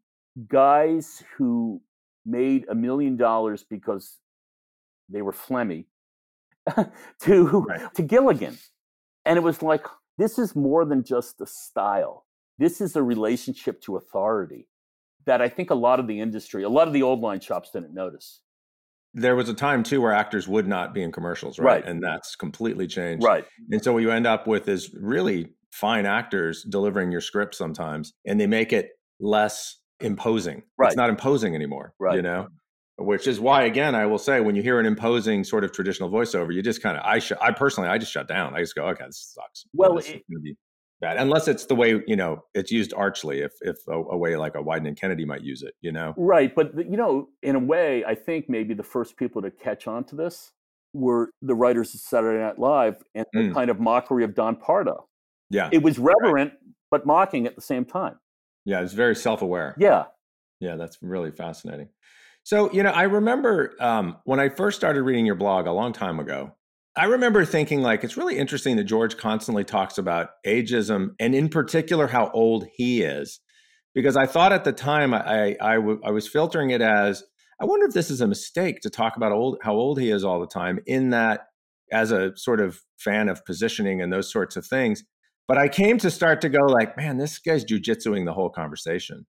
guys 0.47 1.23
who 1.37 1.81
made 2.25 2.65
a 2.69 2.75
million 2.75 3.17
dollars 3.17 3.65
because 3.69 4.17
they 5.09 5.21
were 5.21 5.33
phlegmy 5.33 5.85
to 7.21 7.43
right. 7.45 7.93
to 7.95 8.01
Gilligan. 8.01 8.57
And 9.25 9.37
it 9.37 9.41
was 9.41 9.61
like, 9.61 9.85
this 10.17 10.39
is 10.39 10.55
more 10.55 10.85
than 10.85 11.03
just 11.03 11.41
a 11.41 11.45
style. 11.45 12.25
This 12.57 12.81
is 12.81 12.95
a 12.95 13.03
relationship 13.03 13.81
to 13.81 13.97
authority 13.97 14.67
that 15.25 15.41
I 15.41 15.49
think 15.49 15.69
a 15.69 15.75
lot 15.75 15.99
of 15.99 16.07
the 16.07 16.19
industry, 16.19 16.63
a 16.63 16.69
lot 16.69 16.87
of 16.87 16.93
the 16.93 17.03
old 17.03 17.21
line 17.21 17.39
shops 17.39 17.71
didn't 17.71 17.93
notice 17.93 18.41
there 19.13 19.35
was 19.35 19.49
a 19.49 19.53
time 19.53 19.83
too 19.83 20.01
where 20.01 20.11
actors 20.11 20.47
would 20.47 20.67
not 20.67 20.93
be 20.93 21.01
in 21.01 21.11
commercials, 21.11 21.59
right? 21.59 21.83
right? 21.83 21.85
And 21.85 22.03
that's 22.03 22.35
completely 22.35 22.87
changed. 22.87 23.23
Right. 23.23 23.45
And 23.71 23.83
so 23.83 23.93
what 23.93 23.99
you 23.99 24.11
end 24.11 24.27
up 24.27 24.47
with 24.47 24.67
is 24.67 24.93
really 24.93 25.53
fine 25.71 26.05
actors 26.05 26.63
delivering 26.63 27.11
your 27.11 27.21
script 27.21 27.55
sometimes, 27.55 28.13
and 28.25 28.39
they 28.39 28.47
make 28.47 28.73
it 28.73 28.91
less 29.19 29.77
imposing. 29.99 30.63
Right. 30.77 30.87
It's 30.87 30.97
not 30.97 31.09
imposing 31.09 31.55
anymore. 31.55 31.93
Right. 31.99 32.15
You 32.15 32.21
know? 32.21 32.47
Which 33.01 33.27
is 33.27 33.39
why, 33.39 33.63
again, 33.63 33.95
I 33.95 34.05
will 34.05 34.17
say, 34.17 34.41
when 34.41 34.57
you 34.57 34.61
hear 34.61 34.77
an 34.77 34.85
imposing 34.85 35.45
sort 35.45 35.63
of 35.63 35.71
traditional 35.71 36.09
voiceover, 36.09 36.53
you 36.53 36.61
just 36.61 36.83
kind 36.83 36.97
of, 36.97 37.03
I, 37.05 37.19
sh- 37.19 37.31
I 37.41 37.51
personally, 37.51 37.89
I 37.89 37.97
just 37.97 38.11
shut 38.11 38.27
down. 38.27 38.53
I 38.53 38.59
just 38.59 38.75
go, 38.75 38.87
okay, 38.87 39.05
this 39.05 39.33
sucks. 39.33 39.65
Well, 39.73 39.95
this 39.95 40.09
it, 40.09 40.23
bad 41.01 41.17
unless 41.17 41.47
it's 41.47 41.65
the 41.65 41.75
way 41.75 42.01
you 42.07 42.15
know 42.15 42.43
it's 42.53 42.71
used 42.71 42.93
archly 42.93 43.39
if 43.39 43.53
if 43.61 43.77
a, 43.87 43.93
a, 43.93 44.17
way 44.17 44.35
like 44.35 44.55
a 44.55 44.59
Wieden 44.59 44.87
and 44.87 44.99
Kennedy 44.99 45.25
might 45.25 45.41
use 45.41 45.61
it 45.61 45.73
you 45.81 45.91
know? 45.91 46.13
Right 46.17 46.53
but 46.53 46.75
you 46.77 46.97
know 46.97 47.29
in 47.41 47.55
a 47.55 47.59
way 47.59 48.03
i 48.05 48.15
think 48.15 48.49
maybe 48.49 48.73
the 48.73 48.83
first 48.83 49.17
people 49.17 49.41
to 49.41 49.51
catch 49.51 49.87
on 49.87 50.03
to 50.05 50.15
this 50.15 50.51
were 50.93 51.31
the 51.41 51.55
writers 51.55 51.93
of 51.93 52.01
saturday 52.01 52.39
night 52.39 52.59
live 52.59 53.03
and 53.15 53.25
mm. 53.35 53.47
the 53.47 53.53
kind 53.53 53.69
of 53.69 53.79
mockery 53.79 54.23
of 54.23 54.33
don 54.33 54.55
pardo. 54.55 55.05
Yeah. 55.51 55.69
It 55.71 55.81
was 55.81 55.97
reverent 55.97 56.51
right. 56.51 56.73
but 56.91 57.05
mocking 57.05 57.47
at 57.47 57.55
the 57.55 57.61
same 57.61 57.85
time. 57.85 58.19
Yeah 58.65 58.81
it's 58.81 58.93
very 58.93 59.15
self-aware. 59.15 59.75
Yeah. 59.79 60.05
Yeah 60.59 60.75
that's 60.75 60.97
really 61.01 61.31
fascinating. 61.31 61.89
So 62.43 62.71
you 62.71 62.83
know 62.83 62.91
i 62.91 63.03
remember 63.03 63.75
um, 63.79 64.17
when 64.25 64.39
i 64.39 64.49
first 64.49 64.77
started 64.77 65.03
reading 65.03 65.25
your 65.25 65.35
blog 65.35 65.67
a 65.67 65.71
long 65.71 65.93
time 65.93 66.19
ago 66.19 66.55
I 66.99 67.05
remember 67.05 67.45
thinking 67.45 67.81
like 67.81 68.03
it's 68.03 68.17
really 68.17 68.37
interesting 68.37 68.75
that 68.75 68.83
George 68.83 69.15
constantly 69.15 69.63
talks 69.63 69.97
about 69.97 70.31
ageism 70.45 71.11
and 71.17 71.33
in 71.33 71.47
particular 71.47 72.07
how 72.07 72.29
old 72.31 72.65
he 72.75 73.03
is, 73.03 73.39
because 73.95 74.17
I 74.17 74.25
thought 74.25 74.51
at 74.51 74.65
the 74.65 74.73
time 74.73 75.13
I, 75.13 75.21
I, 75.21 75.55
I, 75.61 75.75
w- 75.75 76.01
I 76.03 76.11
was 76.11 76.27
filtering 76.27 76.71
it 76.71 76.81
as 76.81 77.23
I 77.61 77.65
wonder 77.65 77.85
if 77.85 77.93
this 77.93 78.11
is 78.11 78.19
a 78.19 78.27
mistake 78.27 78.81
to 78.81 78.89
talk 78.89 79.15
about 79.15 79.31
old 79.31 79.59
how 79.63 79.75
old 79.75 79.97
he 79.97 80.11
is 80.11 80.25
all 80.25 80.41
the 80.41 80.47
time. 80.47 80.79
In 80.87 81.11
that, 81.11 81.45
as 81.89 82.11
a 82.11 82.35
sort 82.35 82.59
of 82.59 82.81
fan 82.97 83.29
of 83.29 83.45
positioning 83.45 84.01
and 84.01 84.11
those 84.11 84.29
sorts 84.29 84.57
of 84.57 84.65
things, 84.65 85.05
but 85.47 85.57
I 85.57 85.69
came 85.69 85.99
to 85.99 86.11
start 86.11 86.41
to 86.41 86.49
go 86.49 86.65
like, 86.65 86.97
man, 86.97 87.17
this 87.17 87.39
guy's 87.39 87.63
jujitsuing 87.63 88.25
the 88.25 88.33
whole 88.33 88.49
conversation 88.49 89.25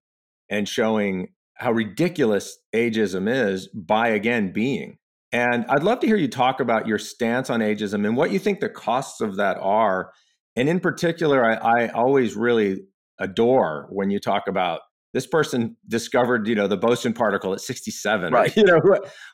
and 0.48 0.68
showing 0.68 1.28
how 1.54 1.70
ridiculous 1.70 2.58
ageism 2.74 3.32
is 3.32 3.68
by 3.68 4.08
again 4.08 4.52
being 4.52 4.98
and 5.32 5.64
I'd 5.68 5.82
love 5.82 6.00
to 6.00 6.06
hear 6.06 6.16
you 6.16 6.28
talk 6.28 6.60
about 6.60 6.86
your 6.86 6.98
stance 6.98 7.50
on 7.50 7.60
ageism 7.60 8.06
and 8.06 8.16
what 8.16 8.32
you 8.32 8.38
think 8.38 8.60
the 8.60 8.68
costs 8.68 9.20
of 9.20 9.36
that 9.36 9.58
are. 9.60 10.12
And 10.56 10.68
in 10.68 10.80
particular, 10.80 11.44
I, 11.44 11.84
I 11.84 11.88
always 11.88 12.34
really 12.34 12.82
adore 13.18 13.86
when 13.90 14.10
you 14.10 14.18
talk 14.18 14.48
about 14.48 14.80
this 15.12 15.26
person 15.26 15.76
discovered, 15.88 16.46
you 16.46 16.54
know, 16.54 16.68
the 16.68 16.76
boson 16.76 17.12
particle 17.12 17.52
at 17.52 17.60
67, 17.60 18.32
right? 18.32 18.54
you 18.56 18.62
know, 18.62 18.78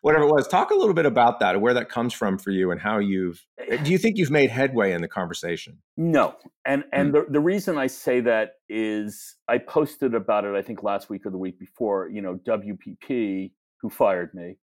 whatever 0.00 0.24
it 0.24 0.30
was. 0.30 0.48
Talk 0.48 0.70
a 0.70 0.74
little 0.74 0.94
bit 0.94 1.06
about 1.06 1.40
that, 1.40 1.60
where 1.60 1.74
that 1.74 1.88
comes 1.88 2.14
from 2.14 2.38
for 2.38 2.50
you, 2.50 2.70
and 2.70 2.80
how 2.80 2.98
you've. 2.98 3.44
Eh, 3.58 3.76
do 3.82 3.90
you 3.90 3.98
think 3.98 4.16
you've 4.16 4.30
made 4.30 4.50
headway 4.50 4.92
in 4.92 5.02
the 5.02 5.08
conversation? 5.08 5.78
No, 5.96 6.34
and 6.64 6.84
and 6.92 7.10
mm. 7.10 7.12
the 7.12 7.32
the 7.32 7.40
reason 7.40 7.76
I 7.76 7.88
say 7.88 8.20
that 8.20 8.52
is 8.70 9.36
I 9.48 9.58
posted 9.58 10.14
about 10.14 10.44
it, 10.44 10.54
I 10.54 10.62
think 10.62 10.82
last 10.82 11.10
week 11.10 11.26
or 11.26 11.30
the 11.30 11.38
week 11.38 11.58
before. 11.58 12.08
You 12.08 12.22
know, 12.22 12.40
WPP 12.46 13.52
who 13.82 13.90
fired 13.90 14.32
me 14.32 14.56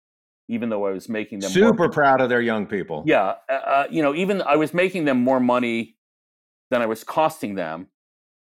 even 0.53 0.69
though 0.69 0.85
I 0.87 0.91
was 0.91 1.09
making 1.09 1.39
them 1.39 1.51
super 1.51 1.85
more, 1.85 1.91
proud 1.91 2.21
of 2.21 2.29
their 2.29 2.43
young 2.43 2.67
people. 2.67 3.03
Yeah, 3.07 3.35
uh, 3.49 3.53
uh, 3.53 3.87
you 3.91 4.03
know, 4.03 4.15
even 4.15 4.43
I 4.43 4.57
was 4.57 4.75
making 4.75 5.07
them 5.07 5.25
more 5.25 5.41
money 5.41 5.97
than 6.71 6.83
I 6.83 6.87
was 6.87 7.03
costing 7.05 7.55
them. 7.55 7.89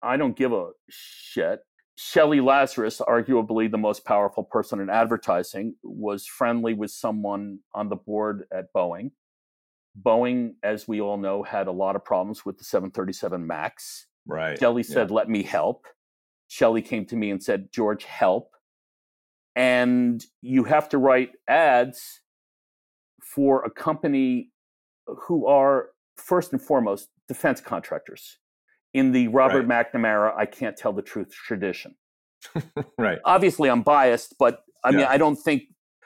I 0.03 0.15
don't 0.17 0.37
give 0.37 0.53
a 0.53 0.69
shit. 0.89 1.59
Shelly 1.95 2.39
Lazarus, 2.39 3.01
arguably 3.07 3.69
the 3.69 3.79
most 3.79 4.05
powerful 4.05 4.43
person 4.43 4.79
in 4.79 4.89
advertising, 4.89 5.75
was 5.81 6.27
friendly 6.27 6.75
with 6.75 6.91
someone 6.91 7.59
on 7.73 7.89
the 7.89 7.95
board 7.95 8.43
at 8.53 8.65
Boeing. 8.75 9.09
Boeing, 9.99 10.51
as 10.61 10.87
we 10.87 11.01
all 11.01 11.17
know, 11.17 11.41
had 11.41 11.65
a 11.65 11.71
lot 11.71 11.95
of 11.95 12.05
problems 12.05 12.45
with 12.45 12.59
the 12.59 12.63
737 12.63 13.45
MAX. 13.45 14.05
Right. 14.27 14.59
Shelly 14.59 14.83
said, 14.83 15.09
yeah. 15.09 15.15
"Let 15.15 15.29
me 15.29 15.41
help." 15.41 15.87
Shelly 16.47 16.83
came 16.83 17.05
to 17.07 17.15
me 17.15 17.31
and 17.31 17.41
said, 17.41 17.69
"George, 17.71 18.03
help." 18.03 18.51
And 19.57 20.23
you 20.43 20.63
have 20.65 20.87
to 20.87 20.99
write 20.99 21.31
ads 21.47 22.21
for 23.23 23.63
a 23.65 23.71
company 23.71 24.51
who 25.07 25.47
are 25.47 25.89
first 26.15 26.53
and 26.53 26.61
foremost 26.61 27.09
defense 27.27 27.59
contractors 27.59 28.37
in 28.93 29.11
the 29.11 29.27
Robert 29.29 29.65
right. 29.65 29.91
McNamara 29.91 30.31
I 30.37 30.45
can't 30.45 30.77
tell 30.77 30.93
the 30.93 31.01
truth 31.01 31.31
tradition. 31.31 31.95
right. 32.99 33.17
Obviously 33.25 33.69
I'm 33.69 33.81
biased, 33.81 34.35
but 34.37 34.59
I 34.85 34.91
yeah. 34.91 34.97
mean 34.97 35.07
I 35.09 35.17
don't 35.17 35.35
think 35.35 35.63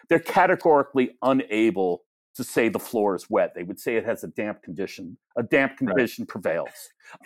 they're 0.07 0.19
categorically 0.19 1.11
unable 1.21 2.03
to 2.35 2.45
say 2.45 2.69
the 2.69 2.79
floor 2.79 3.15
is 3.15 3.29
wet. 3.29 3.51
They 3.53 3.63
would 3.63 3.81
say 3.81 3.97
it 3.97 4.05
has 4.05 4.23
a 4.23 4.27
damp 4.27 4.63
condition. 4.63 5.17
A 5.37 5.43
damp 5.43 5.75
condition 5.77 6.23
right. 6.23 6.29
prevails. 6.29 6.69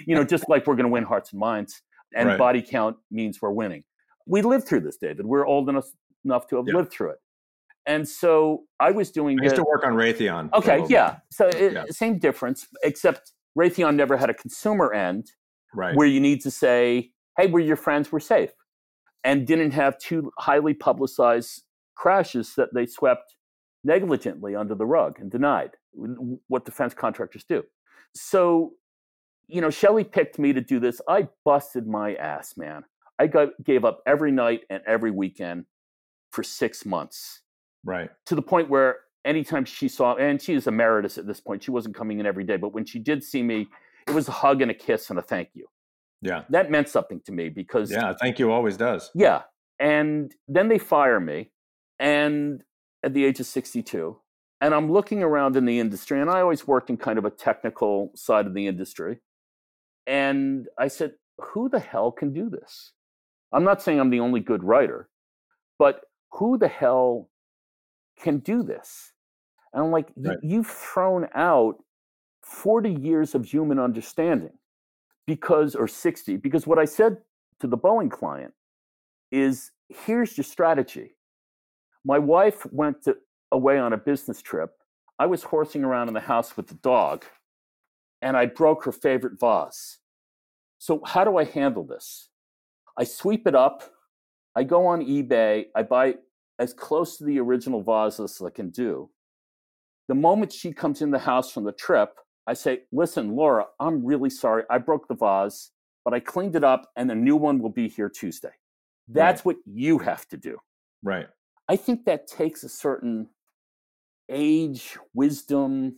You 0.08 0.16
know, 0.16 0.24
just 0.24 0.50
like 0.50 0.66
we're 0.66 0.76
going 0.76 0.88
to 0.88 0.92
win 0.92 1.04
hearts 1.04 1.32
and 1.32 1.40
minds 1.40 1.84
and 2.16 2.30
right. 2.30 2.40
body 2.40 2.64
count 2.64 2.98
means 3.12 3.40
we're 3.40 3.52
winning. 3.52 3.84
We 4.26 4.42
lived 4.42 4.68
through 4.68 4.80
this, 4.82 4.98
David. 4.98 5.28
We're 5.28 5.46
old 5.46 5.70
enough 5.70 5.86
enough 6.26 6.48
to 6.48 6.58
have 6.58 6.66
yeah. 6.68 6.76
lived 6.76 6.92
through 6.92 7.12
it. 7.12 7.20
And 7.86 8.08
so 8.08 8.64
I 8.80 8.92
was 8.92 9.12
doing. 9.12 9.40
I 9.40 9.44
used 9.44 9.56
to 9.58 9.64
work 9.64 9.86
on 9.86 9.94
Raytheon. 9.94 10.52
Okay, 10.54 10.84
yeah. 10.90 11.18
So 11.32 11.48
it, 11.48 11.74
yeah. 11.74 11.86
same 11.92 12.18
difference, 12.18 12.68
except 12.84 13.32
Raytheon 13.58 13.96
never 13.96 14.18
had 14.18 14.30
a 14.30 14.34
consumer 14.34 14.92
end, 14.92 15.32
right. 15.74 15.96
where 15.96 16.08
you 16.08 16.20
need 16.20 16.42
to 16.42 16.52
say, 16.52 17.12
"Hey, 17.38 17.46
we're 17.46 17.60
your 17.60 17.76
friends. 17.76 18.12
We're 18.12 18.20
safe," 18.20 18.50
and 19.24 19.46
didn't 19.46 19.72
have 19.72 20.00
two 20.00 20.32
highly 20.40 20.74
publicized 20.74 21.62
crashes 21.96 22.56
that 22.56 22.70
they 22.74 22.86
swept 22.88 23.36
negligently 23.84 24.56
under 24.56 24.76
the 24.76 24.86
rug 24.86 25.20
and 25.20 25.32
denied 25.32 25.72
what 26.48 26.66
defense 26.66 26.94
contractors 26.94 27.46
do. 27.48 27.64
So, 28.14 28.72
you 29.48 29.62
know, 29.62 29.70
Shelly 29.70 30.04
picked 30.04 30.40
me 30.40 30.52
to 30.54 30.62
do 30.62 30.80
this. 30.80 31.00
I 31.08 31.30
busted 31.46 31.88
my 31.88 32.16
ass, 32.16 32.56
man. 32.58 32.84
I 33.20 33.28
got, 33.28 33.50
gave 33.64 33.86
up 33.86 34.02
every 34.06 34.32
night 34.32 34.62
and 34.70 34.82
every 34.86 35.12
weekend 35.12 35.66
for 36.36 36.44
six 36.44 36.86
months. 36.86 37.42
Right. 37.86 38.10
To 38.26 38.36
the 38.36 38.42
point 38.42 38.70
where 38.70 38.98
anytime 39.24 39.64
she 39.64 39.88
saw, 39.88 40.16
and 40.16 40.42
she 40.42 40.54
is 40.54 40.68
emeritus 40.68 41.18
at 41.18 41.26
this 41.26 41.40
point, 41.40 41.64
she 41.64 41.72
wasn't 41.72 41.96
coming 41.96 42.20
in 42.20 42.26
every 42.26 42.44
day, 42.44 42.58
but 42.58 42.74
when 42.74 42.86
she 42.86 43.00
did 43.00 43.24
see 43.24 43.42
me, 43.42 43.68
it 44.08 44.14
was 44.14 44.28
a 44.28 44.32
hug 44.32 44.62
and 44.62 44.70
a 44.70 44.74
kiss 44.74 45.10
and 45.10 45.18
a 45.18 45.22
thank 45.22 45.50
you. 45.54 45.66
Yeah. 46.22 46.44
That 46.50 46.70
meant 46.70 46.90
something 46.90 47.22
to 47.26 47.32
me 47.32 47.50
because. 47.50 47.90
Yeah, 47.92 48.14
thank 48.20 48.38
you 48.38 48.52
always 48.52 48.78
does. 48.78 49.12
Yeah. 49.16 49.44
And 49.80 50.34
then 50.48 50.68
they 50.68 50.78
fire 50.78 51.20
me. 51.20 51.52
And 52.00 52.62
at 53.04 53.14
the 53.14 53.24
age 53.24 53.40
of 53.40 53.46
62, 53.46 54.18
and 54.60 54.74
I'm 54.74 54.92
looking 54.92 55.24
around 55.24 55.56
in 55.56 55.66
the 55.66 55.80
industry, 55.80 56.20
and 56.20 56.30
I 56.30 56.42
always 56.42 56.68
worked 56.68 56.90
in 56.90 56.98
kind 56.98 57.18
of 57.18 57.26
a 57.26 57.30
technical 57.30 58.12
side 58.16 58.48
of 58.48 58.54
the 58.54 58.68
industry. 58.68 59.20
And 60.08 60.68
I 60.78 60.88
said, 60.88 61.14
who 61.38 61.70
the 61.70 61.80
hell 61.80 62.12
can 62.12 62.34
do 62.34 62.50
this? 62.50 62.92
I'm 63.54 63.64
not 63.64 63.82
saying 63.82 64.00
I'm 64.00 64.10
the 64.10 64.20
only 64.20 64.40
good 64.40 64.64
writer, 64.64 65.10
but 65.80 66.02
who 66.36 66.58
the 66.58 66.68
hell 66.68 67.30
can 68.20 68.40
do 68.40 68.64
this? 68.64 69.14
And 69.74 69.84
I'm 69.84 69.92
like, 69.92 70.10
right. 70.18 70.38
you've 70.42 70.68
thrown 70.68 71.28
out 71.36 71.84
40 72.44 72.92
years 72.92 73.36
of 73.36 73.46
human 73.46 73.80
understanding 73.80 74.54
because, 75.26 75.76
or 75.76 75.88
60, 75.88 76.38
because 76.38 76.68
what 76.68 76.80
I 76.80 76.86
said 76.86 77.18
to 77.60 77.68
the 77.68 77.78
Boeing 77.78 78.12
client 78.12 78.54
is 79.32 79.72
here's 79.90 80.38
your 80.38 80.44
strategy. 80.44 81.16
My 82.04 82.20
wife 82.20 82.66
went 82.72 83.04
to, 83.04 83.18
away 83.52 83.80
on 83.80 83.94
a 83.94 83.98
business 83.98 84.42
trip. 84.42 84.72
I 85.18 85.26
was 85.26 85.44
horsing 85.44 85.84
around 85.84 86.10
in 86.10 86.14
the 86.14 86.20
house 86.20 86.58
with 86.58 86.68
the 86.68 86.76
dog 86.76 87.26
and 88.22 88.36
I 88.36 88.46
broke 88.46 88.84
her 88.86 88.92
favorite 88.92 89.40
vase. 89.40 90.00
So, 90.78 91.02
how 91.06 91.24
do 91.24 91.38
I 91.38 91.46
handle 91.46 91.84
this? 91.84 92.30
I 92.98 93.04
sweep 93.06 93.48
it 93.48 93.56
up, 93.56 93.84
I 94.56 94.64
go 94.64 94.86
on 94.88 95.02
eBay, 95.02 95.66
I 95.76 95.84
buy 95.84 96.16
as 96.60 96.74
close 96.74 97.18
to 97.18 97.24
the 97.24 97.40
original 97.40 97.82
vase 97.82 98.20
as 98.20 98.42
I 98.42 98.50
can 98.50 98.70
do. 98.70 99.10
The 100.08 100.16
moment 100.16 100.54
she 100.54 100.72
comes 100.72 101.02
in 101.02 101.12
the 101.12 101.20
house 101.20 101.52
from 101.52 101.64
the 101.64 101.72
trip, 101.72 102.10
I 102.48 102.54
say, 102.54 102.82
Listen, 102.92 103.36
Laura, 103.36 103.66
I'm 103.80 104.06
really 104.06 104.30
sorry. 104.30 104.64
I 104.70 104.78
broke 104.78 105.08
the 105.08 105.16
vase, 105.16 105.72
but 106.04 106.14
I 106.14 106.20
cleaned 106.20 106.56
it 106.56 106.64
up 106.64 106.90
and 106.96 107.12
a 107.12 107.16
new 107.16 107.36
one 107.36 107.60
will 107.60 107.72
be 107.72 107.88
here 107.88 108.10
Tuesday. 108.10 108.52
That's 109.08 109.40
right. 109.40 109.46
what 109.46 109.58
you 109.66 110.00
have 110.00 110.28
to 110.30 110.38
do. 110.38 110.58
Right. 111.04 111.28
I 111.68 111.76
think 111.76 112.06
that 112.06 112.28
takes 112.28 112.64
a 112.64 112.70
certain 112.70 113.30
age, 114.30 114.98
wisdom, 115.14 115.98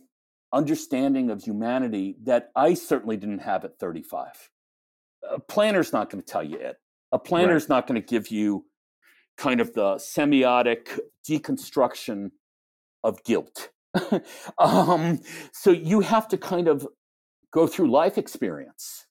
understanding 0.52 1.30
of 1.30 1.42
humanity 1.42 2.16
that 2.24 2.50
I 2.56 2.74
certainly 2.74 3.16
didn't 3.16 3.40
have 3.40 3.64
at 3.64 3.78
35. 3.78 4.50
A 5.30 5.40
planner's 5.40 5.92
not 5.92 6.10
going 6.10 6.22
to 6.22 6.26
tell 6.26 6.42
you 6.42 6.58
it. 6.58 6.76
A 7.12 7.18
planner's 7.18 7.64
right. 7.64 7.76
not 7.76 7.86
going 7.86 8.00
to 8.00 8.06
give 8.06 8.28
you 8.28 8.64
kind 9.38 9.60
of 9.60 9.72
the 9.72 9.94
semiotic 9.94 10.98
deconstruction 11.26 12.30
of 13.02 13.22
guilt. 13.24 13.70
um, 14.58 15.20
so 15.52 15.70
you 15.70 16.00
have 16.00 16.28
to 16.28 16.36
kind 16.36 16.68
of 16.68 16.86
go 17.52 17.66
through 17.66 17.90
life 17.90 18.18
experience. 18.18 19.06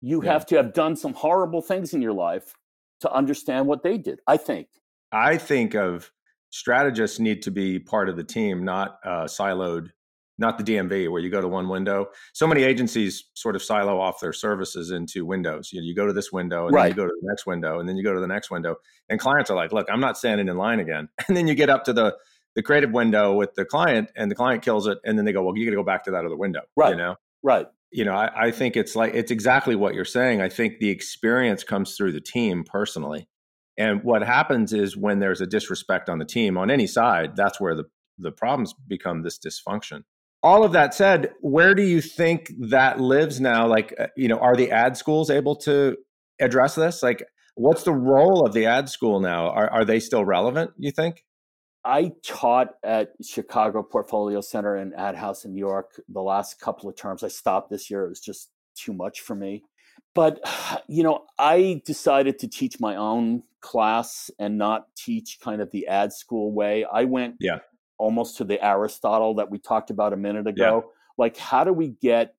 You 0.00 0.22
yeah. 0.24 0.32
have 0.32 0.46
to 0.46 0.56
have 0.56 0.72
done 0.72 0.96
some 0.96 1.12
horrible 1.12 1.60
things 1.60 1.92
in 1.92 2.00
your 2.00 2.14
life 2.14 2.54
to 3.00 3.12
understand 3.12 3.66
what 3.66 3.82
they 3.82 3.98
did, 3.98 4.20
I 4.26 4.36
think. 4.36 4.68
I 5.10 5.36
think 5.36 5.74
of 5.74 6.10
strategists 6.50 7.18
need 7.18 7.42
to 7.42 7.50
be 7.50 7.78
part 7.78 8.08
of 8.08 8.16
the 8.16 8.24
team, 8.24 8.64
not 8.64 8.98
uh, 9.04 9.24
siloed, 9.24 9.90
not 10.38 10.58
the 10.58 10.64
DMV 10.64 11.10
where 11.10 11.20
you 11.20 11.30
go 11.30 11.40
to 11.40 11.48
one 11.48 11.68
window. 11.68 12.06
So 12.32 12.46
many 12.46 12.62
agencies 12.62 13.24
sort 13.34 13.54
of 13.54 13.62
silo 13.62 14.00
off 14.00 14.20
their 14.20 14.32
services 14.32 14.90
into 14.90 15.24
windows. 15.26 15.70
You, 15.72 15.80
know, 15.80 15.84
you 15.84 15.94
go 15.94 16.06
to 16.06 16.12
this 16.12 16.32
window 16.32 16.66
and 16.66 16.74
right. 16.74 16.82
then 16.82 16.90
you 16.90 16.96
go 16.96 17.04
to 17.06 17.14
the 17.20 17.28
next 17.28 17.46
window 17.46 17.78
and 17.78 17.88
then 17.88 17.96
you 17.96 18.04
go 18.04 18.14
to 18.14 18.20
the 18.20 18.26
next 18.26 18.50
window. 18.50 18.76
And 19.08 19.20
clients 19.20 19.50
are 19.50 19.56
like, 19.56 19.72
look, 19.72 19.88
I'm 19.90 20.00
not 20.00 20.16
standing 20.16 20.48
in 20.48 20.56
line 20.56 20.80
again. 20.80 21.08
And 21.28 21.36
then 21.36 21.46
you 21.46 21.54
get 21.54 21.70
up 21.70 21.84
to 21.84 21.92
the 21.92 22.16
the 22.54 22.62
creative 22.62 22.90
window 22.90 23.32
with 23.32 23.54
the 23.54 23.64
client 23.64 24.10
and 24.16 24.30
the 24.30 24.34
client 24.34 24.62
kills 24.62 24.86
it. 24.86 24.98
And 25.04 25.16
then 25.16 25.24
they 25.24 25.32
go, 25.32 25.42
well, 25.42 25.56
you 25.56 25.64
got 25.64 25.70
to 25.70 25.76
go 25.76 25.82
back 25.82 26.04
to 26.04 26.10
that 26.12 26.24
other 26.24 26.36
window. 26.36 26.60
Right. 26.76 26.90
You 26.90 26.96
know? 26.96 27.16
Right. 27.42 27.66
You 27.90 28.04
know, 28.04 28.12
I, 28.12 28.46
I 28.46 28.50
think 28.50 28.76
it's 28.76 28.96
like, 28.96 29.14
it's 29.14 29.30
exactly 29.30 29.76
what 29.76 29.94
you're 29.94 30.04
saying. 30.04 30.40
I 30.40 30.48
think 30.48 30.78
the 30.78 30.90
experience 30.90 31.64
comes 31.64 31.96
through 31.96 32.12
the 32.12 32.20
team 32.20 32.64
personally. 32.64 33.28
And 33.78 34.02
what 34.04 34.22
happens 34.22 34.72
is 34.72 34.96
when 34.96 35.18
there's 35.18 35.40
a 35.40 35.46
disrespect 35.46 36.08
on 36.08 36.18
the 36.18 36.24
team 36.24 36.58
on 36.58 36.70
any 36.70 36.86
side, 36.86 37.36
that's 37.36 37.60
where 37.60 37.74
the, 37.74 37.84
the 38.18 38.32
problems 38.32 38.74
become 38.86 39.22
this 39.22 39.38
dysfunction. 39.38 40.04
All 40.42 40.64
of 40.64 40.72
that 40.72 40.92
said, 40.94 41.32
where 41.40 41.74
do 41.74 41.82
you 41.82 42.00
think 42.00 42.52
that 42.58 43.00
lives 43.00 43.40
now? 43.40 43.66
Like, 43.66 43.94
uh, 43.98 44.08
you 44.16 44.28
know, 44.28 44.38
are 44.38 44.56
the 44.56 44.70
ad 44.70 44.96
schools 44.96 45.30
able 45.30 45.56
to 45.56 45.96
address 46.40 46.74
this? 46.74 47.02
Like, 47.02 47.24
what's 47.54 47.84
the 47.84 47.92
role 47.92 48.44
of 48.44 48.52
the 48.52 48.66
ad 48.66 48.88
school 48.88 49.20
now? 49.20 49.48
Are, 49.50 49.70
are 49.70 49.84
they 49.84 50.00
still 50.00 50.24
relevant, 50.24 50.72
you 50.78 50.90
think? 50.90 51.24
I 51.84 52.12
taught 52.24 52.74
at 52.84 53.12
Chicago 53.24 53.82
Portfolio 53.82 54.40
Center 54.40 54.76
and 54.76 54.94
Ad 54.94 55.16
House 55.16 55.44
in 55.44 55.52
New 55.52 55.58
York 55.58 56.00
the 56.08 56.22
last 56.22 56.60
couple 56.60 56.88
of 56.88 56.96
terms. 56.96 57.22
I 57.22 57.28
stopped 57.28 57.70
this 57.70 57.90
year. 57.90 58.04
It 58.04 58.08
was 58.08 58.20
just 58.20 58.50
too 58.76 58.92
much 58.92 59.20
for 59.20 59.34
me. 59.34 59.64
But, 60.14 60.40
you 60.88 61.02
know, 61.02 61.24
I 61.38 61.82
decided 61.84 62.38
to 62.40 62.48
teach 62.48 62.80
my 62.80 62.96
own 62.96 63.42
class 63.60 64.30
and 64.38 64.58
not 64.58 64.94
teach 64.96 65.38
kind 65.40 65.60
of 65.60 65.70
the 65.70 65.86
ad 65.86 66.12
school 66.12 66.52
way. 66.52 66.84
I 66.84 67.04
went 67.04 67.36
yeah. 67.40 67.58
Almost 68.02 68.36
to 68.38 68.44
the 68.44 68.62
Aristotle 68.64 69.34
that 69.34 69.48
we 69.48 69.58
talked 69.58 69.90
about 69.90 70.12
a 70.12 70.16
minute 70.16 70.48
ago. 70.48 70.82
Yeah. 70.84 70.90
Like, 71.16 71.36
how 71.36 71.62
do 71.62 71.72
we 71.72 71.88
get 71.88 72.34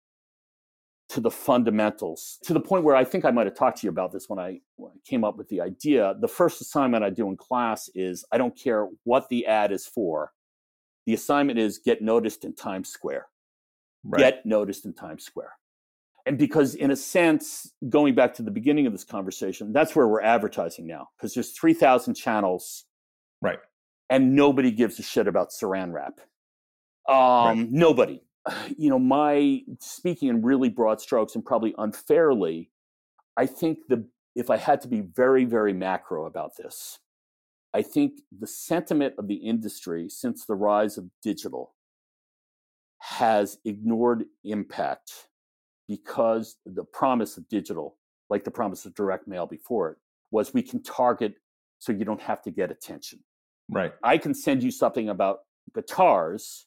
to 1.09 1.22
the 1.22 1.32
fundamentals 1.32 2.39
to 2.43 2.53
the 2.53 2.59
point 2.59 2.84
where 2.84 2.95
I 2.95 3.03
think 3.05 3.24
I 3.24 3.32
might 3.32 3.45
have 3.45 3.55
talked 3.55 3.80
to 3.80 3.88
you 3.88 3.91
about 3.91 4.11
this 4.11 4.28
when 4.28 4.39
I, 4.39 4.59
when 4.78 4.91
I, 4.91 4.95
came 5.05 5.24
up 5.24 5.38
with 5.38 5.47
the 5.47 5.61
idea. 5.61 6.16
The 6.20 6.28
first 6.28 6.59
assignment 6.59 7.03
I 7.03 7.11
do 7.11 7.30
in 7.30 7.38
class 7.38 7.89
is 7.93 8.26
I 8.32 8.38
don't 8.38 8.57
care 8.57 8.88
what 9.03 9.30
the 9.30 9.45
ad 9.45 9.72
is 9.72 9.86
for. 9.86 10.32
The 11.05 11.14
assignment 11.14 11.59
is 11.59 11.78
get 11.78 12.01
noticed 12.01 12.43
in 12.43 12.55
Times 12.55 12.89
Square. 12.89 13.28
Right. 14.03 14.20
Get 14.20 14.45
noticed 14.45 14.86
in 14.86 14.93
Times 14.93 15.24
Square. 15.24 15.51
And 16.26 16.38
because, 16.38 16.74
in 16.76 16.89
a 16.89 16.95
sense, 16.95 17.72
going 17.89 18.16
back 18.16 18.34
to 18.36 18.41
the 18.41 18.51
beginning 18.51 18.88
of 18.88 18.93
this 18.93 19.03
conversation, 19.03 19.72
that's 19.72 19.95
where 19.95 20.07
we're 20.07 20.22
advertising 20.22 20.88
now 20.88 21.09
because 21.18 21.34
there's 21.34 21.51
3,000 21.51 22.16
channels. 22.16 22.86
Right. 23.41 23.59
And 24.14 24.36
nobody 24.36 24.70
gives 24.70 24.99
a 24.99 25.01
shit 25.01 25.28
about 25.28 25.49
saran 25.49 25.91
wrap. 25.91 26.20
Um, 27.09 27.16
right. 27.59 27.68
Nobody. 27.72 28.22
You 28.78 28.89
know, 28.89 28.99
my 28.99 29.61
speaking 29.80 30.28
in 30.28 30.43
really 30.43 30.70
broad 30.70 30.99
strokes 31.01 31.34
and 31.34 31.43
probably 31.43 31.74
unfairly, 31.78 32.70
I 33.38 33.45
think 33.45 33.80
the 33.88 34.05
if 34.36 34.49
I 34.49 34.57
had 34.57 34.82
to 34.82 34.88
be 34.88 35.01
very, 35.01 35.45
very 35.45 35.74
macro 35.74 36.26
about 36.26 36.57
this, 36.57 36.99
I 37.74 37.82
think 37.82 38.22
the 38.38 38.45
sentiment 38.45 39.16
of 39.18 39.28
the 39.28 39.36
industry 39.36 40.09
since 40.09 40.45
the 40.45 40.55
rise 40.55 40.97
of 40.97 41.09
digital 41.24 41.74
has 42.99 43.57
ignored 43.66 44.26
impact 44.43 45.30
because 45.88 46.57
the 46.66 46.84
promise 46.84 47.38
of 47.38 47.47
digital, 47.49 47.97
like 48.30 48.43
the 48.43 48.51
promise 48.51 48.86
of 48.86 48.93
direct 48.93 49.28
mail 49.28 49.47
before 49.47 49.91
it, 49.91 49.97
was 50.32 50.53
we 50.53 50.61
can 50.61 50.84
target 50.84 51.36
so 51.80 51.91
you 51.91 52.05
don't 52.05 52.22
have 52.22 52.41
to 52.43 52.51
get 52.51 52.72
attention. 52.72 53.20
Right. 53.74 53.94
I 54.04 54.18
can 54.18 54.34
send 54.34 54.64
you 54.64 54.72
something 54.72 55.10
about 55.10 55.40
guitars, 55.74 56.66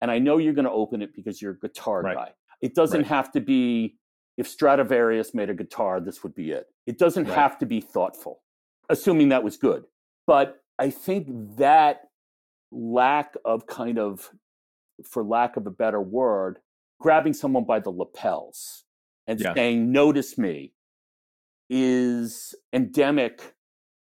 and 0.00 0.10
I 0.10 0.18
know 0.18 0.38
you're 0.38 0.54
going 0.54 0.64
to 0.64 0.70
open 0.70 1.02
it 1.02 1.14
because 1.14 1.40
you're 1.40 1.52
a 1.52 1.58
guitar 1.58 2.02
right. 2.02 2.16
guy. 2.16 2.32
It 2.60 2.74
doesn't 2.74 3.02
right. 3.02 3.08
have 3.08 3.32
to 3.32 3.40
be 3.40 3.96
if 4.38 4.46
Stradivarius 4.48 5.34
made 5.34 5.50
a 5.50 5.54
guitar, 5.54 6.00
this 6.00 6.22
would 6.22 6.34
be 6.34 6.52
it. 6.52 6.66
It 6.86 6.96
doesn't 6.96 7.24
right. 7.24 7.34
have 7.34 7.58
to 7.58 7.66
be 7.66 7.80
thoughtful, 7.80 8.40
assuming 8.88 9.30
that 9.30 9.42
was 9.42 9.56
good. 9.56 9.84
But 10.26 10.62
I 10.78 10.90
think 10.90 11.26
that 11.56 12.02
lack 12.70 13.34
of 13.44 13.66
kind 13.66 13.98
of, 13.98 14.30
for 15.04 15.24
lack 15.24 15.56
of 15.56 15.66
a 15.66 15.70
better 15.70 16.00
word, 16.00 16.60
grabbing 17.00 17.32
someone 17.32 17.64
by 17.64 17.80
the 17.80 17.90
lapels 17.90 18.84
and 19.26 19.40
yeah. 19.40 19.54
saying, 19.54 19.90
Notice 19.90 20.38
me, 20.38 20.72
is 21.68 22.54
endemic 22.72 23.54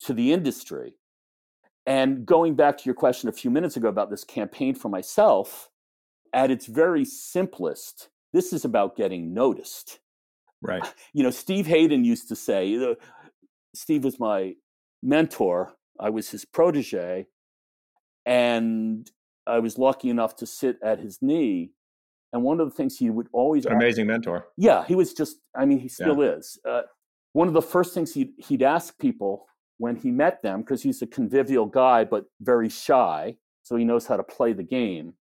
to 0.03 0.15
the 0.15 0.33
industry. 0.33 0.95
And 1.91 2.25
going 2.25 2.55
back 2.55 2.79
to 2.79 2.85
your 2.85 2.95
question 2.95 3.29
a 3.29 3.33
few 3.33 3.51
minutes 3.51 3.77
ago 3.77 3.89
about 3.89 4.11
this 4.11 4.23
campaign 4.23 4.77
for 4.77 4.89
myself, 4.89 5.71
at 6.33 6.49
its 6.49 6.67
very 6.67 7.05
simplest, 7.05 8.11
this 8.33 8.53
is 8.53 8.65
about 8.65 8.97
getting 8.97 9.35
noticed. 9.35 9.99
Right. 10.63 10.85
You 11.13 11.25
know, 11.25 11.33
Steve 11.33 11.67
Hayden 11.67 12.05
used 12.05 12.29
to 12.29 12.37
say, 12.37 12.95
Steve 13.75 14.05
was 14.05 14.21
my 14.21 14.55
mentor, 15.03 15.73
I 15.99 16.11
was 16.11 16.31
his 16.31 16.45
protege, 16.45 17.27
and 18.25 19.11
I 19.45 19.59
was 19.59 19.77
lucky 19.77 20.11
enough 20.11 20.37
to 20.37 20.47
sit 20.47 20.77
at 20.85 21.01
his 21.01 21.19
knee. 21.21 21.73
And 22.33 22.45
one 22.45 22.61
of 22.61 22.71
the 22.71 22.77
things 22.77 22.99
he 22.99 23.11
would 23.11 23.27
always 23.33 23.67
An 23.67 23.73
amazing 23.73 24.07
mentor. 24.07 24.47
Yeah, 24.57 24.85
he 24.85 24.95
was 24.95 25.13
just. 25.13 25.39
I 25.57 25.65
mean, 25.65 25.81
he 25.81 25.89
still 25.89 26.23
yeah. 26.23 26.37
is. 26.37 26.61
Uh, 26.65 26.83
one 27.33 27.49
of 27.49 27.55
the 27.55 27.63
first 27.63 27.93
things 27.93 28.15
he'd 28.15 28.31
he'd 28.39 28.63
ask 28.63 28.97
people 29.01 29.47
when 29.81 29.97
he 29.97 30.11
met 30.11 30.43
them, 30.43 30.61
because 30.61 30.83
he's 30.83 31.01
a 31.01 31.07
convivial 31.07 31.65
guy 31.65 32.05
but 32.05 32.27
very 32.43 32.69
shy, 32.69 33.35
so 33.63 33.77
he 33.77 33.85
knows 33.85 34.07
how 34.07 34.15
to 34.15 34.23
play 34.23 34.53
the 34.53 34.63
game, 34.63 35.15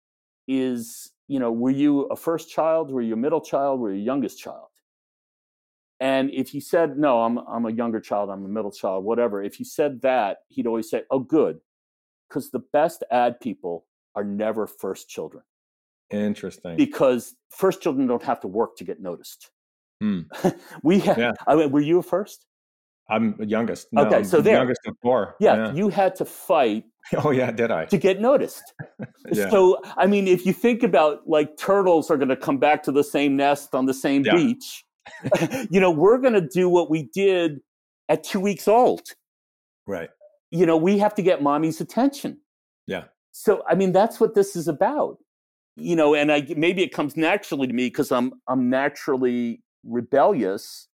is 0.49 1.13
you 1.29 1.39
know, 1.39 1.53
were 1.53 1.71
you 1.71 2.07
a 2.07 2.17
first 2.17 2.51
child? 2.51 2.91
Were 2.91 3.03
you 3.03 3.13
a 3.13 3.17
middle 3.17 3.41
child? 3.41 3.79
Were 3.79 3.93
you 3.93 4.01
a 4.01 4.05
youngest 4.05 4.41
child? 4.41 4.67
And 6.01 6.31
if 6.33 6.49
he 6.49 6.59
said, 6.59 6.99
no, 6.99 7.23
I'm, 7.23 7.39
I'm 7.39 7.67
a 7.67 7.71
younger 7.71 8.01
child, 8.01 8.31
I'm 8.31 8.45
a 8.45 8.49
middle 8.49 8.73
child, 8.73 9.05
whatever, 9.05 9.43
if 9.43 9.55
he 9.55 9.65
said 9.65 10.01
that, 10.03 10.39
he'd 10.49 10.67
always 10.67 10.91
say, 10.91 11.03
oh, 11.11 11.21
good. 11.21 11.61
Because 12.29 12.51
the 12.51 12.63
best 12.73 13.05
ad 13.13 13.39
people 13.41 13.87
are 14.17 14.25
never 14.25 14.67
first 14.67 15.09
children. 15.09 15.45
Interesting. 16.11 16.77
Because 16.77 17.37
first 17.51 17.81
children 17.81 18.09
don't 18.09 18.23
have 18.25 18.41
to 18.41 18.49
work 18.49 18.77
to 18.79 18.85
get 18.85 19.01
noticed. 19.01 19.51
Hmm. 20.01 20.23
we 20.83 20.99
have, 21.01 21.19
Yeah. 21.19 21.33
I 21.47 21.55
mean, 21.55 21.71
were 21.71 21.81
you 21.81 21.99
a 21.99 22.03
first? 22.03 22.47
I'm 23.11 23.37
the 23.39 23.47
youngest. 23.47 23.89
No, 23.93 24.05
Okay, 24.07 24.23
so 24.23 24.37
the 24.39 24.43
there. 24.45 24.55
youngest 24.57 24.81
of 24.87 24.97
four. 25.03 25.35
Yeah, 25.41 25.73
you 25.73 25.89
had 25.89 26.15
to 26.17 26.25
fight 26.25 26.85
Oh 27.25 27.31
yeah, 27.31 27.51
did 27.51 27.71
I? 27.71 27.87
to 27.87 27.97
get 27.99 28.21
noticed. 28.21 28.63
Yeah. 29.33 29.51
So, 29.51 29.79
I 29.99 30.07
mean, 30.07 30.27
if 30.27 30.47
you 30.47 30.55
think 30.55 30.83
about 30.83 31.29
like 31.29 31.57
turtles 31.59 32.11
are 32.11 32.17
going 32.17 32.31
to 32.31 32.37
come 32.37 32.57
back 32.59 32.83
to 32.85 32.93
the 32.93 33.05
same 33.05 33.37
nest 33.37 33.75
on 33.75 33.85
the 33.85 33.93
same 33.93 34.25
Yeah. 34.25 34.35
beach, 34.37 34.85
you 35.71 35.81
know, 35.81 35.91
we're 35.91 36.17
going 36.19 36.33
to 36.33 36.41
do 36.47 36.69
what 36.71 36.89
we 36.91 37.11
did 37.15 37.61
at 38.09 38.25
two 38.25 38.41
weeks 38.41 38.67
old. 38.69 39.03
Right. 39.87 40.09
You 40.51 40.65
know, 40.65 40.79
we 40.79 40.97
have 40.99 41.15
to 41.17 41.23
get 41.23 41.43
mommy's 41.43 41.81
attention. 41.83 42.41
Yeah. 42.87 43.05
So, 43.33 43.63
I 43.69 43.75
mean, 43.75 43.93
that's 43.93 44.19
what 44.19 44.35
this 44.35 44.57
is 44.57 44.67
about. 44.67 45.19
You 45.77 45.95
know, 45.95 46.15
and 46.15 46.33
I 46.33 46.47
maybe 46.57 46.83
it 46.83 46.93
comes 46.93 47.15
naturally 47.17 47.67
to 47.67 47.73
me 47.75 47.87
because 47.89 48.11
I'm 48.11 48.33
I'm 48.49 48.69
naturally 48.71 49.63
rebellious, 49.85 50.88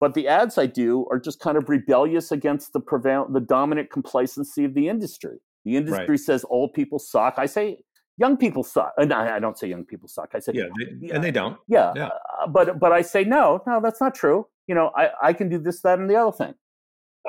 but 0.00 0.14
the 0.14 0.28
ads 0.28 0.58
I 0.58 0.66
do 0.66 1.06
are 1.10 1.18
just 1.18 1.40
kind 1.40 1.56
of 1.56 1.68
rebellious 1.68 2.30
against 2.32 2.72
the 2.72 2.80
prevail 2.80 3.26
the 3.30 3.40
dominant 3.40 3.90
complacency 3.90 4.64
of 4.64 4.74
the 4.74 4.88
industry. 4.88 5.38
The 5.64 5.76
industry 5.76 6.16
says 6.18 6.44
old 6.48 6.72
people 6.72 6.98
suck. 6.98 7.34
I 7.36 7.46
say 7.46 7.78
young 8.16 8.36
people 8.36 8.62
suck. 8.62 8.92
And 8.96 9.12
I, 9.12 9.36
I 9.36 9.38
don't 9.38 9.58
say 9.58 9.68
young 9.68 9.84
people 9.84 10.08
suck. 10.08 10.30
I 10.34 10.38
say 10.38 10.52
Yeah, 10.54 10.64
they, 11.00 11.10
and 11.10 11.22
they 11.22 11.30
don't. 11.30 11.56
yeah, 11.68 11.92
Yeah. 11.96 12.08
uh, 12.40 12.46
but 12.46 12.78
but 12.78 12.92
I 12.92 13.02
say 13.02 13.24
no, 13.24 13.62
no, 13.66 13.80
that's 13.80 14.00
not 14.00 14.14
true. 14.14 14.46
You 14.66 14.74
know, 14.74 14.90
I 14.96 15.10
I 15.22 15.32
can 15.32 15.48
do 15.48 15.58
this, 15.58 15.80
that, 15.82 15.98
and 15.98 16.08
the 16.08 16.16
other 16.16 16.32
thing. 16.32 16.54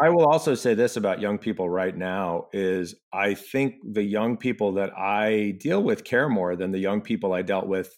I 0.02 0.10
will 0.10 0.26
also 0.26 0.56
say 0.56 0.76
this 0.76 0.96
about 0.96 1.20
young 1.20 1.38
people 1.38 1.70
right 1.70 1.96
now 1.96 2.48
is 2.54 2.96
I 3.12 3.34
think 3.34 3.76
the 3.84 4.04
young 4.04 4.38
people 4.38 4.74
that 4.74 4.92
I 4.98 5.56
deal 5.60 5.84
with 5.84 6.06
care 6.06 6.30
more 6.30 6.56
than 6.56 6.72
the 6.72 6.80
young 6.80 7.02
people 7.02 7.34
I 7.34 7.42
dealt 7.42 7.68
with 7.68 7.98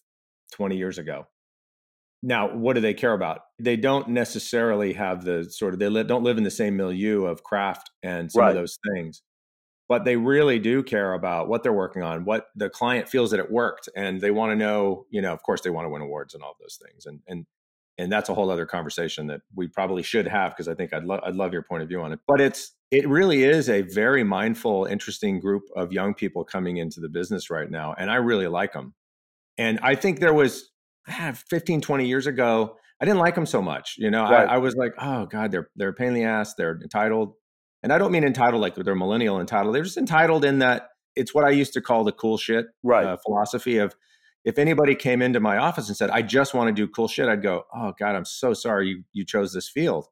20 0.53 0.78
years 0.78 0.97
ago. 0.97 1.28
Now, 2.24 2.53
what 2.55 2.74
do 2.74 2.82
they 2.82 2.93
care 2.93 3.13
about? 3.13 3.41
They 3.59 3.76
don't 3.76 4.09
necessarily 4.09 4.93
have 4.93 5.24
the 5.26 5.45
sort 5.45 5.74
of 5.74 5.80
they 5.80 5.89
li- 5.89 6.03
don't 6.03 6.24
live 6.24 6.38
in 6.38 6.43
the 6.43 6.51
same 6.51 6.78
milieu 6.78 7.26
of 7.26 7.43
craft 7.43 7.89
and 8.03 8.32
some 8.32 8.41
Right. 8.41 8.49
of 8.49 8.55
those 8.55 8.78
things. 8.93 9.24
But 9.89 10.05
they 10.05 10.15
really 10.15 10.57
do 10.59 10.84
care 10.84 11.13
about 11.13 11.49
what 11.49 11.63
they're 11.63 11.74
working 11.74 12.01
on, 12.03 12.24
what 12.24 12.47
the 12.55 12.69
client 12.69 13.09
feels 13.09 13.32
that 13.32 13.39
it 13.41 13.51
worked, 13.51 13.89
and 13.95 14.22
they 14.22 14.32
want 14.32 14.51
to 14.51 14.55
know, 14.55 15.05
you 15.09 15.22
know, 15.22 15.34
of 15.34 15.43
course 15.43 15.61
they 15.61 15.69
want 15.69 15.86
to 15.86 15.89
win 15.89 16.01
awards 16.01 16.34
and 16.34 16.43
all 16.43 16.55
those 16.61 16.80
things. 16.82 17.05
And 17.05 17.22
and 17.28 17.45
and 17.97 18.11
that's 18.11 18.30
a 18.30 18.34
whole 18.34 18.49
other 18.49 18.65
conversation 18.65 19.28
that 19.28 19.41
we 19.55 19.67
probably 19.67 20.01
should 20.01 20.28
have 20.28 20.51
because 20.53 20.67
I 20.69 20.74
think 20.76 20.93
I'd, 20.93 21.03
lo- 21.03 21.19
I'd 21.24 21.36
love 21.36 21.53
your 21.53 21.61
point 21.61 21.84
of 21.84 21.89
view 21.89 22.01
on 22.01 22.13
it. 22.13 22.19
But 22.28 22.39
it's 22.41 22.74
it 22.91 23.07
really 23.07 23.43
is 23.43 23.69
a 23.69 23.82
very 23.82 24.24
mindful, 24.24 24.86
interesting 24.86 25.39
group 25.39 25.63
of 25.76 25.91
young 25.91 26.13
people 26.13 26.43
coming 26.45 26.78
into 26.78 26.99
the 27.01 27.09
business 27.09 27.49
right 27.49 27.69
now, 27.69 27.93
and 27.97 28.09
I 28.09 28.15
really 28.15 28.47
like 28.47 28.74
them. 28.74 28.93
And 29.57 29.80
I 29.82 29.95
think 29.95 30.19
there 30.19 30.34
was 30.34 30.70
15, 31.07 31.81
20 31.81 32.07
years 32.07 32.27
ago, 32.27 32.77
I 33.01 33.05
didn't 33.05 33.19
like 33.19 33.35
them 33.35 33.45
so 33.45 33.61
much. 33.61 33.95
You 33.97 34.11
know, 34.11 34.23
Right. 34.23 34.47
I, 34.47 34.55
I 34.55 34.57
was 34.57 34.75
like, 34.75 34.93
oh 34.99 35.25
god, 35.25 35.51
they're 35.51 35.69
they're 35.75 35.89
a 35.89 35.93
pain 35.93 36.09
in 36.09 36.13
the 36.13 36.23
ass. 36.23 36.53
They're 36.55 36.79
entitled, 36.81 37.33
and 37.83 37.91
I 37.91 37.97
don't 37.97 38.11
mean 38.11 38.23
entitled 38.23 38.61
like 38.61 38.75
they're 38.75 38.95
millennial 38.95 39.39
entitled. 39.39 39.73
They're 39.75 39.83
just 39.83 39.97
entitled 39.97 40.45
in 40.45 40.59
that 40.59 40.89
it's 41.15 41.33
what 41.33 41.43
I 41.43 41.49
used 41.49 41.73
to 41.73 41.81
call 41.81 42.03
the 42.03 42.11
cool 42.13 42.37
shit 42.37 42.67
Right. 42.83 43.05
uh, 43.05 43.17
philosophy 43.25 43.77
of 43.77 43.95
if 44.45 44.57
anybody 44.57 44.95
came 44.95 45.21
into 45.21 45.39
my 45.39 45.57
office 45.57 45.87
and 45.87 45.95
said 45.95 46.09
i 46.09 46.21
just 46.23 46.55
want 46.55 46.67
to 46.67 46.73
do 46.73 46.87
cool 46.91 47.07
shit 47.07 47.27
i'd 47.27 47.43
go 47.43 47.63
oh 47.75 47.93
god 47.99 48.15
i'm 48.15 48.25
so 48.25 48.53
sorry 48.55 48.87
you, 48.87 49.03
you 49.13 49.23
chose 49.23 49.53
this 49.53 49.69
field 49.69 50.07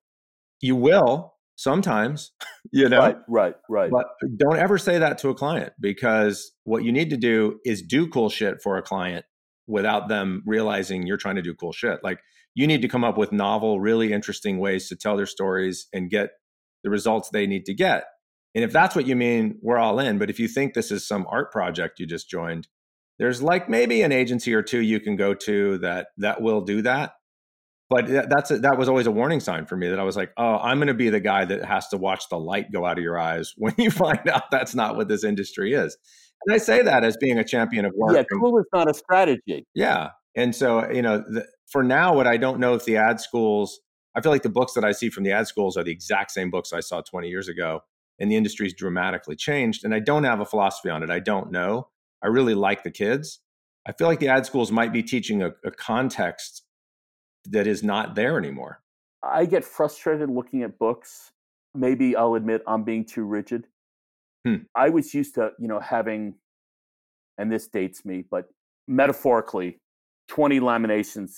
you 0.62 0.76
will 0.76 1.34
sometimes 1.56 2.32
you 2.72 2.88
know 2.90 3.00
Right. 3.00 3.18
Right. 3.28 3.56
Right. 3.70 3.90
but 3.90 4.06
don't 4.38 4.58
ever 4.60 4.78
say 4.78 5.00
that 5.00 5.18
to 5.20 5.30
a 5.30 5.34
client 5.34 5.74
because 5.80 6.52
what 6.64 6.84
you 6.84 6.92
need 6.92 7.10
to 7.10 7.18
do 7.18 7.60
is 7.66 7.82
do 7.82 8.08
cool 8.08 8.30
shit 8.30 8.62
for 8.62 8.78
a 8.78 8.84
client 8.84 9.26
without 9.70 10.10
them 10.10 10.44
realizing 10.46 11.06
you're 11.08 11.18
trying 11.18 11.36
to 11.36 11.42
do 11.42 11.54
cool 11.54 11.72
shit. 11.72 12.00
Like 12.04 12.20
you 12.56 12.68
need 12.68 12.82
to 12.82 12.88
come 12.90 13.04
up 13.04 13.18
with 13.18 13.32
novel 13.32 13.80
really 13.80 14.12
interesting 14.12 14.60
ways 14.60 14.90
to 14.90 14.96
tell 14.96 15.16
their 15.16 15.26
stories 15.26 15.88
and 15.94 16.10
get 16.10 16.32
the 16.84 16.90
results 16.90 17.30
they 17.30 17.48
need 17.48 17.66
to 17.66 17.74
get. 17.74 18.06
And 18.56 18.64
if 18.64 18.74
that's 18.74 18.96
what 18.96 19.08
you 19.08 19.16
mean 19.16 19.60
we're 19.62 19.78
all 19.78 20.00
in. 20.00 20.18
But 20.18 20.30
if 20.30 20.40
you 20.40 20.48
think 20.48 20.74
this 20.74 20.92
is 20.92 21.08
some 21.08 21.26
art 21.30 21.52
project 21.52 22.00
you 22.00 22.06
just 22.08 22.30
joined 22.30 22.68
there's 23.20 23.42
like 23.42 23.70
maybe 23.70 24.02
an 24.02 24.14
agency 24.14 24.54
or 24.54 24.64
two 24.64 24.80
you 24.80 25.00
can 25.00 25.16
go 25.18 25.34
to 25.34 25.78
that 25.80 26.08
that 26.18 26.42
will 26.42 26.62
do 26.62 26.82
that. 26.82 27.12
But 27.90 28.08
that- 28.08 28.30
that's 28.30 28.52
a, 28.52 28.60
that 28.60 28.78
was 28.78 28.88
always 28.88 29.08
a 29.08 29.12
warning 29.12 29.40
sign 29.40 29.66
for 29.66 29.76
me 29.76 29.90
that 29.90 30.00
I 30.00 30.04
was 30.04 30.16
like, 30.16 30.32
oh, 30.38 30.58
I'm 30.58 30.78
going 30.78 30.88
to 30.88 30.94
be 30.94 31.10
the 31.10 31.20
guy 31.20 31.44
that 31.46 31.66
has 31.66 31.88
to 31.90 31.98
watch 31.98 32.30
the 32.30 32.38
light 32.40 32.72
go 32.72 32.86
out 32.86 32.98
of 32.98 33.04
your 33.04 33.20
eyes 33.20 33.54
when 33.58 33.74
you 33.78 33.92
find 33.92 34.28
out 34.30 34.52
that's 34.52 34.74
not 34.76 34.96
what 34.96 35.08
this 35.08 35.24
industry 35.24 35.74
is. 35.74 35.98
And 36.46 36.56
I 36.56 36.58
say 36.58 36.82
that 36.82 37.04
as 37.04 37.18
being 37.18 37.38
a 37.38 37.44
champion 37.44 37.86
of 37.86 37.94
work. 37.96 38.16
yeah, 38.16 38.24
cool 38.32 38.58
is 38.60 38.66
not 38.74 38.90
a 38.90 38.94
strategy. 38.94 39.66
yeah. 39.74 40.12
And 40.36 40.56
so, 40.56 40.90
you 40.90 41.02
know, 41.02 41.18
the, 41.18 41.46
for 41.68 41.84
now, 41.84 42.16
what 42.16 42.28
I 42.28 42.38
don't 42.38 42.60
know 42.60 42.74
if 42.76 42.86
the 42.86 42.98
ad 42.98 43.20
schools, 43.20 43.80
I 44.16 44.22
feel 44.22 44.32
like 44.32 44.44
the 44.44 44.50
books 44.50 44.74
that 44.74 44.86
I 44.86 44.92
see 44.92 45.10
from 45.10 45.24
the 45.24 45.32
ad 45.32 45.48
schools 45.48 45.76
are 45.76 45.84
the 45.84 45.92
exact 45.92 46.32
same 46.32 46.50
books 46.50 46.72
I 46.72 46.80
saw 46.80 47.02
20 47.02 47.28
years 47.28 47.48
ago. 47.48 47.82
And 48.20 48.32
the 48.32 48.36
industry's 48.36 48.74
dramatically 48.74 49.36
changed. 49.36 49.84
And 49.84 49.94
I 49.94 50.00
don't 50.00 50.24
have 50.24 50.40
a 50.40 50.46
philosophy 50.46 50.90
on 50.90 51.04
it. 51.04 51.10
I 51.10 51.20
don't 51.20 51.52
know. 51.52 51.88
I 52.22 52.28
really 52.28 52.54
like 52.54 52.84
the 52.84 52.92
kids. 52.92 53.40
I 53.86 53.92
feel 53.94 54.08
like 54.08 54.20
the 54.20 54.28
ad 54.28 54.46
schools 54.46 54.72
might 54.72 54.94
be 54.94 55.02
teaching 55.02 55.42
a, 55.42 55.52
a 55.66 55.72
context 55.72 56.64
that 57.46 57.66
is 57.66 57.84
not 57.84 58.16
there 58.16 58.38
anymore. 58.38 58.82
I 59.24 59.46
get 59.46 59.66
frustrated 59.66 60.30
looking 60.30 60.64
at 60.64 60.78
books. 60.78 61.32
Maybe 61.74 62.16
I'll 62.16 62.36
admit 62.36 62.62
I'm 62.68 62.84
being 62.84 63.06
too 63.06 63.24
rigid. 63.24 63.68
Hmm. 64.46 64.56
I 64.76 64.90
was 64.90 65.14
used 65.14 65.36
to, 65.36 65.52
you 65.60 65.68
know, 65.68 65.80
having, 65.80 66.36
and 67.38 67.52
this 67.52 67.68
dates 67.68 68.06
me, 68.06 68.24
but 68.30 68.46
metaphorically, 68.88 69.80
20 70.30 70.60
laminations. 70.60 71.34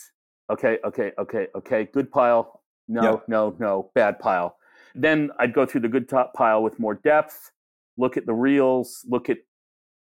Okay, 0.51 0.79
okay, 0.85 1.11
okay, 1.17 1.47
okay. 1.55 1.85
Good 1.93 2.11
pile. 2.11 2.61
No, 2.87 3.03
Yeah. 3.03 3.17
no, 3.27 3.55
no. 3.59 3.91
Bad 3.95 4.19
pile. 4.19 4.57
Then 4.93 5.31
I'd 5.39 5.53
go 5.53 5.65
through 5.65 5.81
the 5.81 5.87
good 5.87 6.09
top 6.09 6.33
pile 6.33 6.61
with 6.61 6.77
more 6.77 6.95
depth, 6.95 7.51
look 7.97 8.17
at 8.17 8.25
the 8.25 8.33
reels, 8.33 9.05
look 9.09 9.29
at 9.29 9.37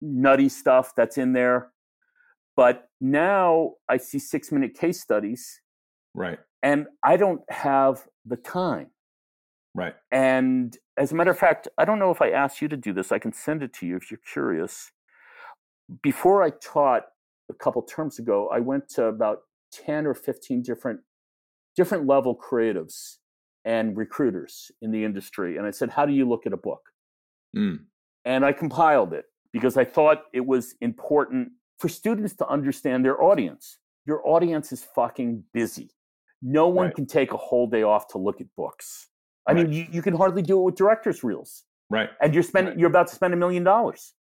nutty 0.00 0.48
stuff 0.48 0.94
that's 0.96 1.18
in 1.18 1.34
there. 1.34 1.72
But 2.56 2.88
now 3.00 3.74
I 3.88 3.98
see 3.98 4.18
six 4.18 4.50
minute 4.50 4.74
case 4.74 5.00
studies 5.00 5.60
Right. 6.14 6.38
and 6.62 6.86
I 7.04 7.16
don't 7.18 7.42
have 7.50 8.06
the 8.24 8.36
time. 8.36 8.90
Right. 9.74 9.94
And 10.10 10.76
as 10.96 11.12
a 11.12 11.14
matter 11.14 11.30
of 11.30 11.38
fact, 11.38 11.68
I 11.78 11.84
don't 11.84 11.98
know 11.98 12.10
if 12.10 12.20
I 12.20 12.30
asked 12.30 12.60
you 12.60 12.68
to 12.68 12.76
do 12.76 12.92
this. 12.92 13.12
I 13.12 13.18
can 13.18 13.32
send 13.32 13.62
it 13.62 13.72
to 13.74 13.86
you 13.86 13.96
if 13.96 14.10
you're 14.10 14.20
curious. 14.32 14.90
Before 16.02 16.42
I 16.42 16.50
taught 16.50 17.04
a 17.50 17.54
couple 17.54 17.82
terms 17.82 18.18
ago, 18.18 18.48
I 18.52 18.60
went 18.60 18.88
to 18.90 19.06
about 19.06 19.42
10 19.72 20.06
or 20.06 20.14
15 20.14 20.62
different 20.62 21.00
different 21.76 22.06
level 22.06 22.36
creatives 22.36 23.18
and 23.64 23.96
recruiters 23.96 24.72
in 24.82 24.90
the 24.90 25.04
industry 25.04 25.56
and 25.56 25.66
I 25.66 25.70
said, 25.70 25.90
"How 25.90 26.04
do 26.04 26.12
you 26.12 26.28
look 26.28 26.46
at 26.46 26.52
a 26.52 26.56
book?" 26.56 26.90
Mm. 27.56 27.86
And 28.24 28.44
I 28.44 28.52
compiled 28.52 29.12
it 29.12 29.26
because 29.52 29.76
I 29.76 29.84
thought 29.84 30.24
it 30.32 30.46
was 30.46 30.74
important 30.80 31.52
for 31.78 31.88
students 31.88 32.34
to 32.36 32.48
understand 32.48 33.04
their 33.04 33.22
audience. 33.22 33.78
Your 34.06 34.26
audience 34.26 34.72
is 34.72 34.84
fucking 34.84 35.44
busy. 35.52 35.90
No 36.42 36.68
one 36.68 36.86
Right. 36.86 36.94
can 36.96 37.06
take 37.06 37.32
a 37.32 37.36
whole 37.36 37.68
day 37.68 37.82
off 37.82 38.08
to 38.08 38.18
look 38.18 38.40
at 38.40 38.54
books. 38.56 39.09
I 39.46 39.54
mean, 39.54 39.72
you, 39.72 39.86
you 39.90 40.02
can 40.02 40.14
hardly 40.14 40.42
do 40.42 40.58
it 40.60 40.62
with 40.62 40.74
director's 40.76 41.24
reels, 41.24 41.64
Right. 41.88 42.10
and 42.22 42.32
you're 42.34 42.42
spending 42.42 42.72
Right. 42.72 42.78
you're 42.80 42.90
about 42.90 43.08
to 43.08 43.14
spend 43.14 43.34
a 43.34 43.36
million 43.36 43.64
dollars. 43.64 44.14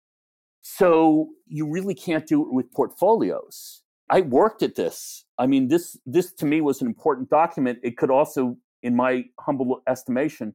So 0.62 1.28
you 1.46 1.68
really 1.70 1.94
can't 1.94 2.26
do 2.26 2.42
it 2.42 2.52
with 2.52 2.70
portfolios. 2.72 3.82
I 4.10 4.22
worked 4.22 4.62
at 4.62 4.74
this. 4.74 5.24
I 5.38 5.46
mean, 5.46 5.68
this 5.68 5.98
this 6.06 6.32
to 6.34 6.46
me 6.46 6.60
was 6.60 6.80
an 6.80 6.86
important 6.86 7.28
document. 7.30 7.78
It 7.82 7.96
could 7.96 8.10
also, 8.10 8.56
in 8.82 8.96
my 8.96 9.24
humble 9.40 9.82
estimation, 9.86 10.54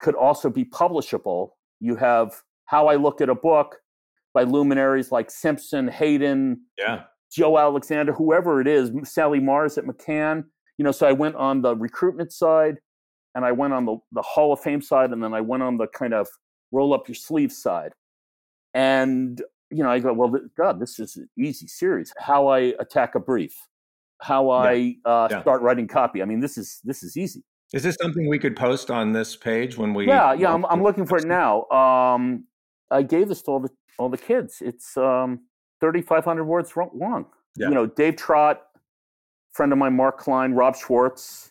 could 0.00 0.14
also 0.14 0.48
be 0.50 0.64
publishable. 0.64 1.50
You 1.80 1.96
have 1.96 2.42
How 2.66 2.86
I 2.88 2.96
Look 2.96 3.20
at 3.20 3.28
a 3.28 3.34
Book 3.34 3.76
by 4.32 4.44
luminaries 4.44 5.12
like 5.12 5.30
Simpson, 5.30 5.88
Hayden, 5.88 6.62
Yeah. 6.78 7.04
Joe 7.30 7.58
Alexander, 7.58 8.12
whoever 8.12 8.60
it 8.60 8.66
is, 8.66 8.90
Sally 9.04 9.40
Mars 9.40 9.76
at 9.78 9.84
McCann. 9.84 10.44
You 10.78 10.84
know, 10.84 10.92
so 10.92 11.06
I 11.06 11.12
went 11.12 11.36
on 11.36 11.60
the 11.62 11.76
recruitment 11.76 12.32
side 12.32 12.78
and 13.34 13.44
I 13.44 13.52
went 13.52 13.72
on 13.72 13.84
the, 13.84 13.96
the 14.12 14.22
Hall 14.22 14.52
of 14.52 14.60
Fame 14.60 14.82
side 14.82 15.10
and 15.10 15.22
then 15.22 15.32
I 15.34 15.40
went 15.40 15.62
on 15.62 15.76
the 15.76 15.86
kind 15.86 16.14
of 16.14 16.28
roll 16.72 16.92
up 16.94 17.08
your 17.08 17.14
sleeve 17.14 17.52
side. 17.52 17.92
And, 18.74 19.40
you 19.70 19.82
know, 19.82 19.90
I 19.90 19.98
go, 19.98 20.12
well, 20.12 20.30
th- 20.30 20.44
God, 20.56 20.80
this 20.80 20.98
is 20.98 21.16
an 21.16 21.28
easy 21.38 21.66
series. 21.66 22.12
How 22.18 22.48
I 22.48 22.74
attack 22.78 23.14
a 23.14 23.20
brief, 23.20 23.54
how 24.20 24.50
I 24.50 24.96
uh, 25.04 25.28
Yeah. 25.30 25.40
start 25.42 25.62
writing 25.62 25.88
copy. 25.88 26.22
I 26.22 26.24
mean, 26.24 26.40
this 26.40 26.56
is 26.58 26.80
this 26.84 27.02
is 27.02 27.16
easy. 27.16 27.42
Is 27.72 27.84
this 27.84 27.96
something 28.00 28.28
we 28.28 28.38
could 28.38 28.56
post 28.56 28.90
on 28.90 29.12
this 29.12 29.36
page 29.36 29.76
when 29.78 29.94
we? 29.94 30.06
yeah, 30.06 30.32
yeah, 30.32 30.52
I'm, 30.52 30.64
I'm 30.66 30.82
looking 30.82 31.06
for 31.06 31.18
it 31.18 31.24
now. 31.24 31.64
Um, 31.70 32.46
I 32.90 33.02
gave 33.02 33.28
this 33.28 33.42
to 33.42 33.50
all 33.52 33.60
the 33.60 33.70
all 33.98 34.08
the 34.08 34.18
kids. 34.18 34.56
It's 34.60 34.96
um, 34.96 35.40
3,500 35.80 36.44
words 36.44 36.72
long. 36.94 37.26
Yeah. 37.56 37.68
You 37.68 37.74
know, 37.74 37.86
Dave 37.86 38.16
Trott, 38.16 38.62
friend 39.52 39.72
of 39.72 39.78
mine, 39.78 39.94
Mark 39.94 40.18
Klein, 40.18 40.52
Rob 40.52 40.76
Schwartz, 40.76 41.49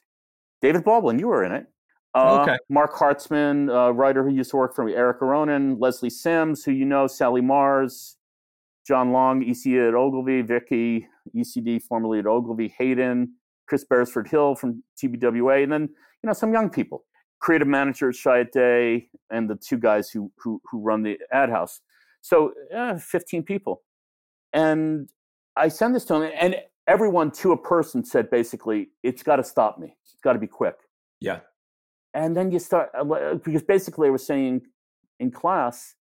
David 0.61 0.83
Baldwin, 0.83 1.19
you 1.19 1.27
were 1.27 1.43
in 1.43 1.51
it. 1.51 1.67
Uh, 2.15 2.41
okay. 2.41 2.57
Mark 2.69 2.93
Hartzman, 2.93 3.69
uh, 3.69 3.93
writer 3.93 4.23
who 4.23 4.33
used 4.33 4.49
to 4.51 4.57
work 4.57 4.75
for 4.75 4.83
me, 4.83 4.95
Eric 4.95 5.19
Aronin, 5.21 5.77
Leslie 5.79 6.09
Sims, 6.09 6.63
who 6.63 6.71
you 6.71 6.85
know, 6.85 7.05
Sally 7.05 7.41
Mars, 7.41 8.17
John 8.87 9.11
Long, 9.11 9.43
EC 9.43 9.73
at 9.73 9.93
Ogilvy, 9.93 10.41
Vicky, 10.41 11.07
ECD, 11.35 11.81
formerly 11.81 12.19
at 12.19 12.25
Ogilvy, 12.25 12.73
Hayden, 12.79 13.33
Chris 13.67 13.85
Beresford 13.85 14.27
Hill 14.27 14.55
from 14.55 14.83
TBWA, 15.01 15.63
and 15.63 15.71
then 15.71 15.81
you 15.83 16.27
know 16.27 16.33
some 16.33 16.51
young 16.51 16.69
people, 16.71 17.05
creative 17.39 17.67
manager 17.67 18.09
at 18.09 18.51
Day, 18.51 19.07
and 19.29 19.47
the 19.47 19.55
two 19.55 19.77
guys 19.77 20.09
who 20.09 20.31
who 20.37 20.59
who 20.69 20.81
run 20.81 21.03
the 21.03 21.19
ad 21.31 21.51
house. 21.51 21.81
So 22.21 22.53
uh, 22.75 22.97
15 22.97 23.43
people, 23.43 23.83
and 24.51 25.07
I 25.55 25.67
send 25.67 25.95
this 25.95 26.05
to 26.05 26.13
them, 26.13 26.31
and 26.35 26.55
everyone 26.89 27.29
to 27.29 27.51
a 27.51 27.57
person 27.57 28.03
said 28.03 28.29
basically, 28.31 28.89
it's 29.03 29.21
got 29.21 29.35
to 29.35 29.43
stop 29.43 29.77
me. 29.77 29.95
It's 30.03 30.19
got 30.23 30.33
to 30.33 30.39
be 30.39 30.47
quick. 30.47 30.75
Yeah. 31.21 31.41
And 32.15 32.35
then 32.35 32.51
you 32.51 32.57
start 32.59 32.89
uh, 32.99 33.35
because 33.35 33.61
basically 33.61 34.07
I 34.07 34.11
was 34.11 34.25
saying 34.25 34.61
in 35.19 35.29
class, 35.29 35.93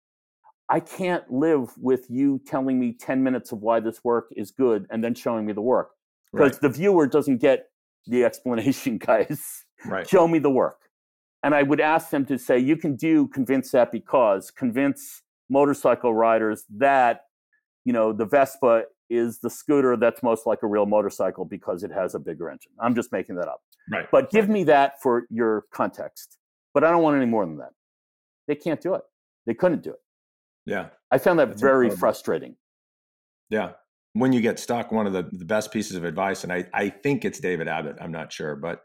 I 0.71 0.81
can't 0.81 1.31
live 1.31 1.71
with 1.77 2.07
you 2.09 2.41
telling 2.47 2.81
me 2.81 2.95
10 2.99 3.23
minutes 3.23 3.53
of 3.53 3.61
why 3.61 3.81
this 3.81 4.03
work 4.03 4.29
is 4.35 4.51
good 4.51 4.87
and 4.91 5.05
then 5.05 5.15
showing 5.15 5.45
me 5.47 5.53
the 5.53 5.63
work. 5.63 5.91
Because 6.33 6.53
right. 6.53 6.63
the 6.63 6.69
viewer 6.71 7.07
doesn't 7.07 7.39
get 7.39 7.67
the 8.07 8.25
explanation, 8.25 8.99
guys. 9.07 9.65
Right. 9.85 10.09
Show 10.09 10.27
me 10.27 10.39
the 10.39 10.51
work. 10.51 10.79
And 11.43 11.55
I 11.55 11.63
would 11.63 11.81
ask 11.81 12.11
them 12.11 12.25
to 12.27 12.39
say, 12.39 12.59
you 12.59 12.77
can 12.77 12.97
do 12.97 13.29
convince 13.29 13.71
that 13.73 13.93
because 13.93 14.51
convince 14.51 15.23
motorcycle 15.49 16.15
riders 16.15 16.65
that, 16.77 17.27
you 17.85 17.93
know, 17.93 18.13
the 18.13 18.25
Vespa 18.25 18.85
is 19.11 19.39
the 19.39 19.51
scooter 19.51 19.97
that's 19.97 20.23
most 20.23 20.47
like 20.47 20.63
a 20.63 20.67
real 20.67 20.87
motorcycle 20.87 21.45
because 21.45 21.83
it 21.83 21.91
has 21.91 22.15
a 22.15 22.19
bigger 22.19 22.51
engine. 22.51 22.73
I'm 22.81 22.95
just 22.95 23.13
making 23.13 23.37
that 23.37 23.49
up. 23.49 23.61
Right. 23.91 24.07
But 24.11 24.31
give 24.31 24.47
right. 24.47 24.53
me 24.53 24.65
that 24.65 25.01
for 25.03 25.27
your 25.31 25.65
context. 25.73 26.39
But 26.75 26.85
I 26.85 26.91
don't 26.91 27.03
want 27.03 27.17
any 27.17 27.27
more 27.27 27.47
than 27.47 27.59
that. 27.59 27.71
They 28.47 28.55
can't 28.55 28.81
do 28.81 28.95
it. 28.95 29.03
They 29.47 29.55
couldn't 29.55 29.83
do 29.83 29.91
it. 29.91 30.01
Yeah. 30.67 30.89
I 31.11 31.19
found 31.19 31.39
that 31.39 31.49
That's 31.49 31.61
very 31.61 31.87
incredible. 31.87 32.01
frustrating. 32.01 32.57
Yeah. 33.51 33.73
When 34.13 34.33
you 34.33 34.41
get 34.41 34.59
stuck, 34.59 34.93
one 34.93 35.07
of 35.07 35.13
the, 35.13 35.29
the 35.33 35.45
best 35.45 35.73
pieces 35.73 35.97
of 35.97 36.05
advice, 36.05 36.45
and 36.45 36.53
I, 36.53 36.67
I 36.75 36.91
think 36.91 37.25
it's 37.25 37.41
David 37.41 37.69
Abbott, 37.69 37.97
I'm 38.01 38.13
not 38.13 38.33
sure, 38.33 38.57
but 38.57 38.83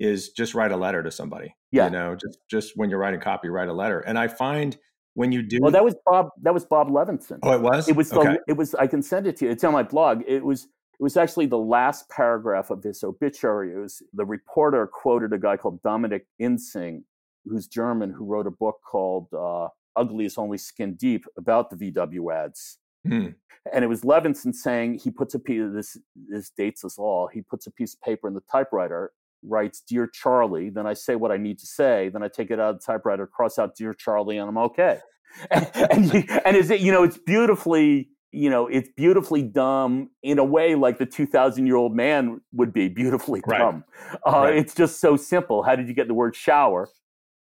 is 0.00 0.30
just 0.30 0.54
write 0.54 0.72
a 0.72 0.76
letter 0.76 1.02
to 1.02 1.10
somebody. 1.10 1.54
Yeah. 1.70 1.84
You 1.84 1.90
know, 1.90 2.16
just 2.16 2.38
just 2.50 2.72
when 2.76 2.90
you're 2.90 2.98
writing 2.98 3.20
copy, 3.20 3.48
write 3.48 3.68
a 3.68 3.72
letter. 3.72 4.00
And 4.00 4.18
I 4.18 4.28
find 4.28 4.76
when 5.14 5.32
you 5.32 5.42
do 5.42 5.58
Well, 5.60 5.70
that 5.72 5.84
was 5.84 5.94
Bob 6.06 6.30
that 6.42 6.54
was 6.54 6.64
Bob 6.64 6.88
Levenson 6.88 7.38
Oh, 7.42 7.52
it 7.52 7.60
was? 7.60 7.88
It 7.88 7.96
was 7.96 8.10
the, 8.10 8.20
okay. 8.20 8.38
it 8.48 8.56
was 8.56 8.74
I 8.74 8.86
can 8.86 9.02
send 9.02 9.26
it 9.26 9.36
to 9.38 9.46
you. 9.46 9.50
It's 9.50 9.64
on 9.64 9.72
my 9.72 9.82
blog. 9.82 10.22
It 10.26 10.44
was 10.44 10.64
it 10.64 11.02
was 11.02 11.16
actually 11.16 11.46
the 11.46 11.58
last 11.58 12.08
paragraph 12.08 12.70
of 12.70 12.82
this 12.82 13.02
obituary. 13.02 13.72
It 13.74 13.78
was 13.78 14.02
the 14.12 14.24
reporter 14.24 14.86
quoted 14.86 15.32
a 15.32 15.38
guy 15.38 15.56
called 15.56 15.82
Dominik 15.82 16.22
Imseng, 16.40 17.02
who's 17.44 17.66
German, 17.66 18.10
who 18.10 18.24
wrote 18.24 18.46
a 18.46 18.52
book 18.52 18.80
called 18.88 19.26
uh, 19.34 19.68
ugly 19.96 20.24
is 20.24 20.38
only 20.38 20.58
skin 20.58 20.94
deep 20.94 21.24
about 21.36 21.70
the 21.70 21.76
VW 21.76 22.34
ads. 22.34 22.78
Mm. 23.06 23.34
And 23.72 23.84
it 23.84 23.88
was 23.88 24.02
Levenson 24.02 24.54
saying 24.54 24.98
he 24.98 25.10
puts 25.10 25.34
a 25.34 25.38
piece 25.38 25.62
this 25.72 25.96
this 26.28 26.50
dates 26.50 26.84
us 26.84 26.98
all. 26.98 27.28
He 27.28 27.42
puts 27.42 27.66
a 27.66 27.70
piece 27.70 27.94
of 27.94 28.00
paper 28.00 28.28
in 28.28 28.34
the 28.34 28.42
typewriter, 28.50 29.12
writes 29.42 29.82
"Dear 29.86 30.06
Charlie," 30.06 30.70
then 30.70 30.86
I 30.86 30.94
say 30.94 31.16
what 31.16 31.30
I 31.30 31.36
need 31.36 31.58
to 31.60 31.66
say, 31.66 32.08
then 32.08 32.22
I 32.22 32.28
take 32.28 32.50
it 32.50 32.60
out 32.60 32.74
of 32.74 32.80
the 32.80 32.84
typewriter, 32.84 33.26
cross 33.26 33.58
out 33.58 33.76
"Dear 33.76 33.94
Charlie," 33.94 34.38
and 34.38 34.48
I'm 34.48 34.58
okay. 34.58 35.00
and 35.50 35.70
and, 35.74 36.30
and 36.44 36.56
is 36.56 36.70
it 36.70 36.80
you 36.80 36.92
know 36.92 37.02
it's 37.02 37.16
beautifully 37.16 38.10
you 38.32 38.50
know 38.50 38.66
it's 38.66 38.90
beautifully 38.96 39.42
dumb 39.42 40.10
in 40.22 40.38
a 40.38 40.44
way 40.44 40.74
like 40.74 40.98
the 40.98 41.06
2000 41.06 41.66
year 41.66 41.76
old 41.76 41.96
man 41.96 42.38
would 42.52 42.70
be 42.70 42.88
beautifully 42.88 43.40
dumb 43.48 43.82
uh, 44.26 44.30
right. 44.30 44.56
it's 44.56 44.74
just 44.74 45.00
so 45.00 45.16
simple 45.16 45.62
how 45.62 45.74
did 45.74 45.88
you 45.88 45.94
get 45.94 46.06
the 46.06 46.12
word 46.12 46.36
shower 46.36 46.86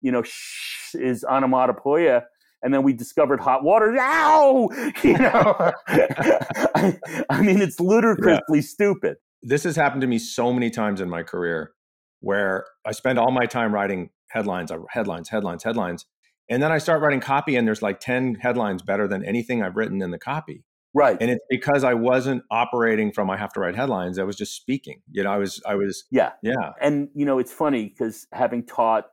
you 0.02 0.12
know 0.12 0.22
shh 0.22 0.94
is 0.94 1.24
onomatopoeia 1.24 2.22
and 2.62 2.74
then 2.74 2.82
we 2.82 2.92
discovered 2.92 3.40
hot 3.40 3.64
water. 3.64 3.96
Ow! 3.98 4.68
You 5.02 5.16
know, 5.16 5.56
I, 5.88 6.98
I, 7.30 7.42
mean, 7.42 7.60
it's 7.60 7.80
ludicrously 7.80 8.58
yeah. 8.58 8.60
stupid. 8.60 9.16
This 9.42 9.64
has 9.64 9.76
happened 9.76 10.02
to 10.02 10.06
me 10.06 10.18
so 10.18 10.52
many 10.52 10.68
times 10.68 11.00
in 11.00 11.08
my 11.08 11.22
career, 11.22 11.72
where 12.20 12.66
I 12.84 12.92
spend 12.92 13.18
all 13.18 13.30
my 13.30 13.46
time 13.46 13.74
writing 13.74 14.10
headlines, 14.28 14.70
uh, 14.70 14.78
headlines, 14.90 15.28
headlines, 15.28 15.64
headlines, 15.64 16.06
and 16.48 16.62
then 16.62 16.72
I 16.72 16.78
start 16.78 17.02
writing 17.02 17.20
copy, 17.20 17.56
and 17.56 17.66
there's 17.66 17.82
like 17.82 18.00
ten 18.00 18.36
headlines 18.36 18.82
better 18.82 19.06
than 19.06 19.24
anything 19.24 19.62
I've 19.62 19.76
written 19.76 20.02
in 20.02 20.10
the 20.10 20.18
copy. 20.18 20.64
Right. 20.92 21.16
And 21.20 21.30
it's 21.30 21.44
because 21.48 21.84
I 21.84 21.94
wasn't 21.94 22.42
operating 22.50 23.12
from 23.12 23.30
I 23.30 23.36
have 23.36 23.52
to 23.52 23.60
write 23.60 23.76
headlines. 23.76 24.18
I 24.18 24.24
was 24.24 24.34
just 24.34 24.56
speaking. 24.56 25.02
You 25.12 25.22
know, 25.22 25.30
I 25.30 25.36
was 25.36 25.62
I 25.64 25.76
was 25.76 26.04
Yeah. 26.10 26.32
Yeah. 26.42 26.72
And 26.80 27.08
you 27.14 27.24
know, 27.24 27.38
it's 27.38 27.52
funny 27.52 27.88
because 27.88 28.26
having 28.32 28.66
taught, 28.66 29.06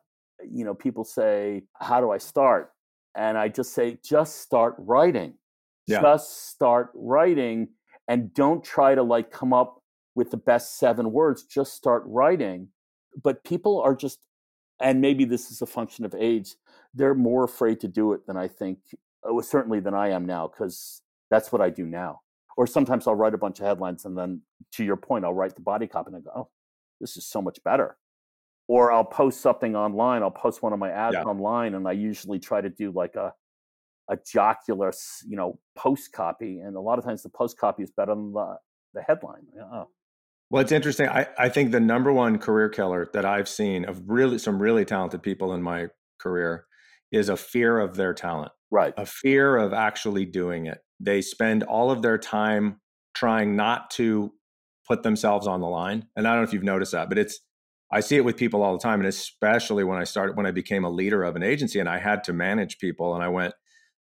you 0.50 0.66
know, 0.66 0.74
people 0.74 1.04
say, 1.04 1.66
How 1.80 2.02
do 2.02 2.10
I 2.10 2.18
start? 2.18 2.72
and 3.18 3.38
I 3.38 3.50
just 3.50 3.74
say, 3.74 3.98
just 4.06 4.42
start 4.42 4.76
writing. 4.78 5.34
Yeah. 5.88 6.02
Just 6.02 6.50
start 6.50 6.92
writing 6.94 7.70
and 8.08 8.34
don't 8.34 8.64
try 8.64 8.94
to 8.94 9.02
like 9.02 9.32
come 9.32 9.54
up 9.54 9.82
with 10.16 10.30
the 10.30 10.38
best 10.38 10.78
seven 10.78 11.12
words. 11.12 11.44
Just 11.44 11.74
start 11.74 12.04
writing. 12.06 12.70
But 13.22 13.44
people 13.44 13.82
are 13.82 13.96
just, 13.96 14.20
and 14.80 15.02
maybe 15.02 15.26
this 15.26 15.52
is 15.52 15.62
a 15.62 15.66
function 15.66 16.06
of 16.06 16.14
age, 16.16 16.56
they're 16.94 17.16
more 17.16 17.44
afraid 17.44 17.80
to 17.82 17.88
do 17.88 18.14
it 18.14 18.26
than 18.28 18.38
I 18.38 18.48
think, 18.48 18.80
oh, 19.24 19.42
certainly 19.42 19.80
than 19.80 19.94
I 19.94 20.10
am 20.10 20.26
now, 20.26 20.48
because 20.48 21.02
that's 21.30 21.52
what 21.52 21.62
I 21.62 21.70
do 21.70 21.86
now. 21.86 22.22
Or 22.56 22.68
sometimes 22.68 23.08
I'll 23.08 23.16
write 23.16 23.34
a 23.34 23.38
bunch 23.38 23.60
of 23.60 23.66
headlines 23.66 24.06
and 24.06 24.18
then 24.18 24.42
to 24.74 24.84
your 24.84 24.98
point, 24.98 25.26
I'll 25.26 25.34
write 25.34 25.56
the 25.56 25.62
body 25.62 25.88
copy 25.88 26.08
and 26.08 26.18
I 26.18 26.20
go, 26.20 26.32
oh, 26.36 26.50
this 27.00 27.18
is 27.18 27.26
so 27.26 27.42
much 27.42 27.64
better 27.64 27.98
or 28.68 28.92
I'll 28.92 29.06
post 29.06 29.42
something 29.42 29.76
online. 29.76 30.22
I'll 30.22 30.32
post 30.32 30.62
one 30.62 30.74
of 30.74 30.80
my 30.80 30.92
ads 30.92 31.16
yeah. 31.16 31.24
online, 31.24 31.76
and 31.76 31.88
I 31.88 31.94
usually 31.94 32.40
try 32.40 32.62
to 32.62 32.70
do 32.70 32.92
like 32.92 33.16
a 33.16 33.34
a 34.10 34.18
jocular, 34.26 34.94
you 35.26 35.36
know, 35.36 35.60
post 35.76 36.14
copy. 36.14 36.60
And 36.60 36.78
a 36.78 36.80
lot 36.80 36.98
of 36.98 37.04
times 37.04 37.24
the 37.24 37.30
post 37.30 37.58
copy 37.58 37.84
is 37.84 37.92
better 37.92 38.16
than 38.16 38.32
the, 38.32 38.58
the 38.94 39.02
headline. 39.02 39.46
Oh. 39.60 39.90
Well, 40.50 40.62
it's 40.62 40.72
interesting. 40.72 41.10
I, 41.10 41.28
I 41.38 41.50
think 41.50 41.72
the 41.72 41.80
number 41.80 42.12
one 42.12 42.38
career 42.38 42.70
killer 42.70 43.10
that 43.14 43.26
I've 43.26 43.50
seen 43.50 43.86
of 43.86 44.02
really 44.08 44.38
some 44.38 44.62
really 44.62 44.86
talented 44.86 45.22
people 45.22 45.54
in 45.54 45.62
my 45.62 45.88
career 46.20 46.66
is 47.12 47.30
a 47.30 47.38
fear 47.38 47.80
of 47.80 47.96
their 47.96 48.14
talent. 48.14 48.52
Right. 48.72 48.94
A 48.98 49.06
fear 49.06 49.58
of 49.58 49.74
actually 49.74 50.26
doing 50.26 50.66
it. 50.66 50.80
They 51.00 51.22
spend 51.22 51.64
all 51.64 51.92
of 51.92 52.02
their 52.02 52.18
time 52.18 52.82
trying 53.14 53.56
not 53.56 53.90
to 53.92 54.34
put 54.88 55.04
themselves 55.04 55.48
on 55.48 55.60
the 55.62 55.68
line. 55.68 56.08
And 56.16 56.28
I 56.28 56.32
don't 56.32 56.42
know 56.42 56.48
if 56.48 56.54
you've 56.54 56.64
noticed 56.64 56.94
that, 56.94 57.10
but 57.10 57.18
it's 57.18 57.40
I 57.92 58.02
see 58.02 58.18
it 58.18 58.26
with 58.26 58.36
people 58.36 58.64
all 58.64 58.74
the 58.74 58.84
time, 58.84 59.00
and 59.00 59.08
especially 59.08 59.86
when 59.86 59.98
I 59.98 60.04
started 60.04 60.36
when 60.36 60.46
I 60.46 60.52
became 60.52 60.84
a 60.84 60.90
leader 60.90 61.24
of 61.24 61.38
an 61.38 61.44
agency 61.44 61.80
and 61.80 61.88
I 61.88 62.00
had 62.00 62.22
to 62.26 62.34
manage 62.34 62.80
people, 62.80 63.16
and 63.16 63.24
I 63.24 63.30
went, 63.30 63.54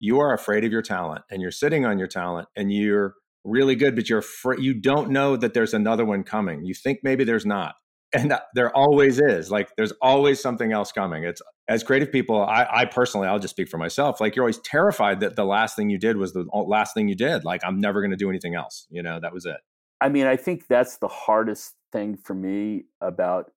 "You 0.00 0.18
are 0.18 0.32
afraid 0.34 0.64
of 0.64 0.72
your 0.72 0.82
talent, 0.82 1.24
and 1.30 1.40
you're 1.40 1.52
sitting 1.52 1.86
on 1.86 1.96
your 1.98 2.08
talent, 2.08 2.48
and 2.56 2.72
you're 2.72 3.14
really 3.44 3.74
good, 3.74 3.94
but 3.94 4.08
you're 4.08 4.18
afraid. 4.18 4.60
You 4.60 4.74
don't 4.74 5.10
know 5.10 5.36
that 5.36 5.54
there's 5.54 5.74
another 5.74 6.04
one 6.04 6.22
coming. 6.24 6.64
You 6.64 6.74
think 6.74 7.00
maybe 7.02 7.24
there's 7.24 7.46
not, 7.46 7.74
and 8.12 8.32
uh, 8.32 8.40
there 8.54 8.74
always 8.76 9.20
is. 9.20 9.50
Like 9.50 9.70
there's 9.76 9.92
always 10.02 10.40
something 10.40 10.72
else 10.72 10.92
coming. 10.92 11.24
It's 11.24 11.42
as 11.68 11.82
creative 11.82 12.10
people. 12.10 12.42
I, 12.42 12.66
I 12.70 12.84
personally, 12.86 13.28
I'll 13.28 13.38
just 13.38 13.54
speak 13.54 13.68
for 13.68 13.78
myself. 13.78 14.20
Like 14.20 14.34
you're 14.36 14.44
always 14.44 14.58
terrified 14.58 15.20
that 15.20 15.36
the 15.36 15.44
last 15.44 15.76
thing 15.76 15.90
you 15.90 15.98
did 15.98 16.16
was 16.16 16.32
the 16.32 16.46
last 16.52 16.94
thing 16.94 17.08
you 17.08 17.14
did. 17.14 17.44
Like 17.44 17.62
I'm 17.64 17.80
never 17.80 18.00
going 18.00 18.10
to 18.10 18.16
do 18.16 18.30
anything 18.30 18.54
else. 18.54 18.86
You 18.90 19.02
know, 19.02 19.20
that 19.20 19.32
was 19.32 19.46
it. 19.46 19.58
I 20.00 20.08
mean, 20.08 20.26
I 20.26 20.36
think 20.36 20.66
that's 20.68 20.98
the 20.98 21.08
hardest 21.08 21.74
thing 21.92 22.16
for 22.16 22.34
me 22.34 22.84
about 23.00 23.50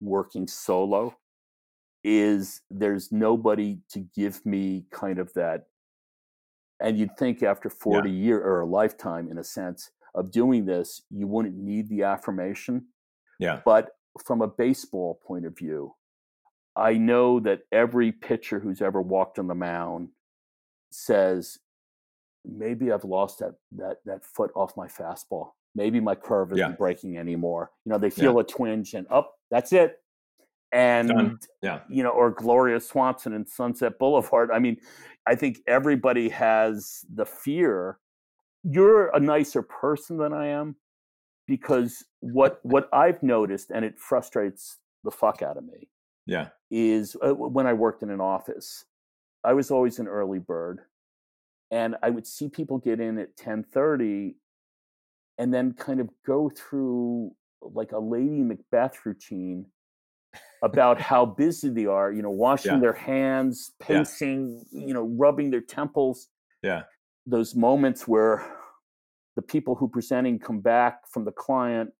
working 0.00 0.46
solo 0.46 1.16
is 2.04 2.62
there's 2.70 3.10
nobody 3.10 3.78
to 3.90 4.00
give 4.14 4.44
me 4.44 4.86
kind 4.90 5.18
of 5.18 5.32
that 5.34 5.66
and 6.80 6.98
you'd 6.98 7.16
think 7.18 7.42
after 7.42 7.70
40 7.70 8.10
yeah. 8.10 8.16
year 8.16 8.40
or 8.40 8.60
a 8.60 8.66
lifetime 8.66 9.28
in 9.30 9.38
a 9.38 9.44
sense 9.44 9.90
of 10.14 10.30
doing 10.30 10.64
this 10.64 11.02
you 11.10 11.26
wouldn't 11.26 11.56
need 11.56 11.88
the 11.88 12.02
affirmation 12.02 12.86
yeah 13.38 13.60
but 13.64 13.90
from 14.24 14.40
a 14.40 14.48
baseball 14.48 15.20
point 15.26 15.44
of 15.44 15.56
view 15.56 15.94
i 16.74 16.94
know 16.94 17.38
that 17.40 17.60
every 17.72 18.12
pitcher 18.12 18.60
who's 18.60 18.80
ever 18.80 19.00
walked 19.00 19.38
on 19.38 19.46
the 19.46 19.54
mound 19.54 20.08
says 20.90 21.58
maybe 22.44 22.90
i've 22.90 23.04
lost 23.04 23.38
that 23.38 23.54
that 23.72 23.98
that 24.04 24.24
foot 24.24 24.50
off 24.54 24.76
my 24.76 24.86
fastball 24.86 25.50
maybe 25.74 26.00
my 26.00 26.14
curve 26.14 26.52
isn't 26.52 26.70
yeah. 26.70 26.76
breaking 26.76 27.18
anymore 27.18 27.70
you 27.84 27.92
know 27.92 27.98
they 27.98 28.10
feel 28.10 28.34
yeah. 28.34 28.40
a 28.40 28.44
twinge 28.44 28.94
and 28.94 29.06
up 29.10 29.32
oh, 29.32 29.34
that's 29.50 29.72
it 29.72 29.98
and 30.72 31.08
Done. 31.08 31.38
yeah. 31.62 31.80
you 31.88 32.02
know 32.02 32.10
or 32.10 32.30
gloria 32.30 32.80
swanson 32.80 33.32
and 33.32 33.48
sunset 33.48 33.98
boulevard. 33.98 34.50
I 34.52 34.58
mean 34.58 34.76
i 35.26 35.34
think 35.34 35.58
everybody 35.66 36.28
has 36.28 37.04
the 37.12 37.26
fear. 37.26 37.98
You're 38.68 39.08
a 39.14 39.20
nicer 39.20 39.62
person 39.62 40.16
than 40.16 40.32
i 40.32 40.46
am 40.46 40.76
because 41.46 42.04
what 42.20 42.60
what 42.62 42.88
i've 42.92 43.22
noticed 43.22 43.70
and 43.70 43.84
it 43.84 43.98
frustrates 43.98 44.78
the 45.04 45.10
fuck 45.10 45.42
out 45.42 45.56
of 45.56 45.64
me 45.64 45.88
yeah. 46.26 46.48
is 46.70 47.16
uh, 47.22 47.32
when 47.32 47.66
i 47.66 47.72
worked 47.72 48.02
in 48.02 48.10
an 48.10 48.20
office 48.20 48.84
i 49.44 49.52
was 49.52 49.70
always 49.70 49.98
an 49.98 50.08
early 50.08 50.38
bird 50.38 50.80
and 51.70 51.96
i 52.02 52.10
would 52.10 52.26
see 52.26 52.48
people 52.48 52.78
get 52.78 53.00
in 53.00 53.18
at 53.18 53.36
10:30 53.36 54.34
and 55.38 55.52
then 55.52 55.72
kind 55.72 56.00
of 56.00 56.08
go 56.26 56.50
through 56.50 57.30
like 57.62 57.92
a 57.92 57.98
lady 57.98 58.42
macbeth 58.42 59.04
routine 59.04 59.66
about 60.62 61.00
how 61.00 61.24
busy 61.26 61.68
they 61.68 61.86
are, 61.86 62.12
you 62.12 62.22
know, 62.22 62.30
washing 62.30 62.74
Yeah. 62.74 62.80
their 62.80 62.92
hands, 62.92 63.74
Yeah. 63.80 63.86
pacing, 63.86 64.64
you 64.70 64.94
know, 64.94 65.04
rubbing 65.04 65.50
their 65.50 65.60
temples. 65.60 66.28
Yeah. 66.62 66.84
Those 67.26 67.54
moments 67.54 68.08
where 68.08 68.44
the 69.34 69.42
people 69.42 69.74
who 69.74 69.88
presenting 69.88 70.38
come 70.38 70.60
back 70.60 71.06
from 71.08 71.24
the 71.24 71.32
client, 71.32 71.92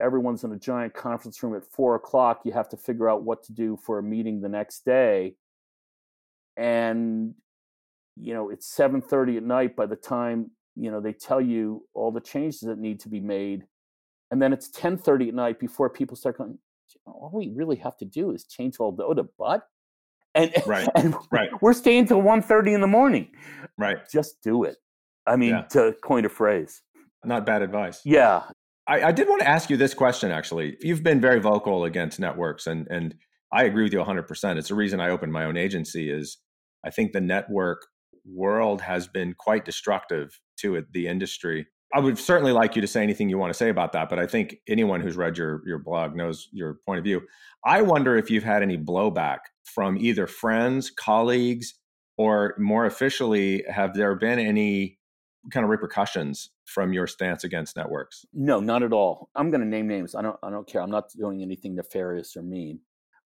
everyone's 0.00 0.44
in 0.44 0.52
a 0.52 0.58
giant 0.58 0.94
conference 0.94 1.42
room 1.42 1.54
at 1.54 1.64
four 1.64 1.94
o'clock. 1.96 2.42
You 2.44 2.52
have 2.52 2.68
to 2.68 2.76
figure 2.76 3.08
out 3.08 3.24
what 3.24 3.42
to 3.44 3.52
do 3.52 3.76
for 3.76 3.98
a 3.98 4.02
meeting 4.02 4.40
the 4.40 4.48
next 4.48 4.84
day. 4.84 5.36
And, 6.56 7.34
you 8.16 8.32
know, 8.32 8.50
it's 8.50 8.66
seven 8.66 9.00
thirty 9.02 9.36
at 9.36 9.42
night 9.42 9.74
by 9.74 9.86
the 9.86 9.96
time, 9.96 10.52
you 10.76 10.90
know, 10.90 11.00
they 11.00 11.12
tell 11.12 11.40
you 11.40 11.88
all 11.94 12.12
the 12.12 12.20
changes 12.20 12.60
that 12.60 12.78
need 12.78 13.00
to 13.00 13.08
be 13.08 13.20
made. 13.20 13.66
And 14.30 14.40
then 14.40 14.52
it's 14.52 14.68
ten 14.68 14.96
thirty 14.96 15.28
at 15.28 15.34
night 15.34 15.58
before 15.58 15.90
people 15.90 16.16
start 16.16 16.38
going, 16.38 16.58
all 17.06 17.30
we 17.32 17.52
really 17.54 17.76
have 17.76 17.96
to 17.98 18.04
do 18.04 18.30
is 18.32 18.44
change 18.44 18.76
all 18.78 18.92
the, 18.92 19.04
oh, 19.04 19.14
the 19.14 19.24
butt. 19.38 19.62
And, 20.34 20.52
Right, 20.66 20.88
and 20.96 21.14
right. 21.30 21.50
we're 21.60 21.72
staying 21.74 22.06
till 22.06 22.22
1.30 22.22 22.74
in 22.74 22.80
the 22.80 22.86
morning. 22.86 23.28
Right. 23.78 23.98
Just 24.12 24.42
do 24.42 24.64
it. 24.64 24.76
I 25.26 25.36
mean, 25.36 25.50
Yeah. 25.50 25.62
to 25.70 25.94
coin 26.04 26.24
a 26.24 26.28
phrase. 26.28 26.82
Not 27.24 27.46
bad 27.46 27.62
advice. 27.62 28.00
Yeah. 28.04 28.42
I, 28.86 29.04
I 29.04 29.12
did 29.12 29.28
want 29.28 29.40
to 29.40 29.48
ask 29.48 29.70
you 29.70 29.76
this 29.78 29.94
question 29.94 30.30
actually. 30.30 30.76
You've 30.80 31.02
been 31.02 31.20
very 31.20 31.40
vocal 31.40 31.84
against 31.84 32.20
networks 32.20 32.66
and 32.66 32.86
and 32.90 33.14
I 33.50 33.64
agree 33.64 33.84
with 33.84 33.92
you 33.92 34.00
100%. 34.00 34.58
It's 34.58 34.68
the 34.68 34.74
reason 34.74 35.00
I 35.00 35.08
opened 35.10 35.32
my 35.32 35.44
own 35.44 35.56
agency 35.56 36.10
is 36.10 36.36
I 36.84 36.90
think 36.90 37.12
the 37.12 37.20
network 37.20 37.86
world 38.26 38.80
has 38.82 39.06
been 39.06 39.34
quite 39.38 39.64
destructive 39.64 40.38
to 40.58 40.74
it, 40.74 40.92
the 40.92 41.06
industry. 41.06 41.66
I 41.94 42.00
would 42.00 42.18
certainly 42.18 42.50
like 42.50 42.74
you 42.74 42.82
to 42.82 42.88
say 42.88 43.02
anything 43.04 43.28
you 43.28 43.38
want 43.38 43.52
to 43.52 43.56
say 43.56 43.68
about 43.68 43.92
that, 43.92 44.08
but 44.08 44.18
I 44.18 44.26
think 44.26 44.56
anyone 44.66 45.00
who's 45.00 45.16
read 45.16 45.38
your 45.38 45.62
your 45.64 45.78
blog 45.78 46.16
knows 46.16 46.48
your 46.52 46.80
point 46.84 46.98
of 46.98 47.04
view. 47.04 47.22
I 47.64 47.82
wonder 47.82 48.16
if 48.16 48.30
you've 48.30 48.44
had 48.44 48.62
any 48.62 48.76
blowback 48.76 49.38
from 49.64 49.96
either 49.98 50.26
friends, 50.26 50.90
colleagues, 50.90 51.74
or 52.18 52.54
more 52.58 52.86
officially, 52.86 53.64
have 53.68 53.94
there 53.94 54.14
been 54.16 54.40
any 54.40 54.98
kind 55.52 55.62
of 55.62 55.70
repercussions 55.70 56.50
from 56.64 56.92
your 56.92 57.06
stance 57.06 57.44
against 57.44 57.76
networks? 57.76 58.24
No, 58.32 58.60
not 58.60 58.82
at 58.82 58.92
all. 58.92 59.30
I'm 59.36 59.50
going 59.50 59.60
to 59.60 59.66
name 59.66 59.86
names. 59.86 60.16
I 60.16 60.22
don't. 60.22 60.36
I 60.42 60.50
don't 60.50 60.66
care. 60.66 60.82
I'm 60.82 60.90
not 60.90 61.10
doing 61.10 61.42
anything 61.42 61.76
nefarious 61.76 62.36
or 62.36 62.42
mean. 62.42 62.80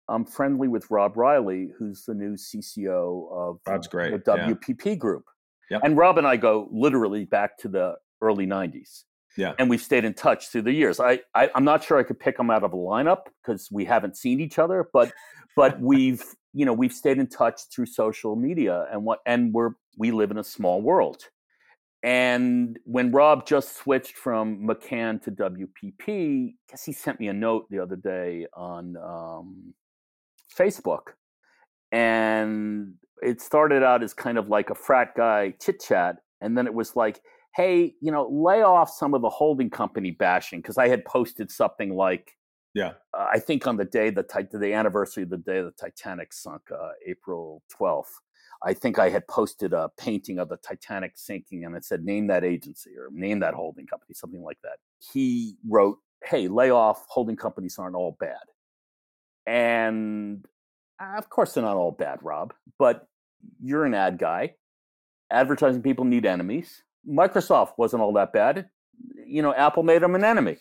I'm 0.08 0.26
friendly 0.26 0.68
with 0.68 0.92
Rob 0.92 1.18
Reilly, 1.18 1.70
who's 1.80 2.04
the 2.06 2.14
new 2.14 2.34
CCO 2.34 3.32
of 3.32 3.60
Rob's 3.66 3.88
great. 3.88 4.26
the 4.26 4.36
yeah. 4.36 4.50
WPP 4.50 5.00
Group. 5.00 5.26
Yep. 5.70 5.82
And 5.84 5.98
Rob 5.98 6.18
and 6.18 6.28
I 6.28 6.36
go 6.36 6.68
literally 6.72 7.26
back 7.26 7.58
to 7.60 7.70
the 7.70 7.96
early 8.22 8.46
90s. 8.46 9.04
Yeah. 9.38 9.54
And 9.60 9.70
we've 9.70 9.82
stayed 9.82 10.04
in 10.04 10.14
touch 10.14 10.50
through 10.50 10.64
the 10.64 10.74
years. 10.74 11.00
I, 11.00 11.20
I 11.34 11.50
I'm 11.56 11.64
not 11.64 11.84
sure 11.84 11.98
I 11.98 12.04
could 12.04 12.20
pick 12.20 12.38
him 12.38 12.50
out 12.50 12.64
of 12.64 12.74
a 12.74 12.78
lineup 12.78 13.28
because 13.42 13.70
we 13.72 13.86
haven't 13.86 14.18
seen 14.18 14.42
each 14.42 14.60
other, 14.60 14.90
but 14.92 15.12
but 15.56 15.80
we've 15.80 16.24
you 16.54 16.66
know 16.66 16.74
we've 16.74 16.92
stayed 16.92 17.18
in 17.18 17.28
touch 17.28 17.62
through 17.74 17.86
social 17.86 18.36
media 18.36 18.88
and 18.92 19.06
what 19.06 19.20
and 19.26 19.54
we're 19.54 19.72
we 19.98 20.12
live 20.12 20.32
in 20.32 20.38
a 20.38 20.44
small 20.44 20.82
world. 20.82 21.30
And 22.04 22.80
when 22.86 23.12
Rob 23.12 23.46
just 23.46 23.78
switched 23.78 24.16
from 24.16 24.68
McCann 24.68 25.22
to 25.24 25.32
WPP, 25.32 26.50
I 26.50 26.54
guess 26.70 26.84
he 26.84 26.94
sent 26.94 27.20
me 27.20 27.28
a 27.28 27.34
note 27.34 27.68
the 27.70 27.80
other 27.80 27.96
day 27.96 28.48
on 28.56 28.98
um, 28.98 29.74
Facebook. 30.58 31.14
And 31.92 32.96
it 33.22 33.40
started 33.40 33.84
out 33.84 34.02
as 34.02 34.16
kind 34.16 34.40
of 34.40 34.50
like 34.50 34.72
a 34.72 34.76
frat 34.76 35.16
guy 35.16 35.54
chit 35.62 35.80
chat. 35.80 36.18
And 36.40 36.58
then 36.58 36.66
it 36.66 36.74
was 36.74 36.96
like, 36.96 37.22
hey, 37.56 37.96
you 38.00 38.12
know, 38.12 38.28
lay 38.30 38.62
off 38.62 38.90
some 38.90 39.14
of 39.14 39.22
the 39.22 39.30
holding 39.30 39.70
company 39.70 40.12
bashing. 40.12 40.60
Because 40.60 40.78
I 40.78 40.88
had 40.88 41.04
posted 41.06 41.52
something 41.52 41.96
like, 41.96 42.38
Yeah. 42.74 42.94
uh, 43.14 43.28
I 43.32 43.40
think 43.40 43.68
on 43.68 43.78
the 43.78 43.86
day, 43.86 44.10
the, 44.10 44.26
the 44.54 44.74
anniversary 44.74 45.24
of 45.24 45.30
the 45.30 45.38
day 45.38 45.62
the 45.62 45.72
Titanic 45.72 46.34
sunk, 46.34 46.62
uh, 46.72 46.90
April 47.06 47.62
12th. 47.78 48.06
I 48.64 48.74
think 48.74 49.00
I 49.00 49.10
had 49.10 49.28
posted 49.28 49.74
a 49.74 49.90
painting 49.98 50.38
of 50.38 50.48
the 50.48 50.58
Titanic 50.58 51.14
sinking 51.16 51.66
and 51.66 51.76
it 51.76 51.84
said, 51.84 52.06
name 52.06 52.28
that 52.28 52.44
agency 52.44 52.92
or 52.96 53.10
name 53.12 53.40
that 53.40 53.56
holding 53.56 53.88
company, 53.88 54.14
something 54.14 54.44
like 54.44 54.60
that. 54.64 54.78
He 55.12 55.56
wrote, 55.68 55.98
hey, 56.24 56.48
lay 56.48 56.70
off, 56.70 57.06
holding 57.10 57.36
companies 57.36 57.80
aren't 57.80 57.96
all 57.96 58.16
bad. 58.20 58.38
And 59.48 60.46
uh, 61.02 61.18
of 61.18 61.30
course, 61.30 61.54
they're 61.54 61.64
not 61.64 61.78
all 61.78 61.92
bad, 61.92 62.20
Rob, 62.22 62.54
but 62.78 63.08
you're 63.60 63.86
an 63.86 63.96
ad 63.96 64.20
guy. 64.20 64.54
Advertising 65.32 65.82
people 65.82 66.06
need 66.06 66.26
enemies. 66.26 66.84
Microsoft 67.10 67.74
wasn't 67.78 68.02
all 68.02 68.14
that 68.14 68.34
bad. 68.34 68.70
You 69.26 69.42
know, 69.42 69.54
Apple 69.54 69.84
made 69.84 70.02
them 70.02 70.16
an 70.16 70.24
enemy. 70.24 70.58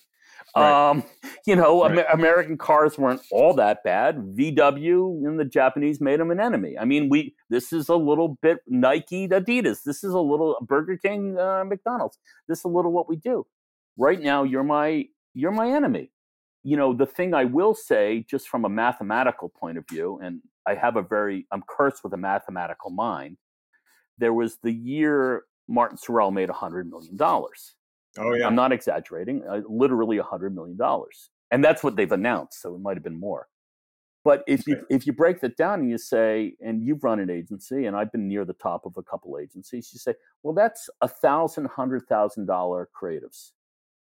Right. 0.56 0.90
Um, 0.90 1.04
you 1.46 1.56
know, 1.56 1.82
Right. 1.82 1.92
Amer- 1.92 2.06
American 2.12 2.58
cars 2.58 2.98
weren't 2.98 3.22
all 3.30 3.54
that 3.54 3.84
bad. 3.84 4.16
VW 4.16 5.26
and 5.26 5.38
the 5.38 5.44
Japanese 5.44 6.00
made 6.00 6.20
them 6.20 6.30
an 6.30 6.40
enemy. 6.40 6.78
I 6.78 6.84
mean, 6.84 7.08
we 7.08 7.34
this 7.50 7.72
is 7.72 7.88
a 7.88 7.96
little 7.96 8.38
bit 8.42 8.58
Nike, 8.66 9.28
Adidas. 9.28 9.82
This 9.84 10.02
is 10.04 10.12
a 10.12 10.20
little 10.20 10.56
Burger 10.66 10.96
King, 10.96 11.38
uh, 11.38 11.64
McDonald's. 11.64 12.18
This 12.48 12.58
is 12.60 12.64
a 12.64 12.68
little 12.68 12.92
what 12.92 13.08
we 13.08 13.16
do. 13.16 13.46
Right 13.96 14.20
now, 14.20 14.42
you're 14.44 14.64
my 14.64 15.06
you're 15.34 15.52
my 15.52 15.70
enemy. 15.70 16.10
You 16.62 16.76
know, 16.76 16.92
the 16.92 17.06
thing 17.06 17.32
I 17.34 17.44
will 17.44 17.74
say, 17.74 18.24
just 18.28 18.48
from 18.48 18.64
a 18.64 18.68
mathematical 18.68 19.48
point 19.48 19.78
of 19.78 19.84
view, 19.88 20.18
and 20.22 20.40
I 20.66 20.74
have 20.74 20.96
a 20.96 21.02
very 21.02 21.46
I'm 21.52 21.62
cursed 21.68 22.02
with 22.04 22.12
a 22.12 22.18
mathematical 22.18 22.90
mind. 22.90 23.38
There 24.18 24.34
was 24.34 24.58
the 24.62 24.72
year 24.72 25.44
Martin 25.70 25.96
Sorrell 25.96 26.32
made 26.32 26.50
hundred 26.50 26.90
million 26.90 27.16
dollars. 27.16 27.76
Oh 28.18 28.34
yeah. 28.34 28.46
I'm 28.46 28.56
not 28.56 28.72
exaggerating. 28.72 29.42
Uh, 29.48 29.60
literally 29.68 30.18
a 30.18 30.22
hundred 30.22 30.54
million 30.54 30.76
dollars, 30.76 31.30
and 31.50 31.64
that's 31.64 31.82
what 31.82 31.96
they've 31.96 32.10
announced. 32.10 32.60
So 32.60 32.74
it 32.74 32.80
might 32.80 32.96
have 32.96 33.04
been 33.04 33.18
more. 33.18 33.46
But 34.24 34.42
if 34.46 34.66
you 34.66 34.84
if 34.90 35.06
you 35.06 35.14
break 35.14 35.40
that 35.40 35.56
down 35.56 35.80
and 35.80 35.88
you 35.88 35.96
say, 35.96 36.54
and 36.60 36.82
you've 36.82 37.02
run 37.02 37.20
an 37.20 37.30
agency, 37.30 37.86
and 37.86 37.96
I've 37.96 38.12
been 38.12 38.28
near 38.28 38.44
the 38.44 38.52
top 38.52 38.84
of 38.84 38.92
a 38.98 39.02
couple 39.02 39.38
agencies, 39.38 39.90
you 39.94 39.98
say, 39.98 40.14
well, 40.42 40.52
that's 40.52 40.90
a 41.00 41.08
thousand, 41.08 41.66
hundred 41.66 42.02
thousand 42.06 42.46
dollar 42.46 42.88
creatives. 43.00 43.52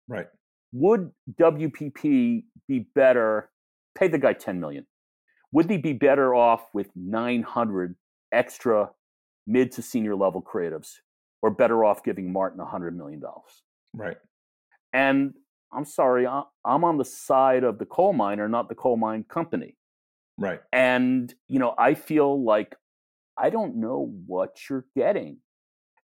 right. 0.07 0.27
Would 0.71 1.11
WPP 1.39 2.43
be 2.67 2.79
better? 2.95 3.49
Pay 3.95 4.07
the 4.07 4.17
guy 4.17 4.33
ten 4.33 4.59
million. 4.59 4.87
Would 5.51 5.69
he 5.69 5.77
be 5.77 5.93
better 5.93 6.33
off 6.35 6.69
with 6.73 6.89
nine 6.95 7.43
hundred 7.43 7.95
extra 8.31 8.91
mid 9.47 9.71
to 9.73 9.81
senior 9.81 10.15
level 10.15 10.41
creatives, 10.41 10.97
or 11.41 11.51
better 11.51 11.83
off 11.83 12.03
giving 12.03 12.31
Martin 12.31 12.59
a 12.59 12.65
hundred 12.65 12.97
million 12.97 13.19
dollars? 13.19 13.63
Right. 13.93 14.17
And 14.93 15.33
I'm 15.71 15.85
sorry, 15.85 16.25
I'm 16.27 16.83
on 16.83 16.97
the 16.97 17.05
side 17.05 17.63
of 17.63 17.77
the 17.77 17.85
coal 17.85 18.13
miner, 18.13 18.49
not 18.49 18.69
the 18.69 18.75
coal 18.75 18.97
mine 18.97 19.23
company. 19.29 19.75
Right. 20.37 20.61
And, 20.73 21.33
you 21.47 21.59
know, 21.59 21.75
I 21.77 21.93
feel 21.93 22.43
like 22.43 22.75
I 23.37 23.49
don't 23.49 23.75
know 23.75 24.13
what 24.25 24.57
you're 24.69 24.85
getting. 24.95 25.37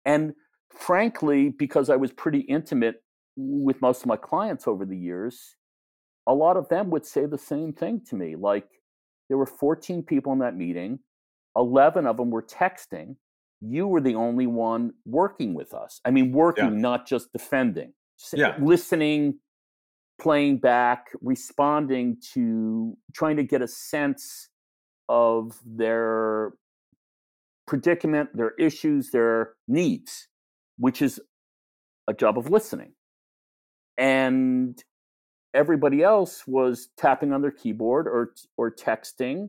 And 0.05 0.35
frankly, 0.71 1.49
because 1.49 1.91
I 1.91 1.97
was 1.97 2.13
pretty 2.13 2.41
intimate 2.41 3.03
with 3.37 3.81
most 3.83 4.03
of 4.03 4.07
my 4.07 4.17
clients 4.17 4.69
over 4.69 4.85
the 4.85 4.97
years, 4.97 5.57
a 6.27 6.35
lot 6.35 6.57
of 6.57 6.69
them 6.69 6.91
would 6.91 7.07
say 7.07 7.27
the 7.27 7.39
same 7.39 7.73
thing 7.73 8.03
to 8.09 8.17
me. 8.17 8.37
Like, 8.37 8.69
there 9.29 9.39
were 9.39 9.47
14 9.47 10.03
people 10.03 10.33
in 10.33 10.39
that 10.39 10.57
meeting, 10.57 11.01
11 11.57 12.07
of 12.07 12.17
them 12.17 12.31
were 12.31 12.43
texting. 12.43 13.17
You 13.61 13.89
were 13.89 14.01
the 14.01 14.15
only 14.15 14.47
one 14.47 14.93
working 15.05 15.55
with 15.55 15.75
us. 15.75 16.01
I 16.05 16.11
mean, 16.11 16.33
working, 16.33 16.81
not 16.81 17.07
just 17.07 17.33
defending. 17.33 17.93
Yeah. 18.33 18.57
Listening, 18.61 19.39
playing 20.21 20.59
back, 20.59 21.07
responding 21.21 22.19
to 22.35 22.97
trying 23.15 23.37
to 23.37 23.45
get 23.45 23.63
a 23.63 23.69
sense 23.69 24.49
of 25.09 25.59
their 25.65 26.53
predicament, 27.67 28.31
their 28.35 28.53
issues, 28.59 29.11
their 29.11 29.55
needs, 29.67 30.29
which 30.79 31.03
is 31.03 31.21
a 32.07 32.15
job 32.15 32.39
of 32.39 32.51
listening. 32.51 32.93
And 33.97 34.83
everybody 35.55 36.03
else 36.03 36.47
was 36.47 36.89
tapping 36.97 37.33
on 37.33 37.43
their 37.43 37.51
keyboard 37.51 38.07
or 38.07 38.35
or 38.57 38.71
texting 38.71 39.49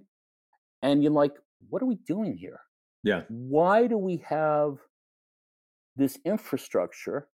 and 0.82 1.04
you're 1.04 1.12
like 1.12 1.34
what 1.70 1.82
are 1.82 1.86
we 1.86 1.96
doing 2.08 2.38
here 2.38 2.60
Yeah. 3.04 3.24
why 3.30 3.88
do 3.88 3.98
we 3.98 4.18
have 4.28 4.78
this 5.96 6.18
infrastructure 6.26 7.28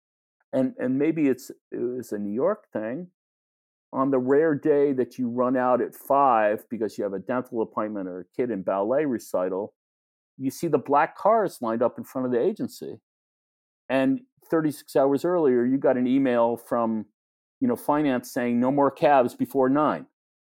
and 0.52 0.74
and 0.78 0.98
maybe 0.98 1.28
it's 1.28 1.50
uh, 1.50 1.98
it's 1.98 2.12
a 2.12 2.18
new 2.18 2.32
york 2.32 2.64
thing 2.72 3.08
on 3.92 4.10
the 4.10 4.18
rare 4.18 4.54
day 4.54 4.92
that 4.92 5.18
you 5.18 5.28
run 5.28 5.56
out 5.56 5.80
at 5.80 5.94
five 5.94 6.64
because 6.70 6.96
you 6.96 7.04
have 7.04 7.12
a 7.12 7.18
dental 7.18 7.60
appointment 7.62 8.08
or 8.08 8.20
a 8.20 8.24
kid 8.36 8.50
in 8.50 8.62
ballet 8.62 9.04
recital 9.04 9.74
you 10.38 10.50
see 10.50 10.66
the 10.68 10.78
black 10.78 11.16
cars 11.16 11.58
lined 11.60 11.82
up 11.82 11.98
in 11.98 12.04
front 12.04 12.26
of 12.26 12.32
the 12.32 12.40
agency 12.40 12.98
and 13.88 14.20
36 14.50 14.94
hours 14.96 15.24
earlier 15.24 15.64
you 15.64 15.76
got 15.78 15.96
an 15.96 16.06
email 16.06 16.56
from 16.56 17.06
you 17.60 17.68
know 17.68 17.76
finance 17.76 18.32
saying 18.32 18.58
no 18.60 18.70
more 18.70 18.90
cabs 18.90 19.34
before 19.34 19.68
nine 19.68 20.06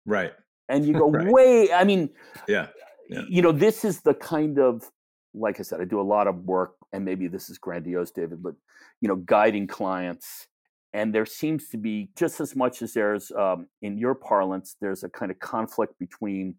Right. 0.05 0.33
and 0.69 0.85
you 0.85 0.93
go 1.03 1.09
Right. 1.11 1.27
wait 1.31 1.71
i 1.73 1.83
mean 1.83 2.09
Yeah. 2.47 2.67
Yeah. 3.09 3.21
you 3.27 3.41
know 3.41 3.51
this 3.51 3.83
is 3.85 4.01
the 4.01 4.13
kind 4.13 4.59
of 4.59 4.89
like 5.33 5.59
i 5.59 5.63
said 5.63 5.81
i 5.81 5.85
do 5.85 5.99
a 5.99 6.03
lot 6.03 6.27
of 6.27 6.45
work 6.45 6.75
and 6.93 7.05
maybe 7.05 7.27
this 7.27 7.49
is 7.49 7.57
grandiose 7.57 8.11
david 8.11 8.41
but 8.41 8.53
you 9.01 9.07
know 9.07 9.15
guiding 9.15 9.67
clients 9.67 10.47
And 10.93 11.13
there 11.13 11.25
seems 11.25 11.69
to 11.69 11.77
be 11.77 12.09
just 12.17 12.39
as 12.39 12.55
much 12.55 12.81
as 12.81 12.93
there's 12.93 13.31
um, 13.31 13.67
in 13.81 13.97
your 13.97 14.15
parlance, 14.15 14.75
there's 14.81 15.03
a 15.03 15.09
kind 15.09 15.31
of 15.31 15.37
conflict 15.39 15.99
between 15.99 16.55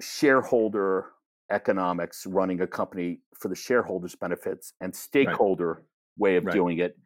shareholder 0.00 1.12
economics 1.50 2.26
running 2.26 2.60
a 2.62 2.66
company 2.66 3.20
for 3.38 3.48
the 3.48 3.54
shareholders' 3.54 4.16
benefits 4.16 4.72
and 4.80 4.94
stakeholder 4.94 5.74
right. 5.74 5.84
way 6.18 6.36
of 6.36 6.44
right. 6.46 6.54
doing 6.54 6.78
it. 6.78 6.98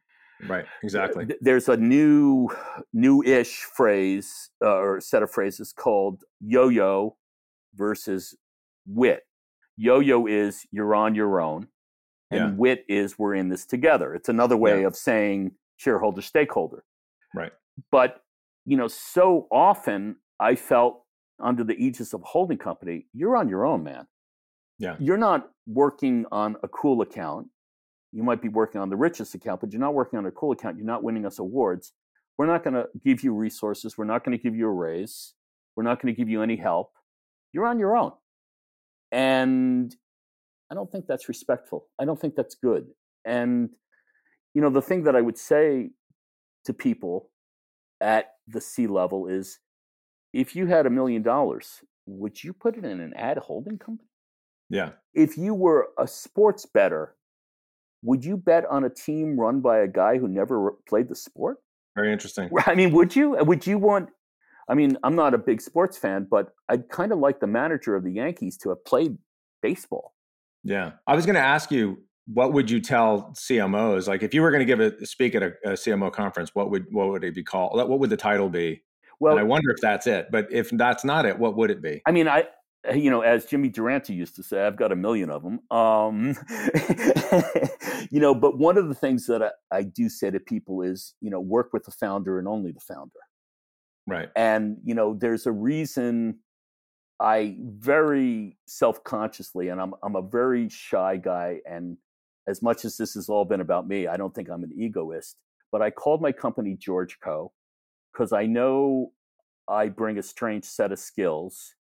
Right, 0.47 0.65
exactly. 0.83 1.27
There's 1.41 1.69
a 1.69 1.77
new, 1.77 2.49
new-ish 2.93 3.67
phrase 3.77 4.51
uh, 4.65 4.77
or 4.77 5.01
set 5.01 5.23
of 5.23 5.31
phrases 5.31 5.73
called 5.73 6.23
yo-yo 6.41 7.17
versus 7.75 8.37
wit. 8.87 9.25
Yo-yo 9.81 10.27
is 10.27 10.67
you're 10.73 10.95
on 10.95 11.15
your 11.15 11.41
own, 11.41 11.69
and 12.33 12.41
yeah. 12.41 12.51
wit 12.57 12.85
is 12.89 13.19
we're 13.19 13.35
in 13.35 13.49
this 13.49 13.65
together. 13.65 14.13
It's 14.15 14.29
another 14.29 14.57
way 14.57 14.81
yeah. 14.81 14.89
of 14.89 14.97
saying 14.97 15.53
shareholder 15.77 16.21
stakeholder. 16.21 16.85
Right. 17.35 17.53
But 17.93 18.23
you 18.67 18.77
know, 18.77 18.89
so 18.89 19.47
often 19.53 20.17
I 20.41 20.57
felt 20.57 21.05
under 21.41 21.63
the 21.63 21.75
aegis 21.75 22.13
of 22.13 22.23
a 22.23 22.27
holding 22.27 22.59
company, 22.59 23.07
you're 23.13 23.37
on 23.37 23.49
your 23.49 23.65
own, 23.65 23.85
man. 23.85 24.07
Yeah. 24.79 24.97
You're 24.99 25.17
not 25.17 25.51
working 25.67 26.27
on 26.33 26.57
a 26.63 26.69
cool 26.69 27.01
account. 27.01 27.47
You 28.13 28.23
might 28.23 28.43
be 28.43 28.49
working 28.49 28.81
on 28.81 28.91
the 28.91 28.97
richest 28.97 29.35
account, 29.35 29.61
but 29.61 29.73
you're 29.73 29.81
not 29.81 29.95
working 29.95 30.19
on 30.19 30.27
a 30.27 30.31
cool 30.31 30.53
account. 30.53 30.77
You're 30.77 30.87
not 30.87 31.03
winning 31.05 31.25
us 31.25 31.39
awards. 31.39 31.93
We're 32.37 32.47
not 32.47 32.65
going 32.65 32.75
to 32.75 32.87
give 33.05 33.23
you 33.23 33.33
resources. 33.33 33.97
We're 33.97 34.05
not 34.05 34.25
going 34.25 34.37
to 34.37 34.43
give 34.43 34.55
you 34.55 34.67
a 34.67 34.73
raise. 34.73 35.35
We're 35.77 35.85
not 35.85 36.01
going 36.01 36.15
to 36.15 36.19
give 36.19 36.29
you 36.29 36.43
any 36.43 36.57
help. 36.57 36.93
You're 37.53 37.67
on 37.67 37.79
your 37.79 37.97
own. 37.97 38.13
And 39.13 39.95
I 40.71 40.75
don't 40.75 40.91
think 40.91 41.07
that's 41.07 41.29
respectful. 41.29 41.87
I 41.99 42.05
don't 42.05 42.21
think 42.21 42.35
that's 42.35 42.55
good. 42.55 42.87
And, 43.25 43.71
you 44.55 44.61
know, 44.61 44.71
the 44.71 44.83
thing 44.83 45.05
that 45.05 45.17
I 45.17 45.21
would 45.21 45.39
say 45.39 45.91
to 46.65 46.73
people 46.73 47.31
at 48.01 48.33
the 48.47 48.61
C 48.61 48.87
level 48.87 49.27
is 49.27 49.59
if 50.33 50.55
you 50.55 50.67
had 50.67 50.87
a 50.87 50.91
million 50.91 51.23
dollars, 51.23 51.81
would 52.07 52.43
you 52.43 52.53
put 52.53 52.77
it 52.77 52.85
in 52.85 53.01
an 53.01 53.15
ad 53.15 53.39
holding 53.39 53.79
company? 53.79 54.09
Yeah. 54.71 54.91
If 55.15 55.39
you 55.39 55.55
were 55.55 55.89
a 55.99 56.07
sports 56.07 56.67
better, 56.67 57.15
would 58.03 58.25
you 58.25 58.37
bet 58.37 58.65
on 58.67 58.85
a 58.85 58.91
team 58.91 59.39
run 59.39 59.61
by 59.61 59.79
a 59.79 59.89
guy 59.89 60.19
who 60.19 60.29
never 60.29 60.73
played 60.89 61.09
the 61.09 61.15
sport? 61.15 61.59
Very 61.97 62.13
interesting. 62.13 62.51
I 62.67 62.75
mean, 62.75 62.93
would 62.93 63.17
you? 63.17 63.37
Would 63.41 63.67
you 63.67 63.79
want? 63.79 64.11
I 64.69 64.75
mean, 64.75 64.99
I'm 65.03 65.15
not 65.15 65.35
a 65.35 65.39
big 65.39 65.61
sports 65.61 65.97
fan, 65.97 66.27
but 66.31 66.49
I'd 66.69 66.89
kind 66.89 67.13
of 67.13 67.19
like 67.19 67.41
the 67.41 67.47
manager 67.47 67.97
of 67.97 68.05
the 68.05 68.13
Yankees 68.13 68.57
to 68.59 68.69
have 68.71 68.85
played 68.85 69.17
baseball. 69.63 70.15
Yeah, 70.63 70.93
I 71.07 71.15
was 71.15 71.25
going 71.25 71.37
to 71.37 71.41
ask 71.41 71.71
you, 71.71 72.03
what 72.27 72.53
would 72.53 72.71
you 72.71 72.81
tell 72.81 73.33
CMOs? 73.35 74.07
Like, 74.07 74.23
if 74.23 74.35
you 74.35 74.43
were 74.43 74.51
going 74.51 74.67
to 74.67 74.67
give 74.67 74.81
a 74.81 75.07
speak 75.07 75.35
at 75.35 75.43
a, 75.43 75.53
a, 75.65 75.71
CMO 75.71 76.13
conference, 76.13 76.55
what 76.55 76.71
would 76.71 76.87
what 76.91 77.09
would 77.09 77.25
it 77.25 77.35
be 77.35 77.43
called? 77.43 77.77
What 77.77 77.99
would 77.99 78.11
the 78.11 78.17
title 78.17 78.51
be? 78.51 78.83
Well, 79.21 79.33
and 79.33 79.41
I 79.41 79.45
wonder 79.45 79.71
if 79.71 79.81
that's 79.81 80.07
it. 80.07 80.29
But 80.31 80.47
if 80.51 80.69
that's 80.71 81.05
not 81.05 81.25
it, 81.25 81.39
what 81.39 81.57
would 81.57 81.71
it 81.71 81.81
be? 81.81 82.03
I 82.07 82.13
mean, 82.13 82.29
I 82.29 82.45
you 82.95 83.11
know, 83.11 83.23
as 83.23 83.45
Jimmy 83.45 83.69
Durante 83.69 84.15
used 84.15 84.37
to 84.37 84.43
say, 84.43 84.65
I've 84.65 84.77
got 84.77 84.93
a 84.93 84.97
million 84.97 85.31
of 85.31 85.43
them. 85.43 85.61
Um, 85.71 86.37
you 88.11 88.21
know, 88.21 88.35
but 88.35 88.59
one 88.59 88.79
of 88.79 88.89
the 88.89 88.95
things 88.95 89.27
that 89.27 89.43
I, 89.43 89.51
I, 89.77 89.83
do 89.83 90.09
say 90.09 90.31
to 90.31 90.41
people 90.41 90.83
is, 90.83 91.15
you 91.21 91.29
know, 91.29 91.41
work 91.41 91.73
with 91.73 91.85
the 91.85 91.91
founder 91.91 92.39
and 92.39 92.47
only 92.47 92.73
the 92.73 92.81
founder. 92.81 93.19
Right. 94.09 94.31
And, 94.35 94.79
you 94.85 94.95
know, 94.95 95.15
there's 95.15 95.47
a 95.47 95.53
reason 95.53 96.39
I 97.21 97.57
very 97.61 98.57
self 98.67 99.05
consciously, 99.05 99.69
and 99.69 99.81
I'm, 99.81 99.95
I'm 100.03 100.17
a 100.17 100.23
very 100.23 100.69
shy 100.69 101.19
guy. 101.19 101.61
And 101.69 101.99
as 102.47 102.63
much 102.63 102.85
as 102.85 102.97
this 102.97 103.15
has 103.15 103.29
all 103.29 103.45
been 103.45 103.61
about 103.61 103.87
me, 103.87 104.07
I 104.07 104.17
don't 104.17 104.35
think 104.35 104.49
I'm 104.49 104.65
an 104.65 104.73
egoist, 104.77 105.37
but 105.71 105.83
I 105.83 105.91
called 105.91 106.23
my 106.23 106.33
company 106.33 106.75
George 106.75 107.19
Co. 107.23 107.53
because 108.13 108.33
I 108.33 108.47
know 108.47 109.13
I 109.69 109.89
bring 109.89 110.17
a 110.17 110.23
strange 110.23 110.65
set 110.65 110.91
of 110.91 110.99
skills 110.99 111.75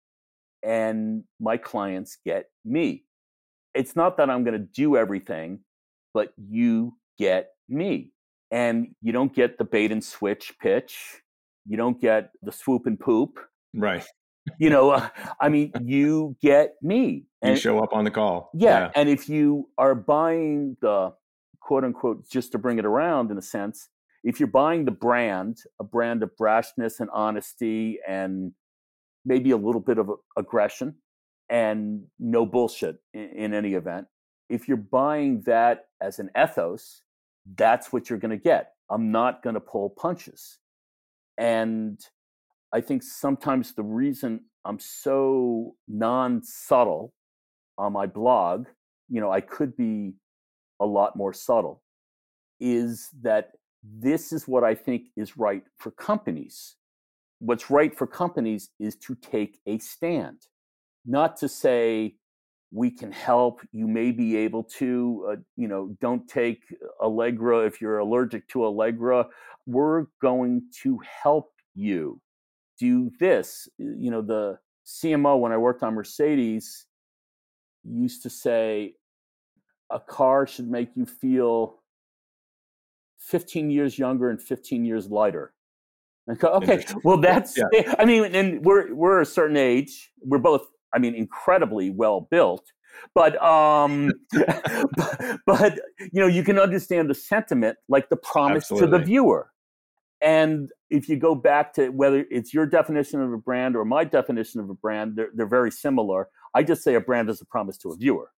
and 0.63 1.23
my 1.39 1.55
clients 1.55 2.17
get 2.25 2.49
me. 2.65 3.05
It's 3.73 3.95
not 3.95 4.17
that 4.17 4.29
I'm 4.29 4.43
going 4.43 4.59
to 4.59 4.67
do 4.73 4.97
everything, 4.97 5.59
but 6.13 6.33
you 6.37 6.97
get 7.17 7.51
me. 7.69 8.11
And 8.51 8.95
you 9.01 9.13
don't 9.13 9.33
get 9.33 9.57
the 9.57 9.63
bait 9.63 9.91
and 9.91 10.03
switch 10.03 10.53
pitch. 10.59 11.21
You 11.67 11.77
don't 11.77 11.99
get 11.99 12.31
the 12.41 12.51
swoop 12.51 12.85
and 12.85 12.99
poop. 12.99 13.39
Right. 13.75 14.05
you 14.59 14.69
know, 14.69 14.91
uh, 14.91 15.09
I 15.41 15.49
mean, 15.49 15.71
you 15.81 16.35
get 16.41 16.75
me. 16.81 17.25
And, 17.41 17.55
you 17.55 17.59
show 17.59 17.79
up 17.83 17.93
on 17.93 18.03
the 18.03 18.11
call. 18.11 18.49
Yeah, 18.53 18.79
yeah. 18.79 18.91
And 18.95 19.09
if 19.09 19.29
you 19.29 19.69
are 19.77 19.95
buying 19.95 20.77
the 20.81 21.13
quote 21.61 21.83
unquote, 21.83 22.29
just 22.29 22.51
to 22.53 22.57
bring 22.57 22.79
it 22.79 22.85
around 22.85 23.29
in 23.31 23.37
a 23.37 23.41
sense, 23.41 23.89
if 24.23 24.39
you're 24.39 24.47
buying 24.47 24.85
the 24.85 24.91
brand, 24.91 25.57
a 25.79 25.83
brand 25.83 26.23
of 26.23 26.31
brashness 26.39 26.99
and 26.99 27.09
honesty 27.13 27.99
and 28.07 28.51
maybe 29.25 29.51
a 29.51 29.57
little 29.57 29.81
bit 29.81 29.97
of 29.97 30.09
aggression 30.37 30.95
and 31.49 32.03
no 32.19 32.45
bullshit 32.45 32.97
in, 33.13 33.29
in 33.35 33.53
any 33.53 33.73
event. 33.73 34.07
If 34.49 34.67
you're 34.67 34.77
buying 34.77 35.41
that 35.45 35.85
as 36.01 36.19
an 36.19 36.29
ethos, 36.41 37.01
that's 37.55 37.91
what 37.91 38.09
you're 38.09 38.19
going 38.19 38.31
to 38.31 38.43
get. 38.43 38.73
I'm 38.89 39.11
not 39.11 39.43
going 39.43 39.55
to 39.55 39.59
pull 39.59 39.89
punches. 39.89 40.59
And 41.37 41.99
I 42.73 42.81
think 42.81 43.03
sometimes 43.03 43.73
the 43.73 43.83
reason 43.83 44.41
I'm 44.65 44.79
so 44.79 45.75
non 45.87 46.43
subtle 46.43 47.13
on 47.77 47.93
my 47.93 48.07
blog, 48.07 48.67
you 49.09 49.21
know, 49.21 49.31
I 49.31 49.41
could 49.41 49.77
be 49.77 50.13
a 50.79 50.85
lot 50.85 51.15
more 51.15 51.33
subtle, 51.33 51.83
is 52.59 53.09
that 53.21 53.51
this 53.83 54.33
is 54.33 54.47
what 54.47 54.63
I 54.63 54.75
think 54.75 55.03
is 55.15 55.37
right 55.37 55.63
for 55.77 55.91
companies. 55.91 56.75
What's 57.39 57.69
right 57.69 57.95
for 57.95 58.07
companies 58.07 58.71
is 58.79 58.95
to 58.97 59.15
take 59.15 59.59
a 59.67 59.77
stand, 59.77 60.47
not 61.05 61.37
to 61.37 61.47
say 61.47 62.15
we 62.71 62.91
can 62.91 63.11
help. 63.11 63.61
You 63.71 63.87
may 63.87 64.11
be 64.11 64.35
able 64.37 64.63
to, 64.77 65.29
uh, 65.31 65.35
you 65.55 65.67
know, 65.67 65.95
don't 66.01 66.27
take 66.27 66.63
Allegra 67.01 67.65
if 67.65 67.79
you're 67.81 67.99
allergic 67.99 68.47
to 68.49 68.65
Allegra. 68.65 69.27
We're 69.65 70.05
going 70.21 70.63
to 70.83 70.99
help 71.23 71.51
you 71.75 72.19
do 72.79 73.11
this. 73.19 73.67
You 73.77 74.11
know, 74.11 74.21
the 74.21 74.59
CMO 74.85 75.39
when 75.39 75.51
I 75.51 75.57
worked 75.57 75.83
on 75.83 75.93
Mercedes 75.93 76.85
used 77.83 78.23
to 78.23 78.29
say 78.29 78.95
a 79.89 79.99
car 79.99 80.45
should 80.45 80.69
make 80.69 80.89
you 80.95 81.05
feel 81.05 81.81
15 83.19 83.69
years 83.69 83.97
younger 83.97 84.29
and 84.29 84.41
15 84.41 84.85
years 84.85 85.09
lighter. 85.09 85.53
Okay, 86.29 86.85
well, 87.03 87.17
that's. 87.17 87.57
Yeah. 87.57 87.95
I 87.97 88.03
mean, 88.03 88.35
and 88.35 88.65
we're 88.65 88.93
we're 88.93 89.21
a 89.21 89.25
certain 89.25 89.55
age. 89.55 90.11
We're 90.21 90.39
both. 90.39 90.67
I 90.97 90.99
mean, 90.99 91.13
incredibly 91.13 91.91
well 91.91 92.21
built, 92.21 92.73
but 93.13 93.39
um, 93.39 94.11
but, 94.31 95.37
but, 95.45 95.79
you 95.99 96.19
know, 96.19 96.25
you 96.25 96.43
can 96.43 96.57
understand 96.57 97.07
the 97.07 97.13
sentiment, 97.13 97.77
like 97.87 98.09
the 98.09 98.15
promise 98.15 98.63
Absolutely. 98.63 98.87
to 98.87 98.97
the 98.97 99.05
viewer. 99.05 99.51
And 100.23 100.71
if 100.89 101.07
you 101.07 101.17
go 101.17 101.35
back 101.35 101.71
to 101.73 101.89
whether 101.89 102.25
it's 102.31 102.51
your 102.51 102.65
definition 102.65 103.21
of 103.21 103.31
a 103.31 103.37
brand 103.37 103.75
or 103.75 103.85
my 103.85 104.03
definition 104.05 104.59
of 104.59 104.71
a 104.71 104.73
brand, 104.73 105.15
they're 105.15 105.29
they're 105.35 105.45
very 105.45 105.69
similar. 105.69 106.29
I 106.55 106.63
just 106.63 106.83
say 106.83 106.95
a 106.95 106.99
brand 106.99 107.29
is 107.29 107.41
a 107.41 107.45
promise 107.45 107.77
to 107.79 107.91
a 107.91 107.95
viewer, 107.95 108.31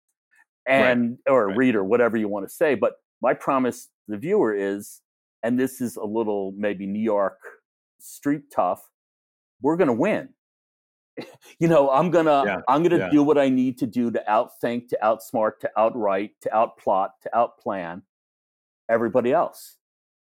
and 0.67 1.17
right. 1.25 1.33
or 1.33 1.43
a 1.43 1.47
right. 1.47 1.57
reader, 1.57 1.85
whatever 1.85 2.17
you 2.17 2.27
want 2.27 2.45
to 2.45 2.53
say. 2.53 2.75
But 2.75 2.95
my 3.21 3.33
promise 3.33 3.85
to 3.85 3.89
the 4.09 4.17
viewer 4.17 4.53
is, 4.53 4.99
and 5.43 5.57
this 5.57 5.79
is 5.79 5.95
a 5.95 6.03
little 6.03 6.53
maybe 6.57 6.85
New 6.85 7.01
York 7.01 7.39
street 8.01 8.51
tough, 8.53 8.81
we're 9.61 9.77
going 9.77 9.87
to 9.87 9.93
win. 9.93 10.27
You 11.59 11.67
know, 11.67 11.89
I'm 11.89 12.11
going 12.11 12.25
to 12.25 12.43
yeah, 12.45 12.61
I'm 12.67 12.83
to 12.83 12.97
yeah. 12.97 13.09
do 13.09 13.23
what 13.23 13.37
I 13.37 13.49
need 13.49 13.77
to 13.79 13.87
do 13.87 14.11
to 14.11 14.23
outthink, 14.27 14.89
to 14.89 14.97
outsmart, 15.03 15.59
to 15.61 15.69
outright, 15.77 16.31
to 16.41 16.49
outplot, 16.49 17.09
to 17.23 17.29
outplan 17.33 18.01
everybody 18.89 19.31
else. 19.31 19.77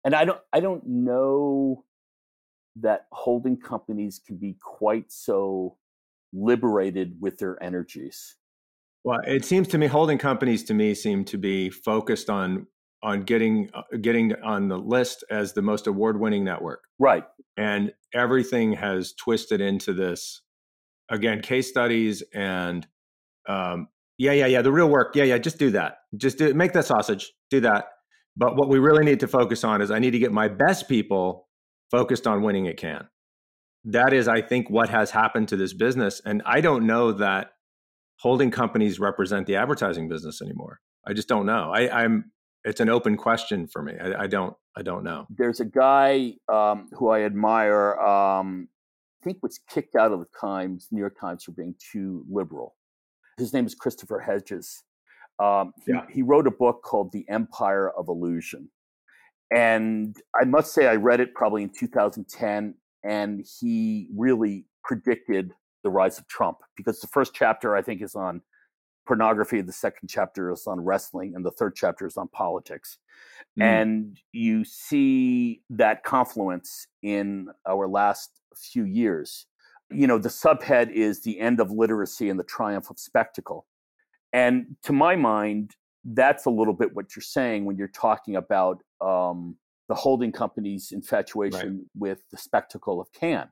And 0.03 0.15
I 0.15 0.25
don't 0.25 0.39
I 0.53 0.59
don't 0.59 0.85
know 0.85 1.83
that 2.77 3.07
holding 3.11 3.57
companies 3.57 4.19
can 4.25 4.37
be 4.37 4.57
quite 4.61 5.11
so 5.11 5.77
liberated 6.33 7.15
with 7.21 7.37
their 7.37 7.61
energies. 7.63 8.35
Well, 9.03 9.19
it 9.25 9.45
seems 9.45 9.67
to 9.69 9.77
me 9.77 9.87
holding 9.87 10.17
companies 10.17 10.63
to 10.65 10.73
me 10.73 10.93
seem 10.95 11.25
to 11.25 11.37
be 11.37 11.69
focused 11.69 12.29
on 12.29 12.67
on 13.03 13.21
getting 13.21 13.69
uh, 13.73 13.83
getting 14.01 14.33
on 14.43 14.67
the 14.67 14.77
list 14.77 15.23
as 15.29 15.53
the 15.53 15.61
most 15.61 15.87
award-winning 15.87 16.43
network. 16.43 16.83
Right. 16.99 17.23
And 17.55 17.93
everything 18.13 18.73
has 18.73 19.13
twisted 19.13 19.61
into 19.61 19.93
this 19.93 20.41
again 21.09 21.41
case 21.41 21.69
studies 21.69 22.23
and 22.33 22.87
um, 23.47 23.87
yeah 24.17 24.31
yeah 24.31 24.45
yeah 24.45 24.61
the 24.61 24.71
real 24.71 24.89
work 24.89 25.15
yeah 25.15 25.23
yeah 25.23 25.37
just 25.37 25.59
do 25.59 25.71
that 25.71 25.97
just 26.17 26.37
do, 26.37 26.53
make 26.53 26.73
that 26.73 26.85
sausage 26.85 27.31
do 27.49 27.59
that 27.59 27.85
but 28.37 28.55
what 28.55 28.69
we 28.69 28.79
really 28.79 29.03
need 29.03 29.19
to 29.19 29.27
focus 29.27 29.63
on 29.63 29.81
is 29.81 29.91
i 29.91 29.99
need 29.99 30.11
to 30.11 30.19
get 30.19 30.31
my 30.31 30.47
best 30.47 30.87
people 30.87 31.47
focused 31.91 32.25
on 32.25 32.41
winning 32.41 32.67
at 32.67 32.77
Cannes 32.77 33.07
that 33.83 34.13
is 34.13 34.27
i 34.27 34.41
think 34.41 34.69
what 34.69 34.89
has 34.89 35.11
happened 35.11 35.47
to 35.47 35.57
this 35.57 35.73
business 35.73 36.21
and 36.25 36.41
i 36.45 36.61
don't 36.61 36.87
know 36.87 37.11
that 37.11 37.51
holding 38.19 38.49
companies 38.49 38.99
represent 38.99 39.45
the 39.45 39.55
advertising 39.55 40.07
business 40.07 40.41
anymore 40.41 40.79
i 41.05 41.13
just 41.13 41.27
don't 41.27 41.45
know 41.45 41.71
I, 41.73 42.03
i'm 42.03 42.31
it's 42.65 42.79
an 42.79 42.89
open 42.89 43.15
question 43.15 43.67
for 43.67 43.81
me. 43.81 43.93
I, 44.01 44.23
I 44.23 44.27
don't 44.27 44.55
I 44.75 44.81
don't 44.81 45.03
know. 45.03 45.27
There's 45.29 45.61
a 45.61 45.65
guy 45.65 46.33
um, 46.51 46.89
who 46.91 47.09
I 47.09 47.21
admire. 47.21 47.97
Um, 47.99 48.67
think 49.25 49.39
was 49.43 49.59
kicked 49.69 49.95
out 49.95 50.13
of 50.13 50.19
the 50.19 50.27
Times, 50.39 50.87
New 50.91 50.99
York 50.99 51.19
Times, 51.19 51.43
for 51.43 51.51
being 51.51 51.75
too 51.91 52.23
liberal. 52.29 52.75
His 53.37 53.51
name 53.51 53.65
is 53.65 53.75
Christopher 53.75 54.19
Hedges. 54.19 54.83
Um, 55.39 55.73
he, 55.85 55.91
Yeah. 55.91 56.05
he 56.09 56.21
wrote 56.21 56.47
a 56.47 56.51
book 56.51 56.81
called 56.83 57.11
The 57.11 57.27
Empire 57.27 57.89
of 57.89 58.07
Illusion. 58.07 58.69
And 59.51 60.15
I 60.39 60.45
must 60.45 60.73
say, 60.73 60.87
I 60.87 60.95
read 60.95 61.19
it 61.19 61.33
probably 61.33 61.63
in 61.63 61.69
2010, 61.69 62.75
and 63.03 63.45
he 63.59 64.07
really 64.15 64.65
predicted 64.83 65.53
the 65.83 65.89
rise 65.89 66.17
of 66.17 66.27
Trump 66.27 66.59
because 66.77 67.01
the 67.01 67.07
first 67.07 67.33
chapter, 67.33 67.75
I 67.75 67.81
think, 67.81 68.01
is 68.01 68.15
on 68.15 68.41
pornography, 69.05 69.61
the 69.61 69.71
second 69.71 70.07
chapter 70.07 70.51
is 70.51 70.65
on 70.65 70.81
wrestling, 70.81 71.35
and 71.35 71.45
the 71.45 71.51
third 71.51 71.75
chapter 71.75 72.07
is 72.07 72.17
on 72.17 72.27
politics. 72.29 72.97
Mm. 73.59 73.63
And 73.63 74.19
you 74.31 74.63
see 74.63 75.61
that 75.69 76.03
confluence 76.03 76.87
in 77.03 77.49
our 77.67 77.87
last 77.87 78.31
few 78.57 78.85
years. 78.85 79.45
You 79.91 80.07
know, 80.07 80.17
the 80.17 80.29
subhead 80.29 80.91
is 80.91 81.21
the 81.21 81.39
end 81.39 81.59
of 81.59 81.71
literacy 81.71 82.29
and 82.29 82.39
the 82.39 82.43
triumph 82.43 82.89
of 82.89 82.99
spectacle. 82.99 83.67
And 84.33 84.75
to 84.83 84.93
my 84.93 85.15
mind, 85.15 85.75
that's 86.03 86.45
a 86.45 86.49
little 86.49 86.73
bit 86.73 86.95
what 86.95 87.15
you're 87.15 87.23
saying 87.23 87.65
when 87.65 87.77
you're 87.77 87.87
talking 87.87 88.35
about 88.35 88.81
um, 89.01 89.55
the 89.87 89.95
holding 89.95 90.31
company's 90.31 90.91
infatuation 90.91 91.85
with 91.95 92.19
the 92.31 92.37
spectacle 92.37 92.99
of 92.99 93.11
Cannes. 93.13 93.49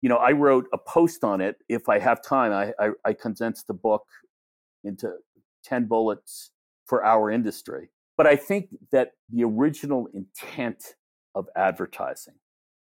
You 0.00 0.08
know, 0.08 0.16
I 0.16 0.32
wrote 0.32 0.66
a 0.72 0.78
post 0.78 1.22
on 1.22 1.40
it. 1.40 1.56
If 1.68 1.88
I 1.88 1.98
have 1.98 2.22
time, 2.22 2.52
I, 2.52 2.72
I, 2.84 2.90
I 3.04 3.12
condensed 3.12 3.66
the 3.68 3.74
book 3.74 4.04
into 4.84 5.12
10 5.64 5.86
bullets 5.86 6.50
for 6.86 7.04
our 7.04 7.30
industry. 7.30 7.90
But 8.16 8.26
I 8.26 8.36
think 8.36 8.68
that 8.90 9.12
the 9.30 9.44
original 9.44 10.08
intent 10.12 10.96
of 11.34 11.48
advertising, 11.56 12.34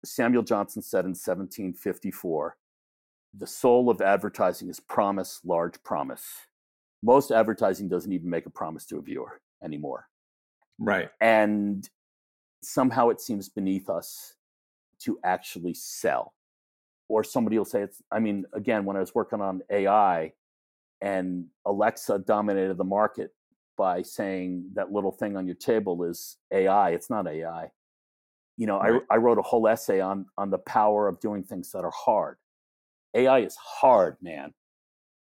Samuel 0.05 0.43
Johnson 0.43 0.83
said 0.83 1.05
in 1.05 1.11
1754, 1.11 2.57
the 3.35 3.47
soul 3.47 3.91
of 3.91 4.01
advertising 4.01 4.69
is 4.69 4.81
promise, 4.81 5.41
large 5.45 5.83
promise. 5.83 6.25
Most 7.03 7.31
advertising 7.31 7.89
doesn't 7.89 8.13
even 8.13 8.29
make 8.29 8.47
a 8.47 8.51
promise 8.51 8.85
to 8.87 8.99
a 8.99 9.03
viewer 9.03 9.41
anymore. 9.63 10.09
Right. 10.79 11.11
And 11.21 11.89
somehow 12.63 13.11
it 13.11 13.21
seems 13.21 13.49
beneath 13.49 13.89
us 13.89 14.35
to 15.01 15.19
actually 15.25 15.75
sell. 15.75 16.35
Or 17.09 17.25
somebody 17.25 17.59
will 17.59 17.65
say 17.65 17.83
it's, 17.83 18.03
I 18.11 18.21
mean, 18.21 18.45
again, 18.53 18.85
when 18.85 18.97
I 18.97 19.01
was 19.01 19.15
working 19.15 19.41
on 19.41 19.63
AI 19.71 20.33
and 21.01 21.47
Alexa 21.67 22.21
dominated 22.21 22.77
the 22.77 22.85
market 22.85 23.35
by 23.77 24.03
saying 24.03 24.71
that 24.75 24.93
little 24.93 25.11
thing 25.11 25.37
on 25.37 25.47
your 25.47 25.57
table 25.57 26.05
is 26.05 26.37
AI, 26.53 26.91
it's 26.91 27.11
not 27.11 27.27
AI. 27.27 27.71
You 28.61 28.67
know, 28.67 28.79
Right. 28.79 29.01
I, 29.11 29.15
I 29.15 29.17
wrote 29.17 29.39
a 29.39 29.43
whole 29.43 29.67
essay 29.67 30.01
on, 30.01 30.27
on 30.37 30.51
the 30.51 30.59
power 30.59 31.09
of 31.09 31.19
doing 31.19 31.43
things 31.43 31.73
that 31.73 31.83
are 31.83 31.93
hard. 32.05 32.37
AI 33.15 33.39
is 33.39 33.57
hard, 33.57 34.17
man. 34.21 34.53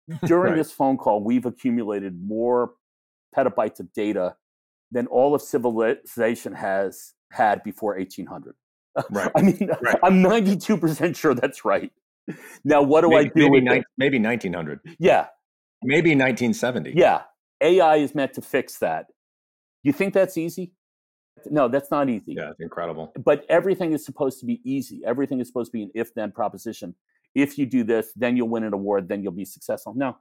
During 0.26 0.54
Right. 0.54 0.58
this 0.58 0.72
phone 0.72 0.98
call, 0.98 1.24
we've 1.24 1.46
accumulated 1.46 2.20
more 2.20 2.72
petabytes 3.38 3.80
of 3.80 3.94
data 3.94 4.36
than 4.92 5.06
all 5.08 5.36
of 5.36 5.44
civilization 5.44 6.54
has 6.54 7.14
had 7.32 7.62
before 7.64 7.96
1800. 7.98 8.56
Right. 9.12 9.32
I 9.38 9.42
mean, 9.44 9.70
Right. 9.80 10.00
I'm 10.04 10.24
92% 10.24 11.16
sure 11.16 11.36
that's 11.36 11.64
right. 11.64 11.92
Now, 12.64 12.82
what 12.82 13.02
do 13.02 13.14
I 13.16 13.26
do 13.26 13.32
maybe, 13.36 13.62
nine- 13.62 13.84
maybe 14.00 14.18
1900. 14.20 14.80
Yeah, 14.98 15.28
Maybe 15.84 16.10
1970. 16.16 16.94
yeah. 16.96 17.22
AI 17.62 17.98
is 17.98 18.16
meant 18.16 18.34
to 18.34 18.42
fix 18.42 18.80
that. 18.80 19.06
You 19.84 19.94
think 19.94 20.14
that's 20.16 20.36
easy? 20.38 20.74
No, 21.50 21.68
that's 21.68 21.92
not 21.92 22.10
easy. 22.10 22.34
Yeah, 22.34 22.52
it's 22.52 22.60
incredible. 22.60 23.14
But 23.24 23.46
everything 23.50 23.94
is 23.94 24.06
supposed 24.06 24.40
to 24.40 24.46
be 24.46 24.62
easy. 24.64 25.02
Everything 25.06 25.40
is 25.40 25.48
supposed 25.48 25.72
to 25.72 25.78
be 25.78 25.84
an 25.84 25.92
if 25.94 26.14
then 26.14 26.32
proposition. 26.32 26.96
If 27.36 27.58
you 27.58 27.66
do 27.66 27.84
this, 27.84 28.12
then 28.16 28.36
you'll 28.36 28.50
win 28.50 28.64
an 28.64 28.74
award, 28.74 29.08
then 29.08 29.22
you'll 29.22 29.32
be 29.32 29.46
successful. 29.46 29.94
No, 29.96 30.18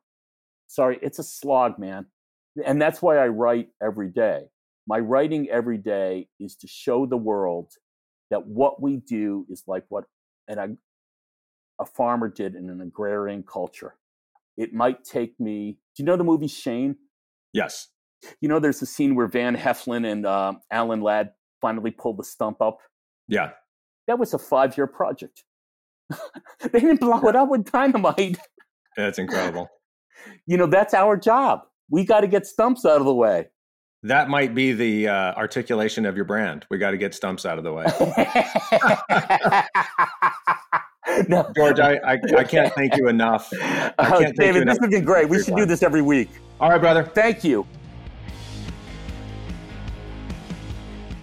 sorry, 0.67 0.99
it's 1.03 1.19
a 1.19 1.23
slog, 1.23 1.79
man. 1.79 2.07
And 2.65 2.81
that's 2.81 3.01
why 3.01 3.19
I 3.19 3.29
write 3.29 3.69
every 3.83 4.09
day. 4.09 4.43
My 4.87 4.99
writing 4.99 5.49
every 5.51 5.79
day 5.79 6.29
is 6.41 6.57
to 6.57 6.67
show 6.67 7.07
the 7.07 7.17
world 7.17 7.73
that 8.31 8.47
what 8.47 8.81
we 8.83 8.97
do 8.97 9.47
is 9.49 9.65
like 9.67 9.85
what 9.89 10.05
an, 10.49 10.59
ag- 10.59 10.77
a 11.81 11.85
farmer 11.85 12.29
did 12.29 12.55
in 12.55 12.69
an 12.71 12.81
agrarian 12.81 13.43
culture. 13.43 13.95
It 14.57 14.75
might 14.75 15.05
take 15.05 15.39
me. 15.39 15.79
Do 15.95 16.03
you 16.03 16.05
know 16.05 16.17
the 16.17 16.25
movie 16.25 16.49
Shane? 16.49 16.97
Yes. 17.53 17.89
You 18.41 18.49
know, 18.49 18.59
there's 18.59 18.83
a 18.83 18.87
scene 18.87 19.15
where 19.15 19.27
Van 19.27 19.57
Heflin 19.57 20.11
and 20.11 20.27
uh, 20.27 20.55
Alan 20.71 21.01
Ladd 21.01 21.33
finally 21.61 21.91
pull 21.91 22.15
the 22.15 22.25
stump 22.25 22.61
up. 22.61 22.79
Yeah. 23.29 23.51
That 24.07 24.19
was 24.19 24.35
a 24.35 24.39
five 24.39 24.77
year 24.77 24.87
project. 24.87 25.45
they 26.73 26.81
didn't 26.81 27.01
blow 27.01 27.21
it 27.29 27.37
up 27.37 27.49
with 27.49 27.71
dynamite. 27.71 28.39
That's 28.97 29.19
incredible. 29.19 29.69
You 30.47 30.57
know, 30.57 30.67
that's 30.67 30.95
our 30.95 31.17
job. 31.17 31.61
We 31.91 32.05
got 32.05 32.23
to 32.23 32.27
get 32.27 32.45
stumps 32.45 32.85
out 32.85 32.99
of 32.99 33.05
the 33.05 33.15
way. 33.15 33.47
That 34.03 34.29
might 34.29 34.53
be 34.53 34.73
the 34.73 35.07
uh, 35.07 35.35
articulation 35.35 36.05
of 36.07 36.17
your 36.17 36.25
brand. 36.25 36.67
We 36.71 36.79
got 36.79 36.91
to 36.91 36.97
get 36.97 37.15
stumps 37.15 37.47
out 37.47 37.57
of 37.57 37.63
the 37.63 37.73
way. 37.73 37.85
no. 41.29 41.53
George, 41.55 41.79
I, 41.79 42.01
I, 42.05 42.19
I 42.37 42.45
can't 42.45 42.75
thank 42.75 42.97
you 42.97 43.07
enough. 43.07 43.49
I 43.53 43.93
can't 43.97 44.09
thank 44.09 44.27
you 44.27 44.33
David, 44.33 44.63
enough 44.63 44.79
this 44.79 44.87
has 44.87 44.91
been 44.91 45.05
great. 45.05 45.29
We 45.29 45.43
should 45.43 45.55
do 45.55 45.65
this 45.65 45.85
every 45.85 46.03
week. 46.03 46.29
All 46.61 46.71
right, 46.71 46.81
brother. 46.81 47.05
Thank 47.05 47.45
you. 47.45 47.65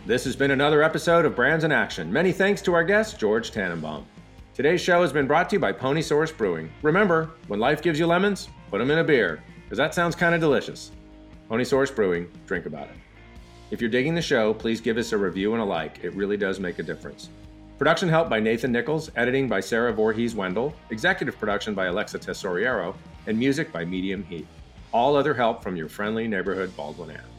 This 0.08 0.24
has 0.26 0.36
been 0.36 0.52
another 0.52 0.84
episode 0.84 1.26
of 1.26 1.36
Brands 1.36 1.64
in 1.64 1.72
Action. 1.72 2.14
Many 2.14 2.32
thanks 2.32 2.62
to 2.62 2.76
our 2.76 2.84
guest, 2.84 3.18
George 3.18 3.50
Tannenbaum. 3.50 4.06
Today's 4.54 4.80
show 4.80 5.02
has 5.02 5.12
been 5.12 5.26
brought 5.26 5.50
to 5.50 5.56
you 5.56 5.60
by 5.60 5.72
Pony 5.72 6.04
Source 6.04 6.32
Brewing. 6.32 6.70
Remember, 6.84 7.32
when 7.48 7.60
life 7.60 7.82
gives 7.82 7.98
you 7.98 8.06
lemons, 8.06 8.48
put 8.70 8.78
them 8.78 8.92
in 8.92 9.00
a 9.00 9.04
beer, 9.04 9.42
because 9.64 9.80
that 9.80 9.96
sounds 9.96 10.16
kind 10.16 10.36
of 10.36 10.42
delicious. 10.42 10.92
Pony 11.50 11.64
Source 11.64 11.90
Brewing, 11.90 12.30
drink 12.46 12.68
about 12.68 12.88
it. 12.90 12.96
If 13.72 13.82
you're 13.82 13.90
digging 13.90 14.14
the 14.14 14.22
show, 14.22 14.54
please 14.54 14.80
give 14.80 14.98
us 14.98 15.12
a 15.12 15.18
review 15.18 15.54
and 15.54 15.62
a 15.64 15.66
like. 15.66 16.04
It 16.04 16.14
really 16.14 16.38
does 16.38 16.60
make 16.60 16.78
a 16.78 16.84
difference. 16.84 17.30
Production 17.80 18.08
help 18.08 18.30
by 18.30 18.40
Nathan 18.40 18.72
Nichols, 18.72 19.10
editing 19.16 19.50
by 19.50 19.60
Sarah 19.60 19.92
Voorhees 19.92 20.36
Wendell, 20.36 20.76
executive 20.92 21.40
production 21.40 21.74
by 21.74 21.88
Alexa 21.88 22.20
Tesoriero, 22.20 22.96
and 23.26 23.40
music 23.40 23.72
by 23.72 23.84
Medium 23.84 24.24
Heat. 24.26 24.46
All 24.92 25.16
other 25.16 25.34
help 25.34 25.64
from 25.64 25.76
your 25.76 25.90
friendly 25.90 26.28
neighborhood 26.28 26.78
Baldwin 26.78 27.10
Ant. 27.10 27.35